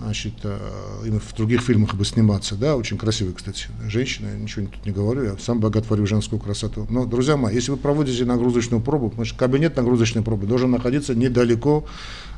значит, 0.00 0.32
э, 0.44 0.58
им 1.06 1.20
в 1.20 1.34
других 1.36 1.60
фильмах 1.60 1.94
бы 1.94 2.06
сниматься, 2.06 2.54
да, 2.54 2.76
очень 2.76 2.96
красивые, 2.96 3.34
кстати, 3.34 3.66
женщины, 3.86 4.28
я 4.28 4.38
ничего 4.38 4.66
тут 4.66 4.86
не 4.86 4.92
говорю, 4.92 5.24
я 5.24 5.36
сам 5.38 5.60
боготворю 5.60 6.06
женскую 6.06 6.40
красоту. 6.40 6.86
Но, 6.88 7.04
друзья 7.04 7.36
мои, 7.36 7.54
если 7.54 7.70
вы 7.70 7.76
проводите 7.76 8.24
нагрузочную 8.24 8.80
пробу, 8.80 9.12
значит, 9.14 9.36
кабинет 9.36 9.76
нагрузочной 9.76 10.22
пробы 10.22 10.46
должен 10.46 10.70
находиться 10.70 11.14
недалеко 11.14 11.86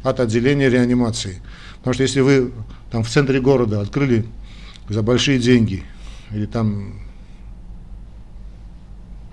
от 0.03 0.21
отделения 0.21 0.69
реанимации. 0.69 1.43
Потому 1.79 1.95
что 1.95 2.03
если 2.03 2.21
вы 2.21 2.53
там 2.91 3.03
в 3.03 3.09
центре 3.09 3.41
города 3.41 3.81
открыли 3.81 4.27
за 4.89 5.03
большие 5.03 5.39
деньги, 5.39 5.83
или 6.31 6.47
там 6.47 7.01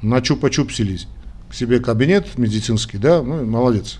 на 0.01 0.19
чупа-чупсились, 0.19 1.07
к 1.49 1.53
себе 1.53 1.79
кабинет 1.79 2.37
медицинский, 2.37 2.97
да, 2.97 3.21
ну, 3.21 3.45
молодец, 3.45 3.99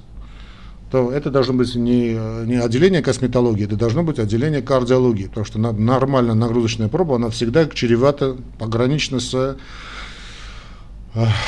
то 0.92 1.12
это 1.12 1.30
должно 1.30 1.54
быть 1.54 1.76
не, 1.76 2.14
не 2.46 2.56
отделение 2.56 3.02
косметологии, 3.02 3.66
это 3.66 3.76
должно 3.76 4.04
быть 4.04 4.20
отделение 4.20 4.62
кардиологии, 4.62 5.28
потому 5.28 5.46
что 5.46 5.60
на, 5.60 5.72
нормальная 5.72 6.34
нагрузочная 6.34 6.88
проба, 6.88 7.16
она 7.16 7.30
всегда 7.30 7.68
чревата, 7.68 8.38
погранична 8.58 9.20
с 9.20 9.58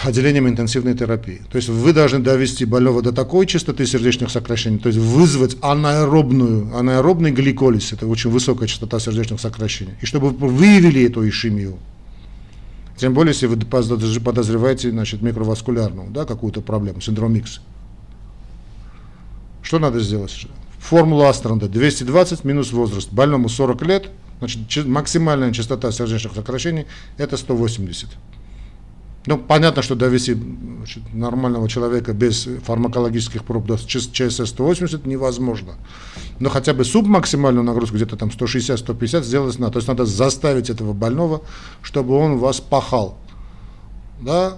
отделением 0.03 0.47
интенсивной 0.47 0.95
терапии. 0.95 1.41
То 1.49 1.57
есть 1.57 1.69
вы 1.69 1.93
должны 1.93 2.19
довести 2.19 2.65
больного 2.65 3.01
до 3.01 3.11
такой 3.11 3.45
частоты 3.45 3.85
сердечных 3.85 4.31
сокращений, 4.31 4.79
то 4.79 4.87
есть 4.87 4.99
вызвать 4.99 5.57
анаэробную, 5.61 6.75
анаэробный 6.75 7.31
гликолиз, 7.31 7.93
это 7.93 8.07
очень 8.07 8.29
высокая 8.31 8.67
частота 8.67 8.99
сердечных 8.99 9.39
сокращений, 9.39 9.93
и 10.01 10.05
чтобы 10.05 10.29
вы 10.31 10.47
выявили 10.47 11.05
эту 11.05 11.27
ишемию, 11.27 11.77
тем 12.97 13.13
более, 13.13 13.33
если 13.33 13.47
вы 13.47 13.57
подозреваете 13.57 14.91
значит, 14.91 15.23
микроваскулярную 15.23 16.11
да, 16.11 16.25
какую-то 16.25 16.61
проблему, 16.61 17.01
синдром 17.01 17.35
X. 17.35 17.59
Что 19.63 19.79
надо 19.79 19.99
сделать? 19.99 20.47
Формула 20.77 21.29
Астранда 21.29 21.67
220 21.67 22.43
минус 22.43 22.71
возраст. 22.71 23.11
Больному 23.11 23.49
40 23.49 23.81
лет, 23.83 24.09
значит, 24.39 24.85
максимальная 24.85 25.51
частота 25.51 25.91
сердечных 25.91 26.33
сокращений 26.33 26.85
это 27.17 27.37
180. 27.37 28.09
Ну, 29.27 29.37
понятно, 29.37 29.83
что 29.83 29.95
довести 29.95 30.33
значит, 30.33 31.03
нормального 31.13 31.69
человека 31.69 32.11
без 32.13 32.47
фармакологических 32.63 33.43
проб 33.43 33.67
до 33.67 33.77
ЧСС 33.77 34.47
180 34.47 35.05
невозможно. 35.05 35.73
Но 36.39 36.49
хотя 36.49 36.73
бы 36.73 36.83
субмаксимальную 36.83 37.63
нагрузку, 37.63 37.97
где-то 37.97 38.17
там 38.17 38.29
160-150 38.29 39.23
сделать 39.23 39.59
надо. 39.59 39.73
То 39.73 39.77
есть 39.77 39.87
надо 39.87 40.05
заставить 40.05 40.71
этого 40.71 40.93
больного, 40.93 41.41
чтобы 41.83 42.15
он 42.15 42.39
вас 42.39 42.59
пахал. 42.59 43.17
Да? 44.21 44.57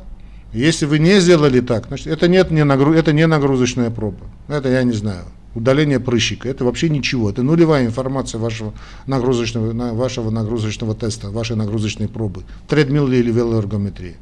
Если 0.54 0.86
вы 0.86 1.00
не 1.00 1.20
сделали 1.20 1.60
так, 1.60 1.88
значит, 1.88 2.08
это, 2.08 2.30
нет, 2.30 2.52
не 2.52 2.64
нагру... 2.64 2.94
это 2.94 3.12
не 3.12 3.28
нагрузочная 3.28 3.90
проба. 3.90 4.28
Это 4.48 4.70
я 4.70 4.84
не 4.84 4.94
знаю. 4.94 5.26
Удаление 5.56 6.00
прыщика. 6.00 6.48
Это 6.48 6.64
вообще 6.64 6.88
ничего. 6.88 7.30
Это 7.30 7.44
нулевая 7.44 7.86
информация 7.86 8.40
вашего 8.40 8.74
нагрузочного, 9.08 9.94
вашего 9.94 10.30
нагрузочного 10.30 10.96
теста, 10.96 11.32
вашей 11.32 11.58
нагрузочной 11.58 12.08
пробы. 12.08 12.44
Тредмилл 12.70 13.12
или 13.12 13.32
велоэргометрия. 13.32 14.16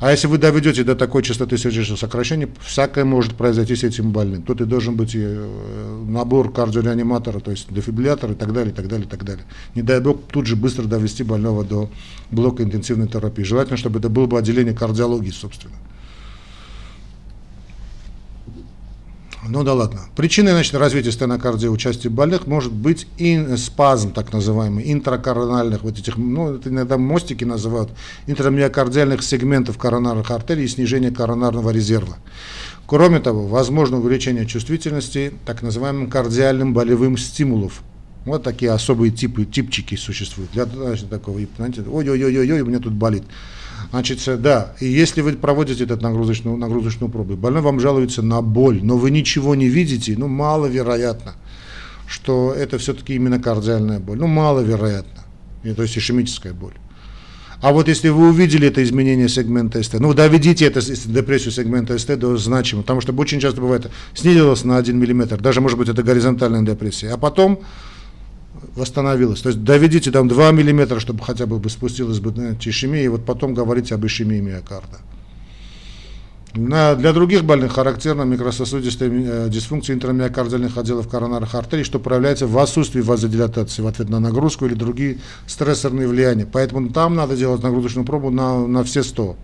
А 0.00 0.10
если 0.10 0.28
вы 0.28 0.38
доведете 0.38 0.82
до 0.82 0.96
такой 0.96 1.22
частоты 1.22 1.58
сердечных 1.58 1.98
сокращений, 1.98 2.48
всякое 2.60 3.04
может 3.04 3.34
произойти 3.34 3.76
с 3.76 3.84
этим 3.84 4.12
больным. 4.12 4.42
Тут 4.42 4.62
и 4.62 4.64
должен 4.64 4.96
быть 4.96 5.14
и 5.14 5.20
э, 5.22 6.04
набор 6.08 6.50
кардиореаниматора, 6.52 7.40
то 7.40 7.50
есть 7.50 7.66
дефибриллятор 7.70 8.32
и 8.32 8.34
так 8.34 8.54
далее, 8.54 8.72
и 8.72 8.74
так 8.74 8.88
далее, 8.88 9.06
и 9.06 9.10
так 9.10 9.24
далее. 9.24 9.44
Не 9.74 9.82
дай 9.82 10.00
бог 10.00 10.22
тут 10.32 10.46
же 10.46 10.56
быстро 10.56 10.84
довести 10.84 11.22
больного 11.22 11.64
до 11.64 11.90
блока 12.30 12.62
интенсивной 12.62 13.08
терапии. 13.08 13.42
Желательно, 13.42 13.76
чтобы 13.76 13.98
это 13.98 14.08
было 14.08 14.24
бы 14.24 14.38
отделение 14.38 14.74
кардиологии, 14.74 15.30
собственно. 15.30 15.74
Ну 19.48 19.64
да 19.64 19.72
ладно. 19.72 20.00
Причиной 20.16 20.52
значит, 20.52 20.74
развития 20.74 21.12
стенокардии 21.12 21.66
у 21.66 21.76
части 21.76 22.08
больных 22.08 22.46
может 22.46 22.72
быть 22.72 23.06
и 23.16 23.56
спазм, 23.56 24.12
так 24.12 24.32
называемый, 24.32 24.92
интракорональных 24.92 25.82
вот 25.82 25.98
этих, 25.98 26.16
ну 26.18 26.54
это 26.54 26.68
иногда 26.68 26.98
мостики 26.98 27.44
называют, 27.44 27.90
интрамиокардиальных 28.26 29.22
сегментов 29.22 29.78
коронарных 29.78 30.30
артерий 30.30 30.64
и 30.64 30.68
снижение 30.68 31.10
коронарного 31.10 31.70
резерва. 31.70 32.18
Кроме 32.86 33.20
того, 33.20 33.46
возможно 33.46 33.98
увеличение 33.98 34.46
чувствительности 34.46 35.32
так 35.46 35.62
называемым 35.62 36.10
кардиальным 36.10 36.74
болевым 36.74 37.16
стимулов. 37.16 37.82
Вот 38.26 38.42
такие 38.42 38.72
особые 38.72 39.10
типы, 39.10 39.46
типчики 39.46 39.94
существуют. 39.94 40.50
Для 40.52 40.66
значит, 40.66 41.08
такого, 41.08 41.40
знаете, 41.56 41.82
ой-ой-ой-ой, 41.82 42.60
у 42.60 42.66
меня 42.66 42.80
тут 42.80 42.92
болит. 42.92 43.22
Значит, 43.90 44.20
да, 44.40 44.74
и 44.78 44.86
если 44.86 45.20
вы 45.20 45.32
проводите 45.32 45.82
эту 45.82 45.96
нагрузочную, 45.96 46.56
нагрузочную 46.56 47.10
пробу, 47.10 47.36
больной 47.36 47.60
вам 47.60 47.80
жалуется 47.80 48.22
на 48.22 48.40
боль, 48.40 48.80
но 48.84 48.96
вы 48.96 49.10
ничего 49.10 49.56
не 49.56 49.66
видите, 49.66 50.14
ну, 50.16 50.28
маловероятно, 50.28 51.34
что 52.06 52.52
это 52.52 52.78
все-таки 52.78 53.14
именно 53.14 53.40
кардиальная 53.40 53.98
боль. 53.98 54.18
Ну, 54.18 54.28
маловероятно, 54.28 55.24
и, 55.64 55.72
то 55.72 55.82
есть 55.82 55.98
ишемическая 55.98 56.52
боль. 56.52 56.74
А 57.62 57.72
вот 57.72 57.88
если 57.88 58.08
вы 58.08 58.28
увидели 58.30 58.68
это 58.68 58.82
изменение 58.82 59.28
сегмента 59.28 59.82
СТ, 59.82 60.00
ну 60.00 60.14
доведите 60.14 60.64
это, 60.64 60.80
депрессию 60.80 61.52
сегмента 61.52 61.98
СТ 61.98 62.18
до 62.18 62.36
значимого, 62.36 62.82
потому 62.82 63.00
что 63.02 63.12
очень 63.12 63.38
часто 63.38 63.60
бывает, 63.60 63.90
снизилось 64.14 64.64
на 64.64 64.78
1 64.78 64.98
мм, 64.98 65.36
даже 65.42 65.60
может 65.60 65.76
быть 65.76 65.88
это 65.88 66.02
горизонтальная 66.02 66.62
депрессия, 66.62 67.10
а 67.10 67.18
потом 67.18 67.60
восстановилась. 68.80 69.42
То 69.42 69.50
есть 69.50 69.62
доведите 69.62 70.10
там 70.10 70.26
2 70.26 70.50
миллиметра, 70.52 70.98
чтобы 70.98 71.22
хотя 71.22 71.46
бы 71.46 71.68
спустилась 71.68 72.18
бы 72.18 72.30
ишемия, 72.64 73.04
и 73.04 73.08
вот 73.08 73.24
потом 73.24 73.54
говорите 73.54 73.94
об 73.94 74.04
ишемии 74.04 74.40
миокарда. 74.40 74.98
На, 76.54 76.96
для 76.96 77.12
других 77.12 77.44
больных 77.44 77.74
характерна 77.74 78.22
микрососудистая 78.22 79.08
э, 79.08 79.48
дисфункция 79.48 79.94
интрамиокардиальных 79.94 80.76
отделов 80.76 81.08
коронарных 81.08 81.54
артерий, 81.54 81.84
что 81.84 82.00
проявляется 82.00 82.48
в 82.48 82.58
отсутствии 82.58 83.00
вазодилатации 83.00 83.82
в 83.82 83.86
ответ 83.86 84.08
на 84.08 84.18
нагрузку 84.18 84.66
или 84.66 84.74
другие 84.74 85.18
стрессорные 85.46 86.08
влияния. 86.08 86.48
Поэтому 86.50 86.88
там 86.90 87.14
надо 87.14 87.36
делать 87.36 87.62
нагрузочную 87.62 88.04
пробу 88.04 88.30
на, 88.30 88.66
на 88.66 88.82
все 88.82 89.04
100. 89.04 89.36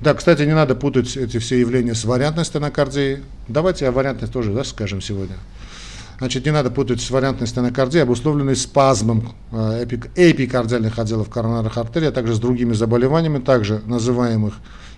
Да, 0.00 0.12
кстати, 0.12 0.42
не 0.42 0.54
надо 0.54 0.74
путать 0.74 1.16
эти 1.16 1.38
все 1.38 1.60
явления 1.60 1.94
с 1.94 2.04
вариантной 2.04 2.44
стенокардией. 2.44 3.22
Давайте 3.48 3.88
о 3.88 3.92
вариантной 3.92 4.28
тоже 4.28 4.52
да, 4.52 4.64
скажем 4.64 5.00
сегодня. 5.00 5.36
Значит, 6.20 6.44
не 6.44 6.52
надо 6.52 6.70
путать 6.70 7.00
с 7.00 7.10
вариантной 7.10 7.46
стенокардией, 7.46 8.02
обусловленной 8.02 8.54
спазмом 8.54 9.32
э, 9.52 9.86
эпикардиальных 9.86 10.98
отделов 10.98 11.30
коронарных 11.30 11.78
артерий, 11.78 12.08
а 12.08 12.12
также 12.12 12.34
с 12.34 12.38
другими 12.38 12.74
заболеваниями, 12.74 13.38
также 13.38 13.80
называемых 13.86 14.52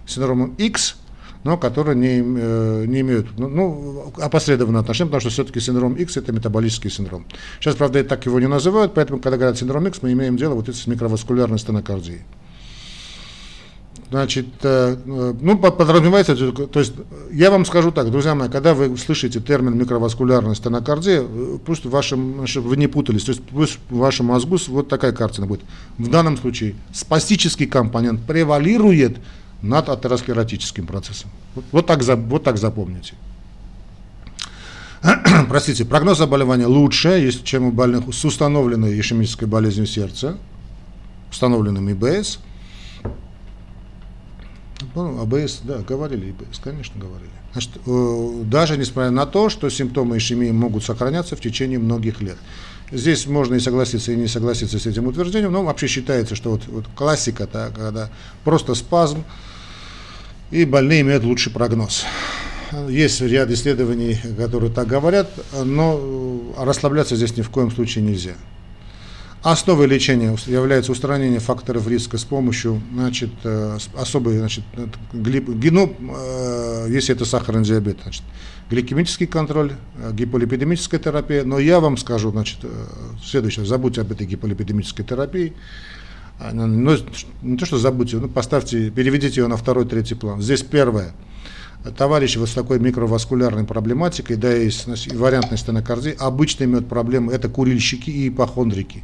синдромом 0.04 0.56
X, 0.58 0.96
но 1.44 1.56
которые 1.56 1.94
не, 1.94 2.18
э, 2.18 2.86
не 2.88 3.02
имеют 3.02 3.38
ну, 3.38 3.48
ну, 3.48 4.12
опосредованного 4.20 4.82
отношения, 4.82 5.10
потому 5.10 5.20
что 5.20 5.30
все-таки 5.30 5.60
синдром 5.60 5.94
X 5.94 6.16
это 6.16 6.32
метаболический 6.32 6.90
синдром. 6.90 7.24
Сейчас, 7.60 7.76
правда, 7.76 8.02
так 8.02 8.26
его 8.26 8.40
не 8.40 8.48
называют, 8.48 8.92
поэтому, 8.92 9.20
когда 9.20 9.36
говорят 9.36 9.56
синдром 9.56 9.86
X, 9.86 10.02
мы 10.02 10.10
имеем 10.14 10.36
дело 10.36 10.54
вот 10.54 10.68
с 10.68 10.88
микроваскулярной 10.88 11.60
стенокардией. 11.60 12.22
Значит, 14.12 14.46
э, 14.62 14.98
э, 15.06 15.34
ну, 15.40 15.58
подразумевается, 15.58 16.36
то 16.36 16.78
есть, 16.78 16.92
я 17.32 17.50
вам 17.50 17.64
скажу 17.64 17.90
так, 17.92 18.10
друзья 18.10 18.34
мои, 18.34 18.50
когда 18.50 18.74
вы 18.74 18.94
слышите 18.98 19.40
термин 19.40 19.74
микроваскулярная 19.78 20.54
стенокардия, 20.54 21.22
э, 21.22 21.58
пусть 21.64 21.80
чтобы 21.80 22.68
вы 22.68 22.76
не 22.76 22.88
путались, 22.88 23.24
то 23.24 23.32
есть 23.32 23.42
пусть 23.42 23.78
в 23.88 23.96
вашем 23.96 24.26
мозгу 24.26 24.58
вот 24.68 24.90
такая 24.90 25.12
картина 25.12 25.46
будет. 25.46 25.62
В 25.96 26.10
данном 26.10 26.36
случае 26.36 26.74
спастический 26.92 27.64
компонент 27.64 28.20
превалирует 28.26 29.16
над 29.62 29.88
атеросклеротическим 29.88 30.86
процессом. 30.86 31.30
Вот, 31.54 31.64
вот, 31.72 31.86
так, 31.86 32.02
вот 32.02 32.44
так 32.44 32.58
запомните. 32.58 33.14
Простите, 35.48 35.86
прогноз 35.86 36.18
заболевания 36.18 36.66
лучше, 36.66 37.32
чем 37.44 37.64
у 37.64 37.72
больных 37.72 38.14
с 38.14 38.22
установленной 38.26 39.00
ишемической 39.00 39.48
болезнью 39.48 39.86
сердца, 39.86 40.36
установленным 41.30 41.90
ИБС– 41.90 42.40
ну, 44.94 45.20
АБС, 45.22 45.60
да, 45.64 45.78
говорили 45.78 46.30
ИБС, 46.30 46.58
конечно, 46.62 47.00
говорили. 47.00 47.30
Значит, 47.52 47.72
э, 47.86 48.42
даже 48.44 48.76
несмотря 48.76 49.10
на 49.10 49.26
то, 49.26 49.48
что 49.48 49.68
симптомы 49.68 50.16
ишемии 50.16 50.50
могут 50.50 50.84
сохраняться 50.84 51.36
в 51.36 51.40
течение 51.40 51.78
многих 51.78 52.20
лет. 52.20 52.36
Здесь 52.90 53.26
можно 53.26 53.54
и 53.54 53.60
согласиться, 53.60 54.12
и 54.12 54.16
не 54.16 54.28
согласиться 54.28 54.78
с 54.78 54.86
этим 54.86 55.06
утверждением, 55.06 55.52
но 55.52 55.64
вообще 55.64 55.86
считается, 55.86 56.34
что 56.34 56.50
вот, 56.50 56.62
вот 56.66 56.84
классика, 56.94 57.48
да, 57.50 57.70
когда 57.70 58.10
просто 58.44 58.74
спазм, 58.74 59.24
и 60.50 60.64
больные 60.66 61.00
имеют 61.00 61.24
лучший 61.24 61.52
прогноз. 61.52 62.04
Есть 62.88 63.20
ряд 63.22 63.50
исследований, 63.50 64.18
которые 64.36 64.70
так 64.70 64.86
говорят, 64.86 65.30
но 65.64 66.54
расслабляться 66.58 67.16
здесь 67.16 67.36
ни 67.36 67.42
в 67.42 67.50
коем 67.50 67.70
случае 67.70 68.04
нельзя. 68.04 68.34
Основой 69.42 69.88
лечения 69.88 70.36
является 70.46 70.92
устранение 70.92 71.40
факторов 71.40 71.88
риска 71.88 72.16
с 72.16 72.24
помощью 72.24 72.80
значит, 72.94 73.30
э, 73.42 73.76
особой 73.96 74.38
значит, 74.38 74.62
геном, 75.12 75.96
э, 76.16 76.86
если 76.88 77.12
это 77.12 77.24
сахарный 77.24 77.64
диабет, 77.64 77.98
значит, 78.04 78.22
гликемический 78.70 79.26
контроль, 79.26 79.72
э, 79.98 80.12
гиполипидемическая 80.12 81.00
терапия. 81.00 81.42
Но 81.42 81.58
я 81.58 81.80
вам 81.80 81.96
скажу, 81.96 82.30
значит, 82.30 82.58
следующее, 83.24 83.66
забудьте 83.66 84.02
об 84.02 84.12
этой 84.12 84.28
гиполипидемической 84.28 85.02
терапии. 85.02 85.54
А, 86.38 86.52
но 86.52 86.68
ну, 86.68 86.96
не 87.42 87.56
то, 87.56 87.66
что 87.66 87.78
забудьте, 87.78 88.18
ну, 88.18 88.28
поставьте, 88.28 88.90
переведите 88.90 89.40
ее 89.40 89.48
на 89.48 89.56
второй, 89.56 89.86
третий 89.86 90.14
план. 90.14 90.40
Здесь 90.40 90.62
первое. 90.62 91.14
Товарищи 91.96 92.38
вот 92.38 92.48
с 92.48 92.52
такой 92.52 92.78
микроваскулярной 92.78 93.64
проблематикой, 93.64 94.36
да 94.36 94.56
и, 94.56 94.70
с, 94.70 94.86
вариантной 94.86 95.58
стенокардии, 95.58 96.14
обычно 96.16 96.62
имеют 96.62 96.88
проблемы, 96.88 97.32
это 97.32 97.48
курильщики 97.48 98.08
и 98.08 98.28
ипохондрики. 98.28 99.02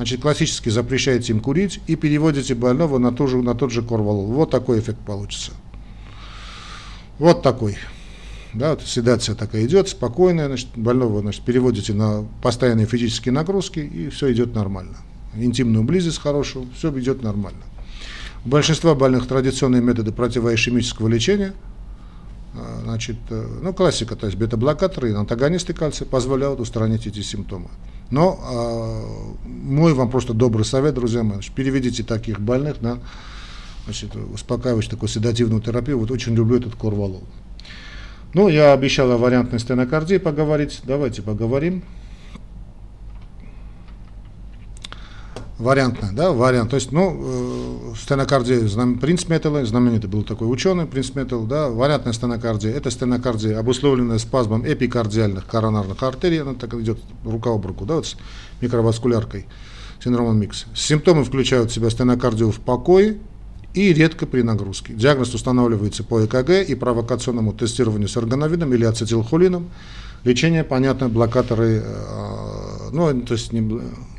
Значит, 0.00 0.22
классически 0.22 0.70
запрещаете 0.70 1.34
им 1.34 1.40
курить 1.40 1.78
и 1.86 1.94
переводите 1.94 2.54
больного 2.54 2.96
на, 2.96 3.12
ту 3.12 3.26
же, 3.26 3.42
на 3.42 3.54
тот 3.54 3.70
же 3.70 3.82
корвалол. 3.82 4.24
Вот 4.28 4.50
такой 4.50 4.80
эффект 4.80 4.98
получится. 5.00 5.52
Вот 7.18 7.42
такой. 7.42 7.76
Да, 8.54 8.70
вот 8.70 8.80
седация 8.80 9.34
такая 9.34 9.66
идет, 9.66 9.90
спокойная, 9.90 10.46
значит, 10.46 10.68
больного 10.74 11.20
значит, 11.20 11.42
переводите 11.42 11.92
на 11.92 12.24
постоянные 12.42 12.86
физические 12.86 13.34
нагрузки, 13.34 13.80
и 13.80 14.08
все 14.08 14.32
идет 14.32 14.54
нормально. 14.54 14.96
Интимную 15.34 15.84
близость 15.84 16.16
хорошую, 16.16 16.68
все 16.74 16.90
идет 16.98 17.22
нормально. 17.22 17.60
У 18.46 18.48
большинства 18.48 18.94
больных 18.94 19.26
традиционные 19.26 19.82
методы 19.82 20.12
противоишемического 20.12 21.08
лечения– 21.08 21.52
а, 22.54 22.80
значит, 22.82 23.16
э, 23.30 23.46
ну, 23.62 23.72
классика, 23.72 24.16
то 24.16 24.26
есть 24.26 24.36
бета-блокаторы 24.36 25.10
и 25.10 25.14
антагонисты 25.14 25.72
кальция 25.72 26.06
позволяют 26.06 26.58
устранить 26.58 27.06
эти 27.06 27.20
симптомы. 27.20 27.68
Но 28.10 29.36
э, 29.44 29.48
мой 29.48 29.94
вам 29.94 30.10
просто 30.10 30.34
добрый 30.34 30.64
совет, 30.64 30.94
друзья 30.94 31.22
мои, 31.22 31.34
значит, 31.34 31.54
переведите 31.54 32.02
таких 32.02 32.40
больных 32.40 32.80
на 32.80 32.98
значит, 33.84 34.10
успокаивающую 34.16 34.90
такую 34.90 35.08
седативную 35.08 35.62
терапию. 35.62 35.98
Вот 35.98 36.10
очень 36.10 36.34
люблю 36.34 36.58
этот 36.58 36.74
корвалол. 36.74 37.22
Ну, 38.34 38.48
я 38.48 38.72
обещал 38.72 39.10
о 39.10 39.16
вариантной 39.16 39.58
стенокардии 39.58 40.18
поговорить. 40.18 40.80
Давайте 40.84 41.22
поговорим. 41.22 41.82
Вариантная, 45.60 46.12
да, 46.12 46.32
вариант. 46.32 46.70
То 46.70 46.76
есть, 46.76 46.90
ну, 46.90 47.92
э, 47.92 47.94
стенокардия, 48.00 48.66
знам, 48.66 48.98
принц 48.98 49.28
Металла, 49.28 49.64
знаменитый 49.64 50.08
был 50.08 50.22
такой 50.22 50.50
ученый, 50.50 50.86
принц 50.86 51.14
Металл, 51.14 51.44
да, 51.44 51.68
вариантная 51.68 52.12
стенокардия, 52.12 52.72
это 52.72 52.90
стенокардия, 52.90 53.58
обусловленная 53.58 54.18
спазмом 54.18 54.64
эпикардиальных 54.66 55.46
коронарных 55.46 56.02
артерий, 56.02 56.40
она 56.40 56.54
так 56.54 56.74
идет 56.74 56.98
рука 57.24 57.50
об 57.50 57.64
руку, 57.66 57.84
да, 57.84 57.96
вот 57.96 58.06
с 58.06 58.16
микроваскуляркой, 58.60 59.46
синдромом 60.02 60.40
МИКС. 60.40 60.66
Симптомы 60.74 61.24
включают 61.24 61.70
в 61.70 61.74
себя 61.74 61.90
стенокардию 61.90 62.50
в 62.50 62.60
покое 62.60 63.18
и 63.74 63.92
редко 63.92 64.26
при 64.26 64.42
нагрузке. 64.42 64.94
Диагноз 64.94 65.34
устанавливается 65.34 66.02
по 66.02 66.24
ЭКГ 66.24 66.68
и 66.68 66.74
провокационному 66.74 67.52
тестированию 67.52 68.08
с 68.08 68.16
органовидом 68.16 68.72
или 68.74 68.84
ацетилхолином. 68.84 69.70
Лечение, 70.24 70.64
понятно, 70.64 71.08
блокаторы 71.08 71.82
э, 71.82 72.59
ну, 72.92 73.20
то 73.22 73.34
есть 73.34 73.52
не, 73.52 73.60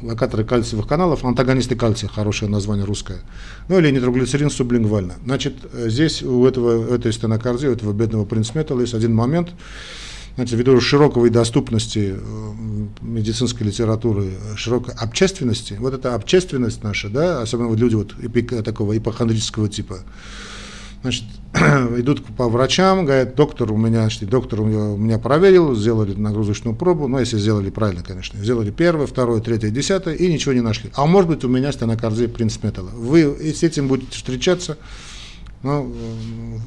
блокаторы 0.02 0.44
кальциевых 0.44 0.88
каналов, 0.88 1.24
антагонисты 1.24 1.76
кальция, 1.76 2.10
хорошее 2.10 2.50
название 2.52 2.86
русское, 2.86 3.20
ну 3.68 3.80
или 3.80 3.92
нитроглицерин 3.92 4.50
сублингвально. 4.50 5.16
Значит, 5.26 5.56
здесь 5.74 6.24
у 6.24 6.46
этого, 6.46 6.94
этой 6.94 7.14
стенокардии, 7.14 7.68
у 7.68 7.72
этого 7.72 7.94
бедного 7.94 8.26
принцметалла 8.26 8.82
есть 8.82 8.94
один 8.94 9.14
момент, 9.14 9.50
Знаете, 10.36 10.56
ввиду 10.56 10.80
широкой 10.80 11.30
доступности 11.30 12.16
э, 12.16 12.54
медицинской 13.02 13.68
литературы, 13.68 14.32
широкой 14.56 14.94
общественности, 14.96 15.76
вот 15.80 15.94
эта 15.94 16.16
общественность 16.16 16.84
наша, 16.84 17.10
да, 17.10 17.42
особенно 17.42 17.68
вот 17.68 17.80
люди 17.80 17.96
вот 17.96 18.16
эпик, 18.22 18.64
такого 18.64 18.98
ипохондрического 18.98 19.68
типа, 19.68 20.00
Значит, 21.02 21.24
идут 21.98 22.24
по 22.38 22.48
врачам, 22.48 23.06
говорят, 23.06 23.36
доктор 23.36 23.72
у 23.72 23.78
меня, 23.78 24.02
значит, 24.02 24.30
доктор 24.30 24.62
у 24.62 24.66
меня 24.66 25.18
проверил, 25.18 25.76
сделали 25.76 26.14
нагрузочную 26.14 26.76
пробу, 26.76 27.08
ну, 27.08 27.20
если 27.20 27.38
сделали 27.38 27.72
правильно, 27.72 28.04
конечно, 28.04 28.40
сделали 28.40 28.70
первое, 28.70 29.08
второе, 29.08 29.42
третье, 29.42 29.70
десятое, 29.70 30.14
и 30.14 30.32
ничего 30.32 30.54
не 30.54 30.62
нашли. 30.62 30.92
А 30.96 31.06
может 31.08 31.30
быть, 31.30 31.44
у 31.44 31.48
меня 31.48 31.72
стенокардия 31.72 32.28
принцип 32.28 32.64
металла. 32.64 32.92
Вы 32.94 33.24
с 33.24 33.64
этим 33.64 33.88
будете 33.88 34.12
встречаться, 34.12 34.78
ну, 35.64 35.92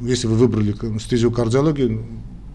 если 0.03 0.27
вы 0.27 0.35
выбрали 0.35 0.75
стезию 0.99 1.31
кардиологии, 1.31 2.01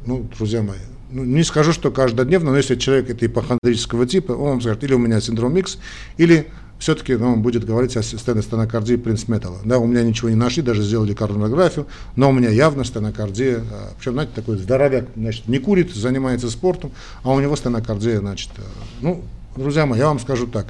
ну, 0.05 0.29
друзья 0.37 0.61
мои, 0.61 0.79
ну, 1.11 1.23
не 1.23 1.43
скажу, 1.43 1.71
что 1.73 1.91
каждодневно, 1.91 2.51
но 2.51 2.57
если 2.57 2.75
человек 2.75 3.09
это 3.09 3.25
ипохондрического 3.25 4.05
типа, 4.05 4.33
он 4.33 4.49
вам 4.49 4.61
скажет, 4.61 4.83
или 4.83 4.93
у 4.93 4.99
меня 4.99 5.21
синдром 5.21 5.57
X, 5.57 5.79
или 6.17 6.47
все-таки 6.79 7.15
ну, 7.15 7.33
он 7.33 7.41
будет 7.41 7.65
говорить 7.65 7.95
о 7.97 8.01
стенокардии 8.01 8.95
принц 8.95 9.27
металла. 9.27 9.59
Да, 9.65 9.79
у 9.79 9.85
меня 9.85 10.01
ничего 10.01 10.29
не 10.29 10.35
нашли, 10.35 10.63
даже 10.63 10.81
сделали 10.81 11.13
коронографию, 11.13 11.87
но 12.15 12.29
у 12.29 12.31
меня 12.31 12.49
явно 12.49 12.85
стенокардия. 12.85 13.59
А, 13.59 13.91
Причем, 13.97 14.13
знаете, 14.13 14.31
такой 14.33 14.57
здоровяк, 14.57 15.05
значит, 15.15 15.47
не 15.49 15.59
курит, 15.59 15.93
занимается 15.93 16.49
спортом, 16.49 16.91
а 17.23 17.33
у 17.33 17.39
него 17.41 17.57
стенокардия, 17.57 18.19
значит, 18.19 18.49
э, 18.57 18.61
ну, 19.01 19.21
друзья 19.57 19.85
мои, 19.85 19.99
я 19.99 20.07
вам 20.07 20.19
скажу 20.19 20.47
так. 20.47 20.67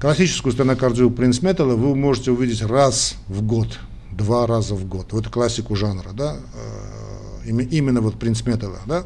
Классическую 0.00 0.54
стенокардию 0.54 1.10
принц 1.10 1.42
металла 1.42 1.74
вы 1.74 1.94
можете 1.94 2.30
увидеть 2.30 2.62
раз 2.62 3.16
в 3.28 3.42
год, 3.42 3.78
два 4.12 4.46
раза 4.46 4.74
в 4.74 4.88
год. 4.88 5.08
Вот 5.12 5.28
классику 5.28 5.76
жанра, 5.76 6.10
да, 6.14 6.38
э, 7.44 7.50
именно 7.50 8.00
вот 8.00 8.18
принц 8.18 8.42
металла, 8.46 8.80
да. 8.86 9.04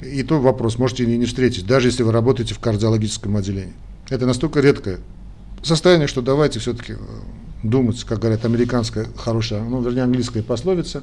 И 0.00 0.22
то 0.22 0.40
вопрос, 0.40 0.78
можете 0.78 1.04
не 1.06 1.26
встретить, 1.26 1.66
даже 1.66 1.88
если 1.88 2.04
вы 2.04 2.12
работаете 2.12 2.54
в 2.54 2.60
кардиологическом 2.60 3.36
отделении. 3.36 3.74
Это 4.10 4.26
настолько 4.26 4.60
редкое 4.60 5.00
состояние, 5.62 6.08
что 6.08 6.22
давайте 6.22 6.58
все-таки 6.58 6.94
э, 6.94 6.96
думать, 7.62 8.02
как 8.04 8.20
говорят, 8.20 8.44
американская 8.44 9.06
хорошая, 9.16 9.62
ну, 9.62 9.80
вернее, 9.82 10.02
английская 10.02 10.42
пословица. 10.42 11.02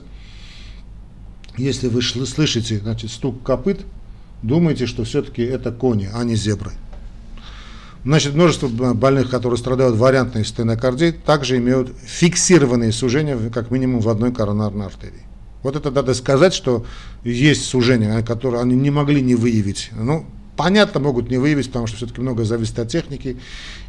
Если 1.57 1.87
вы 1.87 2.01
слышите, 2.01 2.79
значит, 2.79 3.11
стук 3.11 3.41
копыт, 3.43 3.81
думайте, 4.41 4.87
что 4.87 5.03
все-таки 5.03 5.41
это 5.41 5.71
кони, 5.71 6.09
а 6.13 6.23
не 6.23 6.35
зебры. 6.35 6.71
Значит, 8.03 8.35
множество 8.35 8.67
больных, 8.67 9.31
которые 9.31 9.57
страдают 9.57 9.95
вариантной 9.95 10.45
стенокардией, 10.45 11.11
также 11.11 11.57
имеют 11.57 11.91
фиксированные 12.03 12.91
сужения, 12.91 13.37
как 13.49 13.71
минимум 13.71 14.01
в 14.01 14.09
одной 14.09 14.31
коронарной 14.31 14.85
артерии. 14.85 15.23
Вот 15.63 15.75
это 15.75 15.89
надо 15.89 16.13
сказать, 16.13 16.53
что 16.53 16.85
есть 17.23 17.65
сужения, 17.65 18.21
которые 18.21 18.61
они 18.61 18.75
не 18.75 18.91
могли 18.91 19.21
не 19.21 19.33
выявить. 19.33 19.89
Ну, 19.97 20.27
понятно, 20.55 20.99
могут 20.99 21.29
не 21.29 21.37
выявить, 21.37 21.67
потому 21.67 21.87
что 21.87 21.97
все-таки 21.97 22.21
многое 22.21 22.45
зависит 22.45 22.77
от 22.79 22.89
техники, 22.89 23.37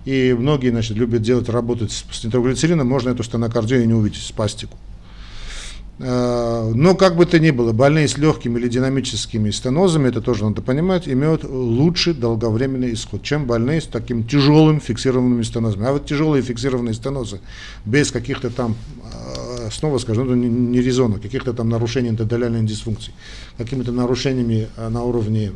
и 0.05 0.35
многие, 0.39 0.71
значит, 0.71 0.97
любят 0.97 1.23
делать, 1.23 1.49
работать 1.49 1.93
с 1.93 2.25
нитроглицерином, 2.25 2.87
можно 2.87 3.11
эту 3.11 3.23
стенокардию 3.23 3.87
не 3.87 3.95
увидеть, 3.95 4.23
спастику. 4.23 4.77
Э, 5.99 6.73
но 6.75 6.95
как 6.95 7.17
бы 7.17 7.25
то 7.25 7.39
ни 7.39 7.51
было, 7.51 7.73
больные 7.73 8.07
с 8.07 8.19
легкими 8.19 8.59
или 8.59 8.69
динамическими 8.69 9.51
стенозами, 9.51 10.09
это 10.09 10.21
тоже 10.21 10.45
надо 10.45 10.61
понимать, 10.61 11.09
имеют 11.09 11.45
лучший 11.45 12.13
долговременный 12.13 12.93
исход, 12.93 13.23
чем 13.23 13.47
больные 13.47 13.81
с 13.81 13.87
таким 13.87 14.25
тяжелым 14.25 14.81
фиксированными 14.81 15.43
стенозами. 15.43 15.87
А 15.87 15.93
вот 15.93 16.05
тяжелые 16.05 16.43
фиксированные 16.43 16.93
стенозы 16.93 17.41
без 17.87 18.11
каких-то 18.11 18.51
там, 18.51 18.77
э, 19.05 19.71
снова 19.71 19.97
скажу, 19.99 20.25
ну, 20.25 20.35
не, 20.35 20.49
не 20.49 21.19
каких-то 21.19 21.55
там 21.55 21.71
нарушений 21.71 22.11
эндотелиальной 22.11 22.65
дисфункции, 22.65 23.15
какими-то 23.57 23.91
нарушениями 23.93 24.69
э, 24.77 24.89
на 24.89 25.03
уровне, 25.03 25.53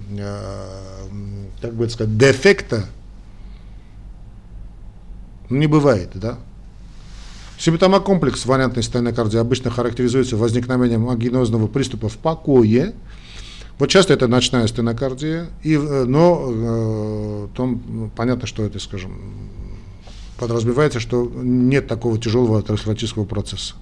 так 1.61 1.75
бы 1.75 1.89
сказать, 1.91 2.17
дефекта, 2.17 2.87
не 5.51 5.67
бывает, 5.67 6.11
да? 6.15 6.39
Симптомокомплекс 7.61 8.47
вариантной 8.47 8.83
стенокардии 8.83 9.39
обычно 9.39 9.71
характеризуется 9.71 10.35
возникновением 10.39 11.11
агенозного 11.11 11.67
приступа 11.67 12.09
в 12.09 12.17
покое. 12.17 12.95
Вот 13.79 13.91
часто 13.91 14.15
это 14.15 14.29
ночная 14.29 14.67
стенокардия, 14.67 15.51
и, 15.63 15.75
э, 15.75 16.05
но 16.05 16.47
э, 16.49 17.49
там, 17.55 17.83
ну, 17.87 18.11
понятно, 18.17 18.47
что 18.47 18.65
это, 18.65 18.79
скажем, 18.79 19.13
подразумевается, 20.39 21.01
что 21.01 21.31
нет 21.35 21.87
такого 21.87 22.19
тяжелого 22.19 22.61
атеросклеротического 22.61 23.27
процесса. 23.27 23.75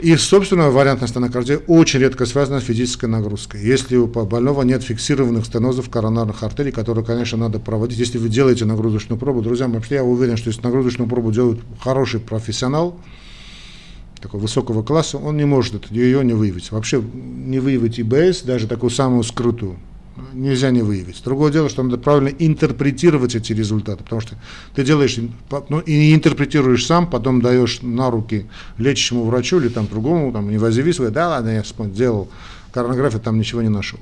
И, 0.00 0.16
собственно, 0.16 0.70
вариантная 0.70 1.08
стенокардия 1.08 1.58
очень 1.66 2.00
редко 2.00 2.26
связана 2.26 2.60
с 2.60 2.64
физической 2.64 3.06
нагрузкой. 3.06 3.62
Если 3.62 3.96
у 3.96 4.06
больного 4.06 4.62
нет 4.62 4.82
фиксированных 4.82 5.46
стенозов 5.46 5.90
коронарных 5.90 6.42
артерий, 6.42 6.72
которые, 6.72 7.04
конечно, 7.04 7.38
надо 7.38 7.58
проводить, 7.58 7.98
если 7.98 8.18
вы 8.18 8.28
делаете 8.28 8.64
нагрузочную 8.64 9.18
пробу, 9.18 9.42
друзья, 9.42 9.68
вообще 9.68 9.96
я 9.96 10.04
уверен, 10.04 10.36
что 10.36 10.48
если 10.48 10.62
нагрузочную 10.62 11.08
пробу 11.08 11.32
делает 11.32 11.60
хороший 11.80 12.20
профессионал, 12.20 13.00
такого 14.20 14.42
высокого 14.42 14.82
класса, 14.82 15.18
он 15.18 15.36
не 15.36 15.44
может 15.44 15.90
ее 15.90 16.24
не 16.24 16.32
выявить. 16.32 16.70
Вообще 16.70 17.02
не 17.02 17.58
выявить 17.58 18.00
ИБС, 18.00 18.42
даже 18.42 18.68
такую 18.68 18.90
самую 18.90 19.24
скрытую, 19.24 19.78
нельзя 20.32 20.70
не 20.70 20.82
выявить. 20.82 21.22
Другое 21.24 21.52
дело, 21.52 21.68
что 21.68 21.82
надо 21.82 21.98
правильно 21.98 22.28
интерпретировать 22.28 23.34
эти 23.34 23.52
результаты, 23.52 24.04
потому 24.04 24.20
что 24.20 24.36
ты 24.74 24.84
делаешь, 24.84 25.18
ну, 25.68 25.80
и 25.80 26.14
интерпретируешь 26.14 26.86
сам, 26.86 27.08
потом 27.08 27.40
даешь 27.40 27.80
на 27.82 28.10
руки 28.10 28.46
лечащему 28.78 29.24
врачу 29.24 29.58
или 29.58 29.68
там 29.68 29.86
другому, 29.86 30.32
там, 30.32 30.50
не 30.50 30.58
возьми 30.58 30.92
свой, 30.92 31.10
да 31.10 31.28
ладно, 31.28 31.50
я 31.50 31.64
сделал 31.94 32.28
коронографию, 32.72 33.20
там 33.20 33.38
ничего 33.38 33.62
не 33.62 33.68
нашел. 33.68 33.98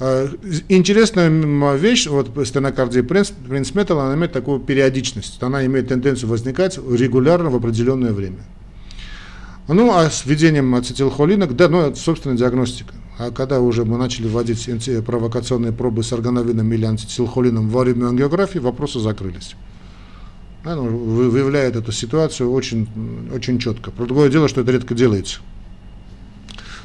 Э, 0.00 0.28
интересная 0.68 1.28
вещь, 1.76 2.06
вот 2.06 2.30
стенокардия 2.46 3.02
принц, 3.02 3.30
принц 3.30 3.74
металла, 3.74 4.04
она 4.06 4.14
имеет 4.14 4.32
такую 4.32 4.60
периодичность, 4.60 5.42
она 5.42 5.66
имеет 5.66 5.88
тенденцию 5.88 6.28
возникать 6.28 6.78
регулярно 6.78 7.50
в 7.50 7.56
определенное 7.56 8.12
время. 8.12 8.38
Ну, 9.66 9.92
а 9.92 10.08
с 10.08 10.24
введением 10.24 10.74
ацетилхолина, 10.74 11.46
да, 11.46 11.68
ну, 11.68 11.80
это, 11.80 11.96
собственно, 11.96 12.36
диагностика. 12.36 12.94
А 13.18 13.32
когда 13.32 13.60
уже 13.60 13.84
мы 13.84 13.98
начали 13.98 14.28
вводить 14.28 14.68
провокационные 15.04 15.72
пробы 15.72 16.04
с 16.04 16.12
органовином 16.12 16.72
или 16.72 16.84
антицилхолином 16.84 17.68
во 17.68 17.80
время 17.80 18.06
ангиографии, 18.06 18.60
вопросы 18.60 19.00
закрылись. 19.00 19.56
Она 20.64 20.82
выявляет 20.82 21.74
эту 21.74 21.90
ситуацию 21.90 22.52
очень, 22.52 22.88
очень 23.34 23.58
четко. 23.58 23.90
Другое 23.90 24.30
дело, 24.30 24.46
что 24.48 24.60
это 24.60 24.70
редко 24.70 24.94
делается. 24.94 25.40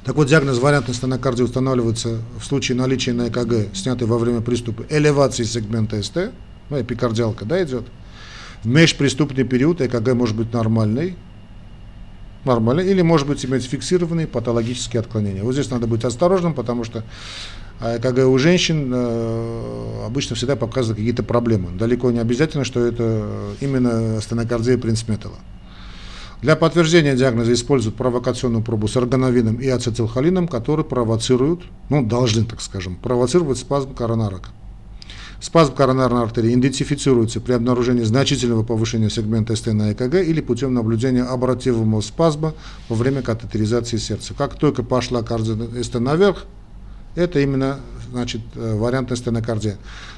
Так 0.05 0.15
вот, 0.15 0.27
диагноз 0.27 0.57
вариантной 0.57 0.95
стенокардии 0.95 1.43
устанавливается 1.43 2.19
в 2.39 2.45
случае 2.45 2.77
наличия 2.77 3.13
на 3.13 3.29
ЭКГ, 3.29 3.75
снятой 3.75 4.07
во 4.07 4.17
время 4.17 4.41
приступа, 4.41 4.85
элевации 4.89 5.43
сегмента 5.43 6.01
СТ, 6.01 6.31
ну, 6.69 6.81
эпикардиалка, 6.81 7.45
да, 7.45 7.63
идет. 7.63 7.85
В 8.63 8.67
межприступный 8.67 9.43
период 9.43 9.81
ЭКГ 9.81 10.13
может 10.13 10.35
быть 10.35 10.51
нормальный, 10.51 11.15
нормальный, 12.45 12.89
или 12.89 13.01
может 13.01 13.27
быть 13.27 13.45
иметь 13.45 13.63
фиксированные 13.63 14.27
патологические 14.27 14.99
отклонения. 14.99 15.43
Вот 15.43 15.53
здесь 15.53 15.69
надо 15.69 15.87
быть 15.87 16.03
осторожным, 16.03 16.53
потому 16.53 16.83
что 16.83 17.03
ЭКГ 17.81 18.27
у 18.27 18.37
женщин 18.37 18.91
э, 18.93 20.05
обычно 20.05 20.35
всегда 20.35 20.55
показывает 20.55 20.97
какие-то 20.97 21.23
проблемы. 21.23 21.71
Далеко 21.77 22.11
не 22.11 22.19
обязательно, 22.19 22.63
что 22.63 22.85
это 22.85 23.55
именно 23.61 24.21
стенокардия 24.21 24.77
принцметалла. 24.77 25.37
Для 26.41 26.57
подтверждения 26.57 27.15
диагноза 27.15 27.53
используют 27.53 27.95
провокационную 27.95 28.63
пробу 28.63 28.89
с 28.89 28.97
органовином 28.97 29.55
и 29.55 29.67
ацетилхолином, 29.69 30.49
которые 30.49 30.85
провоцируют, 30.85 31.63
ну, 31.89 32.05
должны, 32.05 32.43
так 32.43 32.59
скажем, 32.59 32.97
провоцировать 32.97 33.57
спазм 33.57 33.93
коронарок. 33.93 34.49
Спазм 35.43 35.73
коронарной 35.73 36.23
артерии 36.23 36.53
идентифицируется 36.53 37.41
при 37.41 37.51
обнаружении 37.51 38.03
значительного 38.03 38.63
повышения 38.63 39.09
сегмента 39.09 39.57
СТ 39.57 39.73
на 39.73 39.91
ЭКГ 39.91 40.25
или 40.25 40.39
путем 40.39 40.73
наблюдения 40.73 41.23
обративого 41.23 41.99
спазма 41.99 42.53
во 42.87 42.95
время 42.95 43.21
катетеризации 43.21 43.97
сердца. 43.97 44.33
Как 44.37 44.55
только 44.55 44.83
пошла 44.83 45.21
кардио 45.21 45.83
СТ 45.83 45.95
наверх, 45.95 46.45
это 47.15 47.41
именно 47.41 47.81
значит, 48.09 48.39
э, 48.55 48.75
вариантная 48.75 49.17
стенокардия. 49.17 49.75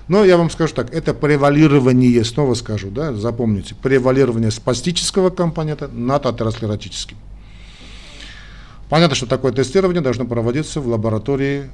Но 0.07 0.23
я 0.23 0.37
вам 0.37 0.51
скажу 0.51 0.75
так, 0.75 0.93
это 0.93 1.15
превалирование, 1.15 2.23
снова 2.23 2.53
скажу, 2.53 2.91
да, 2.91 3.11
запомните, 3.11 3.73
превалирование 3.73 4.51
спастического 4.51 5.31
компонента 5.31 5.87
над 5.87 6.27
атеросклеротическим. 6.27 7.17
Понятно, 8.89 9.15
что 9.15 9.25
такое 9.25 9.51
тестирование 9.51 10.01
должно 10.01 10.25
проводиться 10.25 10.79
в 10.79 10.87
лаборатории, 10.87 11.69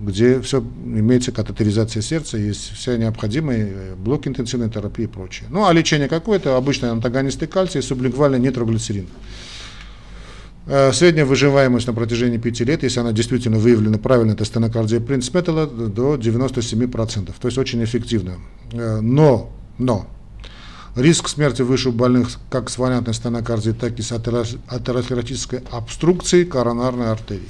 где 0.00 0.40
все 0.40 0.60
имеется 0.60 1.32
катетеризация 1.32 2.02
сердца, 2.02 2.36
есть 2.36 2.72
все 2.74 2.96
необходимые 2.96 3.68
э, 3.68 3.94
блоки 3.94 4.28
интенсивной 4.28 4.68
терапии 4.68 5.04
и 5.04 5.06
прочее. 5.06 5.48
Ну 5.50 5.66
а 5.66 5.72
лечение 5.72 6.08
какое-то, 6.08 6.56
обычно 6.56 6.90
антагонисты 6.90 7.46
кальция 7.46 7.80
и 7.80 7.84
сублингвальный 7.84 8.40
нитроглицерин. 8.40 9.06
Э, 10.66 10.92
средняя 10.92 11.24
выживаемость 11.24 11.86
на 11.86 11.92
протяжении 11.92 12.38
5 12.38 12.60
лет, 12.60 12.82
если 12.82 12.98
она 13.00 13.12
действительно 13.12 13.58
выявлена 13.58 13.98
правильно, 13.98 14.32
это 14.32 14.44
стенокардия 14.44 15.00
принц 15.00 15.32
металла, 15.32 15.66
до 15.66 16.16
97%. 16.16 17.32
То 17.40 17.46
есть 17.46 17.56
очень 17.56 17.82
эффективно. 17.84 18.38
Э, 18.72 19.00
но, 19.00 19.52
но, 19.78 20.06
риск 20.96 21.28
смерти 21.28 21.62
выше 21.62 21.90
у 21.90 21.92
больных 21.92 22.30
как 22.50 22.70
с 22.70 22.78
вариантной 22.78 23.14
стенокардией, 23.14 23.74
так 23.74 23.98
и 23.98 24.02
с 24.02 24.12
атеросклеротической 24.12 25.62
обструкцией 25.70 26.46
коронарной 26.46 27.10
артерии. 27.12 27.48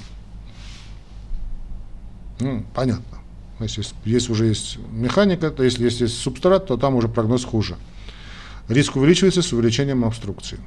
Ну, 2.41 2.67
понятно. 2.75 3.19
Если 3.61 3.83
есть 4.05 4.29
уже 4.29 4.47
есть 4.47 4.79
механика, 4.91 5.51
то 5.51 5.63
если 5.63 5.85
есть, 5.85 6.01
есть 6.01 6.19
субстрат, 6.19 6.67
то 6.67 6.77
там 6.77 6.95
уже 6.95 7.09
прогноз 7.09 7.45
хуже. 7.45 7.77
Риск 8.69 8.97
увеличивается 8.97 9.41
с 9.41 9.53
увеличением 9.53 10.05
обструкции. 10.05 10.59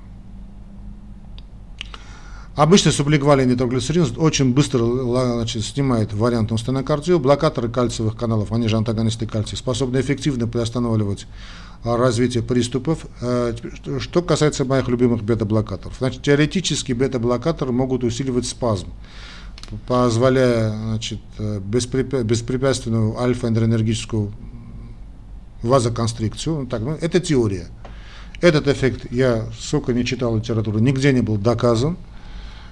Обычно 2.55 2.91
сублингвальный 2.91 3.45
нитроглицерин 3.45 4.05
очень 4.17 4.53
быстро 4.53 4.83
значит, 4.83 5.63
снимает 5.63 6.11
вариантную 6.13 6.57
стенокардию. 6.57 7.19
Блокаторы 7.19 7.69
кальциевых 7.69 8.17
каналов, 8.17 8.51
они 8.51 8.67
же 8.67 8.75
антагонисты 8.75 9.27
кальция, 9.27 9.55
способны 9.55 10.01
эффективно 10.01 10.47
приостанавливать 10.47 11.27
развитие 11.83 12.43
приступов. 12.43 13.05
Э, 13.21 13.53
что 13.99 14.21
касается 14.21 14.65
моих 14.65 14.87
любимых 14.87 15.23
бета-блокаторов. 15.23 15.95
Значит, 15.99 16.23
теоретически 16.23 16.93
бета-блокаторы 16.93 17.71
могут 17.71 18.03
усиливать 18.03 18.47
спазм, 18.47 18.87
позволяя 19.87 20.71
значит, 20.71 21.19
э, 21.37 21.59
беспрепятственную 21.59 23.19
альфа-энергетическую 23.19 24.31
вазоконстрикцию. 25.61 26.61
Ну, 26.61 26.65
так, 26.67 26.81
ну, 26.81 26.97
это 26.99 27.19
теория. 27.19 27.67
Этот 28.41 28.67
эффект, 28.67 29.11
я, 29.11 29.47
сколько 29.59 29.93
не 29.93 30.05
читал 30.05 30.37
литературу, 30.37 30.79
нигде 30.79 31.11
не 31.11 31.21
был 31.21 31.37
доказан. 31.37 31.97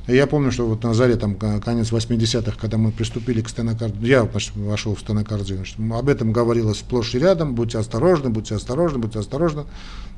Я 0.08 0.26
помню, 0.26 0.54
что 0.54 0.66
вот 0.66 0.84
на 0.84 0.94
заре, 0.94 1.18
там, 1.18 1.36
конец 1.36 1.92
80-х, 1.92 2.58
когда 2.60 2.78
мы 2.78 2.92
приступили 2.92 3.42
к 3.42 3.50
стенокардии, 3.50 4.08
я 4.08 4.24
значит, 4.24 4.56
вошел 4.56 4.96
в 4.96 5.02
стенокардию, 5.02 5.58
значит, 5.58 5.76
об 5.80 6.08
этом 6.08 6.32
говорилось 6.32 6.80
сплошь 6.80 7.14
и 7.14 7.20
рядом, 7.20 7.56
будьте 7.56 7.78
осторожны, 7.78 8.30
будьте 8.30 8.56
осторожны, 8.56 9.00
будьте 9.00 9.20
осторожны. 9.20 9.66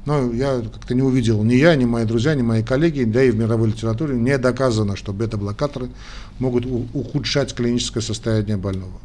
Но 0.05 0.31
я 0.31 0.61
как-то 0.61 0.93
не 0.93 1.01
увидел, 1.01 1.43
ни 1.43 1.55
я, 1.55 1.75
ни 1.75 1.85
мои 1.85 2.05
друзья, 2.05 2.35
ни 2.35 2.43
мои 2.43 2.61
коллеги, 2.61 3.03
да 3.03 3.23
и 3.23 3.31
в 3.31 3.35
мировой 3.35 3.69
литературе 3.69 4.15
не 4.15 4.37
доказано, 4.37 4.95
что 4.95 5.11
бета-блокаторы 5.11 5.89
могут 6.37 6.67
ухудшать 6.93 7.55
клиническое 7.55 8.03
состояние 8.03 8.57
больного. 8.57 8.99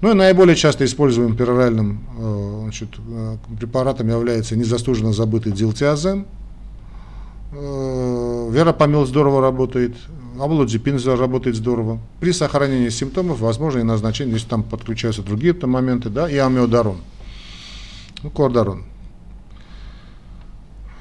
Ну 0.00 0.10
и 0.10 0.14
наиболее 0.14 0.56
часто 0.56 0.84
используемым 0.84 1.36
пероральным 1.36 2.00
э, 2.18 2.60
значит, 2.64 2.88
э, 3.06 3.36
препаратом 3.60 4.08
является 4.08 4.56
незаслуженно 4.56 5.12
забытый 5.12 5.52
дилтиазен, 5.52 6.26
Э, 8.52 8.54
Веропамил 8.54 9.06
здорово 9.06 9.40
работает, 9.40 9.96
Амлодипин 10.38 10.98
работает 11.18 11.56
здорово. 11.56 11.98
При 12.20 12.32
сохранении 12.32 12.90
симптомов 12.90 13.40
возможно 13.40 13.80
и 13.80 13.82
назначение, 13.82 14.34
если 14.34 14.48
там 14.48 14.62
подключаются 14.62 15.22
другие 15.22 15.54
-то 15.54 15.66
моменты, 15.66 16.10
да, 16.10 16.30
и 16.30 16.36
амиодарон, 16.36 16.98
ну, 18.22 18.30
кордарон. 18.30 18.84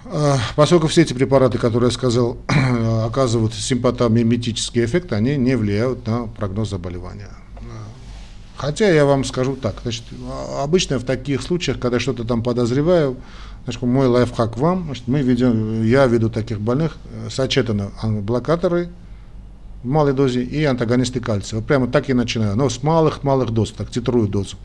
Э, 0.06 0.36
поскольку 0.56 0.88
все 0.88 1.02
эти 1.02 1.14
препараты, 1.14 1.58
которые 1.58 1.90
я 1.90 1.94
сказал, 1.94 2.38
оказывают 3.06 3.54
симпатомиметический 3.54 4.84
эффект, 4.86 5.14
они 5.14 5.38
не 5.38 5.56
влияют 5.56 6.08
на 6.08 6.28
прогноз 6.28 6.70
заболевания. 6.70 7.30
Хотя 8.62 8.92
я 8.92 9.06
вам 9.06 9.24
скажу 9.24 9.56
так, 9.56 9.78
значит, 9.82 10.04
обычно 10.60 11.00
в 11.00 11.04
таких 11.04 11.42
случаях, 11.42 11.80
когда 11.80 12.00
что-то 12.00 12.26
там 12.26 12.44
подозреваю, 12.44 13.18
значит, 13.64 13.82
мой 13.82 14.08
лайфхак 14.08 14.58
вам, 14.58 14.86
значит, 14.86 15.08
мы 15.08 15.22
ведем, 15.22 15.84
я 15.84 16.06
веду 16.08 16.30
таких 16.30 16.60
больных 16.60 16.98
э, 17.12 17.30
сочетанно 17.30 17.92
блокаторы 18.04 18.90
в 19.84 19.88
малой 19.88 20.14
дозе 20.14 20.44
и 20.44 20.64
антагонисты 20.64 21.20
кальция. 21.20 21.60
Вот 21.60 21.68
прямо 21.68 21.88
так 21.88 22.10
и 22.10 22.14
начинаю, 22.14 22.56
но 22.56 22.70
с 22.70 22.84
малых-малых 22.84 23.52
доз, 23.52 23.72
так 23.72 23.90
титрую 23.90 24.28
дозу. 24.28 24.58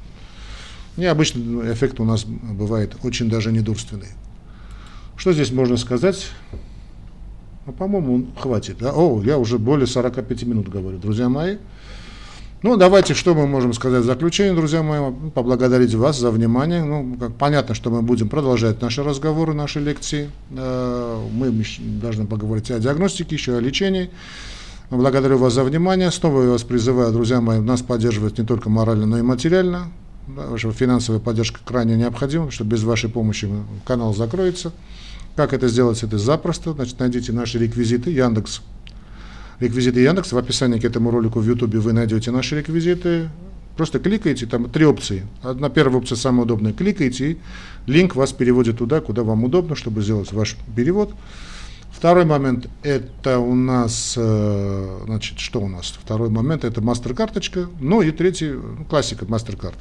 И 0.96 1.04
обычно 1.04 1.72
эффект 1.72 2.00
у 2.00 2.04
нас 2.04 2.24
бывает 2.24 2.96
очень 3.02 3.28
даже 3.28 3.52
недурственный. 3.52 4.08
Что 5.16 5.32
здесь 5.32 5.50
можно 5.50 5.76
сказать? 5.76 6.28
Ну, 7.66 7.72
по-моему, 7.72 8.26
хватит. 8.38 8.78
Да? 8.78 8.92
О, 8.94 9.22
я 9.22 9.38
уже 9.38 9.58
более 9.58 9.86
45 9.86 10.44
минут 10.44 10.68
говорю, 10.68 10.98
друзья 10.98 11.28
мои. 11.28 11.56
Ну, 12.62 12.76
давайте, 12.76 13.12
что 13.12 13.34
мы 13.34 13.46
можем 13.46 13.74
сказать 13.74 14.02
в 14.02 14.06
заключение, 14.06 14.54
друзья 14.54 14.82
мои, 14.82 15.12
поблагодарить 15.34 15.94
вас 15.94 16.18
за 16.18 16.30
внимание. 16.30 16.82
Ну, 16.82 17.14
как 17.20 17.34
понятно, 17.34 17.74
что 17.74 17.90
мы 17.90 18.00
будем 18.00 18.30
продолжать 18.30 18.80
наши 18.80 19.02
разговоры, 19.02 19.52
наши 19.52 19.78
лекции. 19.78 20.30
Э, 20.52 21.22
мы 21.32 21.52
должны 22.00 22.26
поговорить 22.26 22.70
о 22.70 22.78
диагностике, 22.78 23.34
еще 23.36 23.56
о 23.56 23.60
лечении. 23.60 24.10
Благодарю 24.90 25.36
вас 25.36 25.52
за 25.52 25.64
внимание. 25.64 26.10
Снова 26.10 26.44
я 26.44 26.50
вас 26.50 26.62
призываю, 26.62 27.12
друзья 27.12 27.42
мои, 27.42 27.60
нас 27.60 27.82
поддерживать 27.82 28.38
не 28.38 28.44
только 28.46 28.70
морально, 28.70 29.04
но 29.04 29.18
и 29.18 29.22
материально. 29.22 29.88
Ваша 30.26 30.72
финансовая 30.72 31.20
поддержка 31.20 31.60
крайне 31.62 31.94
необходима, 31.94 32.44
потому 32.44 32.52
что 32.52 32.64
без 32.64 32.82
вашей 32.84 33.10
помощи 33.10 33.48
канал 33.84 34.14
закроется. 34.14 34.72
Как 35.36 35.52
это 35.52 35.68
сделать? 35.68 36.02
Это 36.02 36.16
запросто. 36.16 36.72
Значит, 36.72 36.98
найдите 37.00 37.32
наши 37.32 37.58
реквизиты, 37.58 38.10
Яндекс 38.10 38.62
реквизиты 39.60 40.00
Яндекс. 40.00 40.32
В 40.32 40.38
описании 40.38 40.78
к 40.78 40.84
этому 40.84 41.10
ролику 41.10 41.40
в 41.40 41.46
YouTube 41.46 41.74
вы 41.74 41.92
найдете 41.92 42.30
наши 42.30 42.58
реквизиты. 42.58 43.28
Просто 43.76 43.98
кликайте, 43.98 44.46
там 44.46 44.70
три 44.70 44.86
опции. 44.86 45.26
Одна 45.42 45.68
первая 45.68 45.98
опция 45.98 46.16
самая 46.16 46.44
удобная. 46.44 46.72
Кликайте, 46.72 47.36
линк 47.86 48.16
вас 48.16 48.32
переводит 48.32 48.78
туда, 48.78 49.00
куда 49.00 49.22
вам 49.22 49.44
удобно, 49.44 49.76
чтобы 49.76 50.02
сделать 50.02 50.32
ваш 50.32 50.56
перевод. 50.74 51.14
Второй 51.96 52.26
момент 52.26 52.68
это 52.82 53.38
у 53.38 53.54
нас, 53.54 54.14
э, 54.18 54.98
значит, 55.06 55.38
что 55.38 55.60
у 55.60 55.68
нас? 55.68 55.94
Второй 56.02 56.28
момент 56.28 56.64
это 56.64 56.82
мастер-карточка. 56.82 57.68
Ну 57.80 58.02
и 58.02 58.10
третий, 58.10 58.50
ну, 58.50 58.84
классика 58.84 59.24
мастер-карт. 59.26 59.78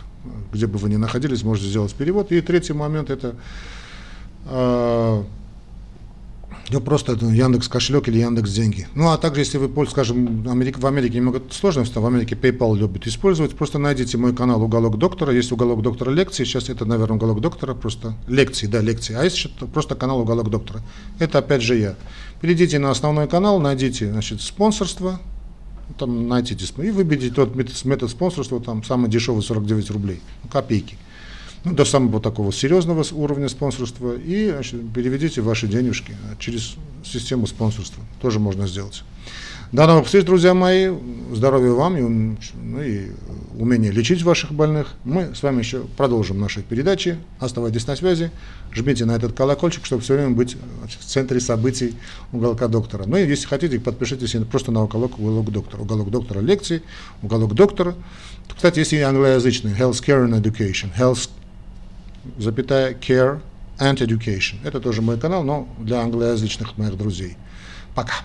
Где 0.54 0.68
бы 0.68 0.78
вы 0.78 0.90
ни 0.90 0.96
находились, 0.96 1.44
можете 1.44 1.68
сделать 1.68 1.94
перевод. 1.94 2.32
И 2.32 2.40
третий 2.40 2.72
момент 2.72 3.10
это 3.10 3.36
э, 4.46 5.24
ну, 6.70 6.82
просто 6.82 7.13
это 7.13 7.28
Яндекс 7.28 7.68
кошелек 7.68 8.07
или 8.07 8.20
Яндекс 8.20 8.51
деньги. 8.51 8.88
Ну, 8.95 9.09
а 9.09 9.18
также, 9.18 9.41
если 9.41 9.57
вы, 9.59 9.88
скажем, 9.88 10.47
Америка, 10.49 10.80
в 10.80 10.86
Америке 10.86 11.18
немного 11.18 11.41
сложно, 11.51 11.84
в 11.84 12.05
Америке 12.05 12.36
PayPal 12.36 12.76
любит 12.76 13.05
использовать, 13.05 13.55
просто 13.55 13.78
найдите 13.78 14.18
мой 14.18 14.34
канал 14.36 14.63
«Уголок 14.63 14.97
доктора», 14.97 15.32
есть 15.32 15.51
«Уголок 15.51 15.84
доктора» 15.84 16.11
лекции, 16.11 16.43
сейчас 16.43 16.70
это, 16.70 16.86
наверное, 16.86 17.18
«Уголок 17.18 17.39
доктора», 17.39 17.76
просто 17.76 18.16
лекции, 18.28 18.66
да, 18.66 18.82
лекции, 18.82 19.16
а 19.16 19.24
есть 19.24 19.47
просто 19.74 19.95
канал 19.95 20.22
«Уголок 20.22 20.49
доктора». 20.49 20.82
Это, 21.20 21.38
опять 21.38 21.61
же, 21.61 21.78
я. 21.78 21.95
Перейдите 22.41 22.80
на 22.80 22.89
основной 22.89 23.28
канал, 23.28 23.59
найдите, 23.59 24.11
значит, 24.11 24.41
спонсорство, 24.41 25.20
там 25.99 26.28
найдите, 26.28 26.66
и 26.82 26.89
выберите 26.89 27.30
тот 27.32 27.55
метод, 27.55 28.09
спонсорства, 28.09 28.59
там 28.59 28.84
самый 28.84 29.09
дешевый 29.09 29.43
49 29.43 29.91
рублей, 29.91 30.22
копейки 30.51 30.97
ну, 31.66 31.74
до 31.74 31.84
самого 31.84 32.22
такого 32.22 32.53
серьезного 32.53 33.03
уровня 33.11 33.49
спонсорства 33.49 34.16
и 34.16 34.51
значит, 34.51 34.82
переведите 34.93 35.41
ваши 35.41 35.68
денежки 35.68 36.16
через 36.39 36.76
систему 37.03 37.47
спонсорства. 37.47 38.03
Тоже 38.22 38.39
можно 38.39 38.68
сделать. 38.68 39.03
До 39.72 39.88
новых 39.88 40.05
встреч, 40.05 40.26
друзья 40.26 40.53
мои. 40.53 40.91
Здоровья 41.34 41.72
вам 41.72 41.97
и, 41.97 42.38
ну, 42.53 42.82
и 42.82 43.07
умения 43.57 43.91
лечить 43.91 44.22
ваших 44.22 44.51
больных. 44.51 44.93
Мы 45.03 45.34
с 45.34 45.41
вами 45.41 45.59
еще 45.59 45.82
продолжим 45.97 46.39
наши 46.39 46.61
передачи. 46.61 47.18
Оставайтесь 47.39 47.88
на 47.88 47.95
связи. 47.95 48.32
Жмите 48.72 49.05
на 49.05 49.16
этот 49.16 49.34
колокольчик, 49.34 49.86
чтобы 49.86 50.03
все 50.03 50.13
время 50.13 50.36
быть 50.36 50.55
в 50.88 51.03
центре 51.03 51.39
событий 51.39 51.95
уголка 52.32 52.68
доктора. 52.68 53.05
Ну 53.07 53.18
и 53.18 53.28
если 53.28 53.47
хотите, 53.47 53.80
подпишитесь 53.80 54.36
просто 54.51 54.72
на 54.72 54.84
уголок, 54.84 55.18
уголок 55.18 55.51
доктора. 55.51 55.82
Уголок 55.82 56.11
доктора 56.11 56.41
лекции, 56.41 56.84
уголок 57.24 57.55
доктора. 57.55 57.95
Кстати, 58.55 58.80
есть 58.80 58.93
и 58.93 58.99
англоязычный 58.99 59.74
Health 59.74 60.03
Care 60.05 60.30
and 60.30 60.39
Education. 60.39 60.89
Health 60.95 61.28
запятая, 62.38 62.94
care 62.94 63.40
and 63.80 63.98
education. 63.98 64.56
Это 64.64 64.80
тоже 64.80 65.02
мой 65.02 65.18
канал, 65.20 65.44
но 65.44 65.68
для 65.80 66.00
англоязычных 66.00 66.78
моих 66.78 66.98
друзей. 66.98 67.38
Пока. 67.94 68.16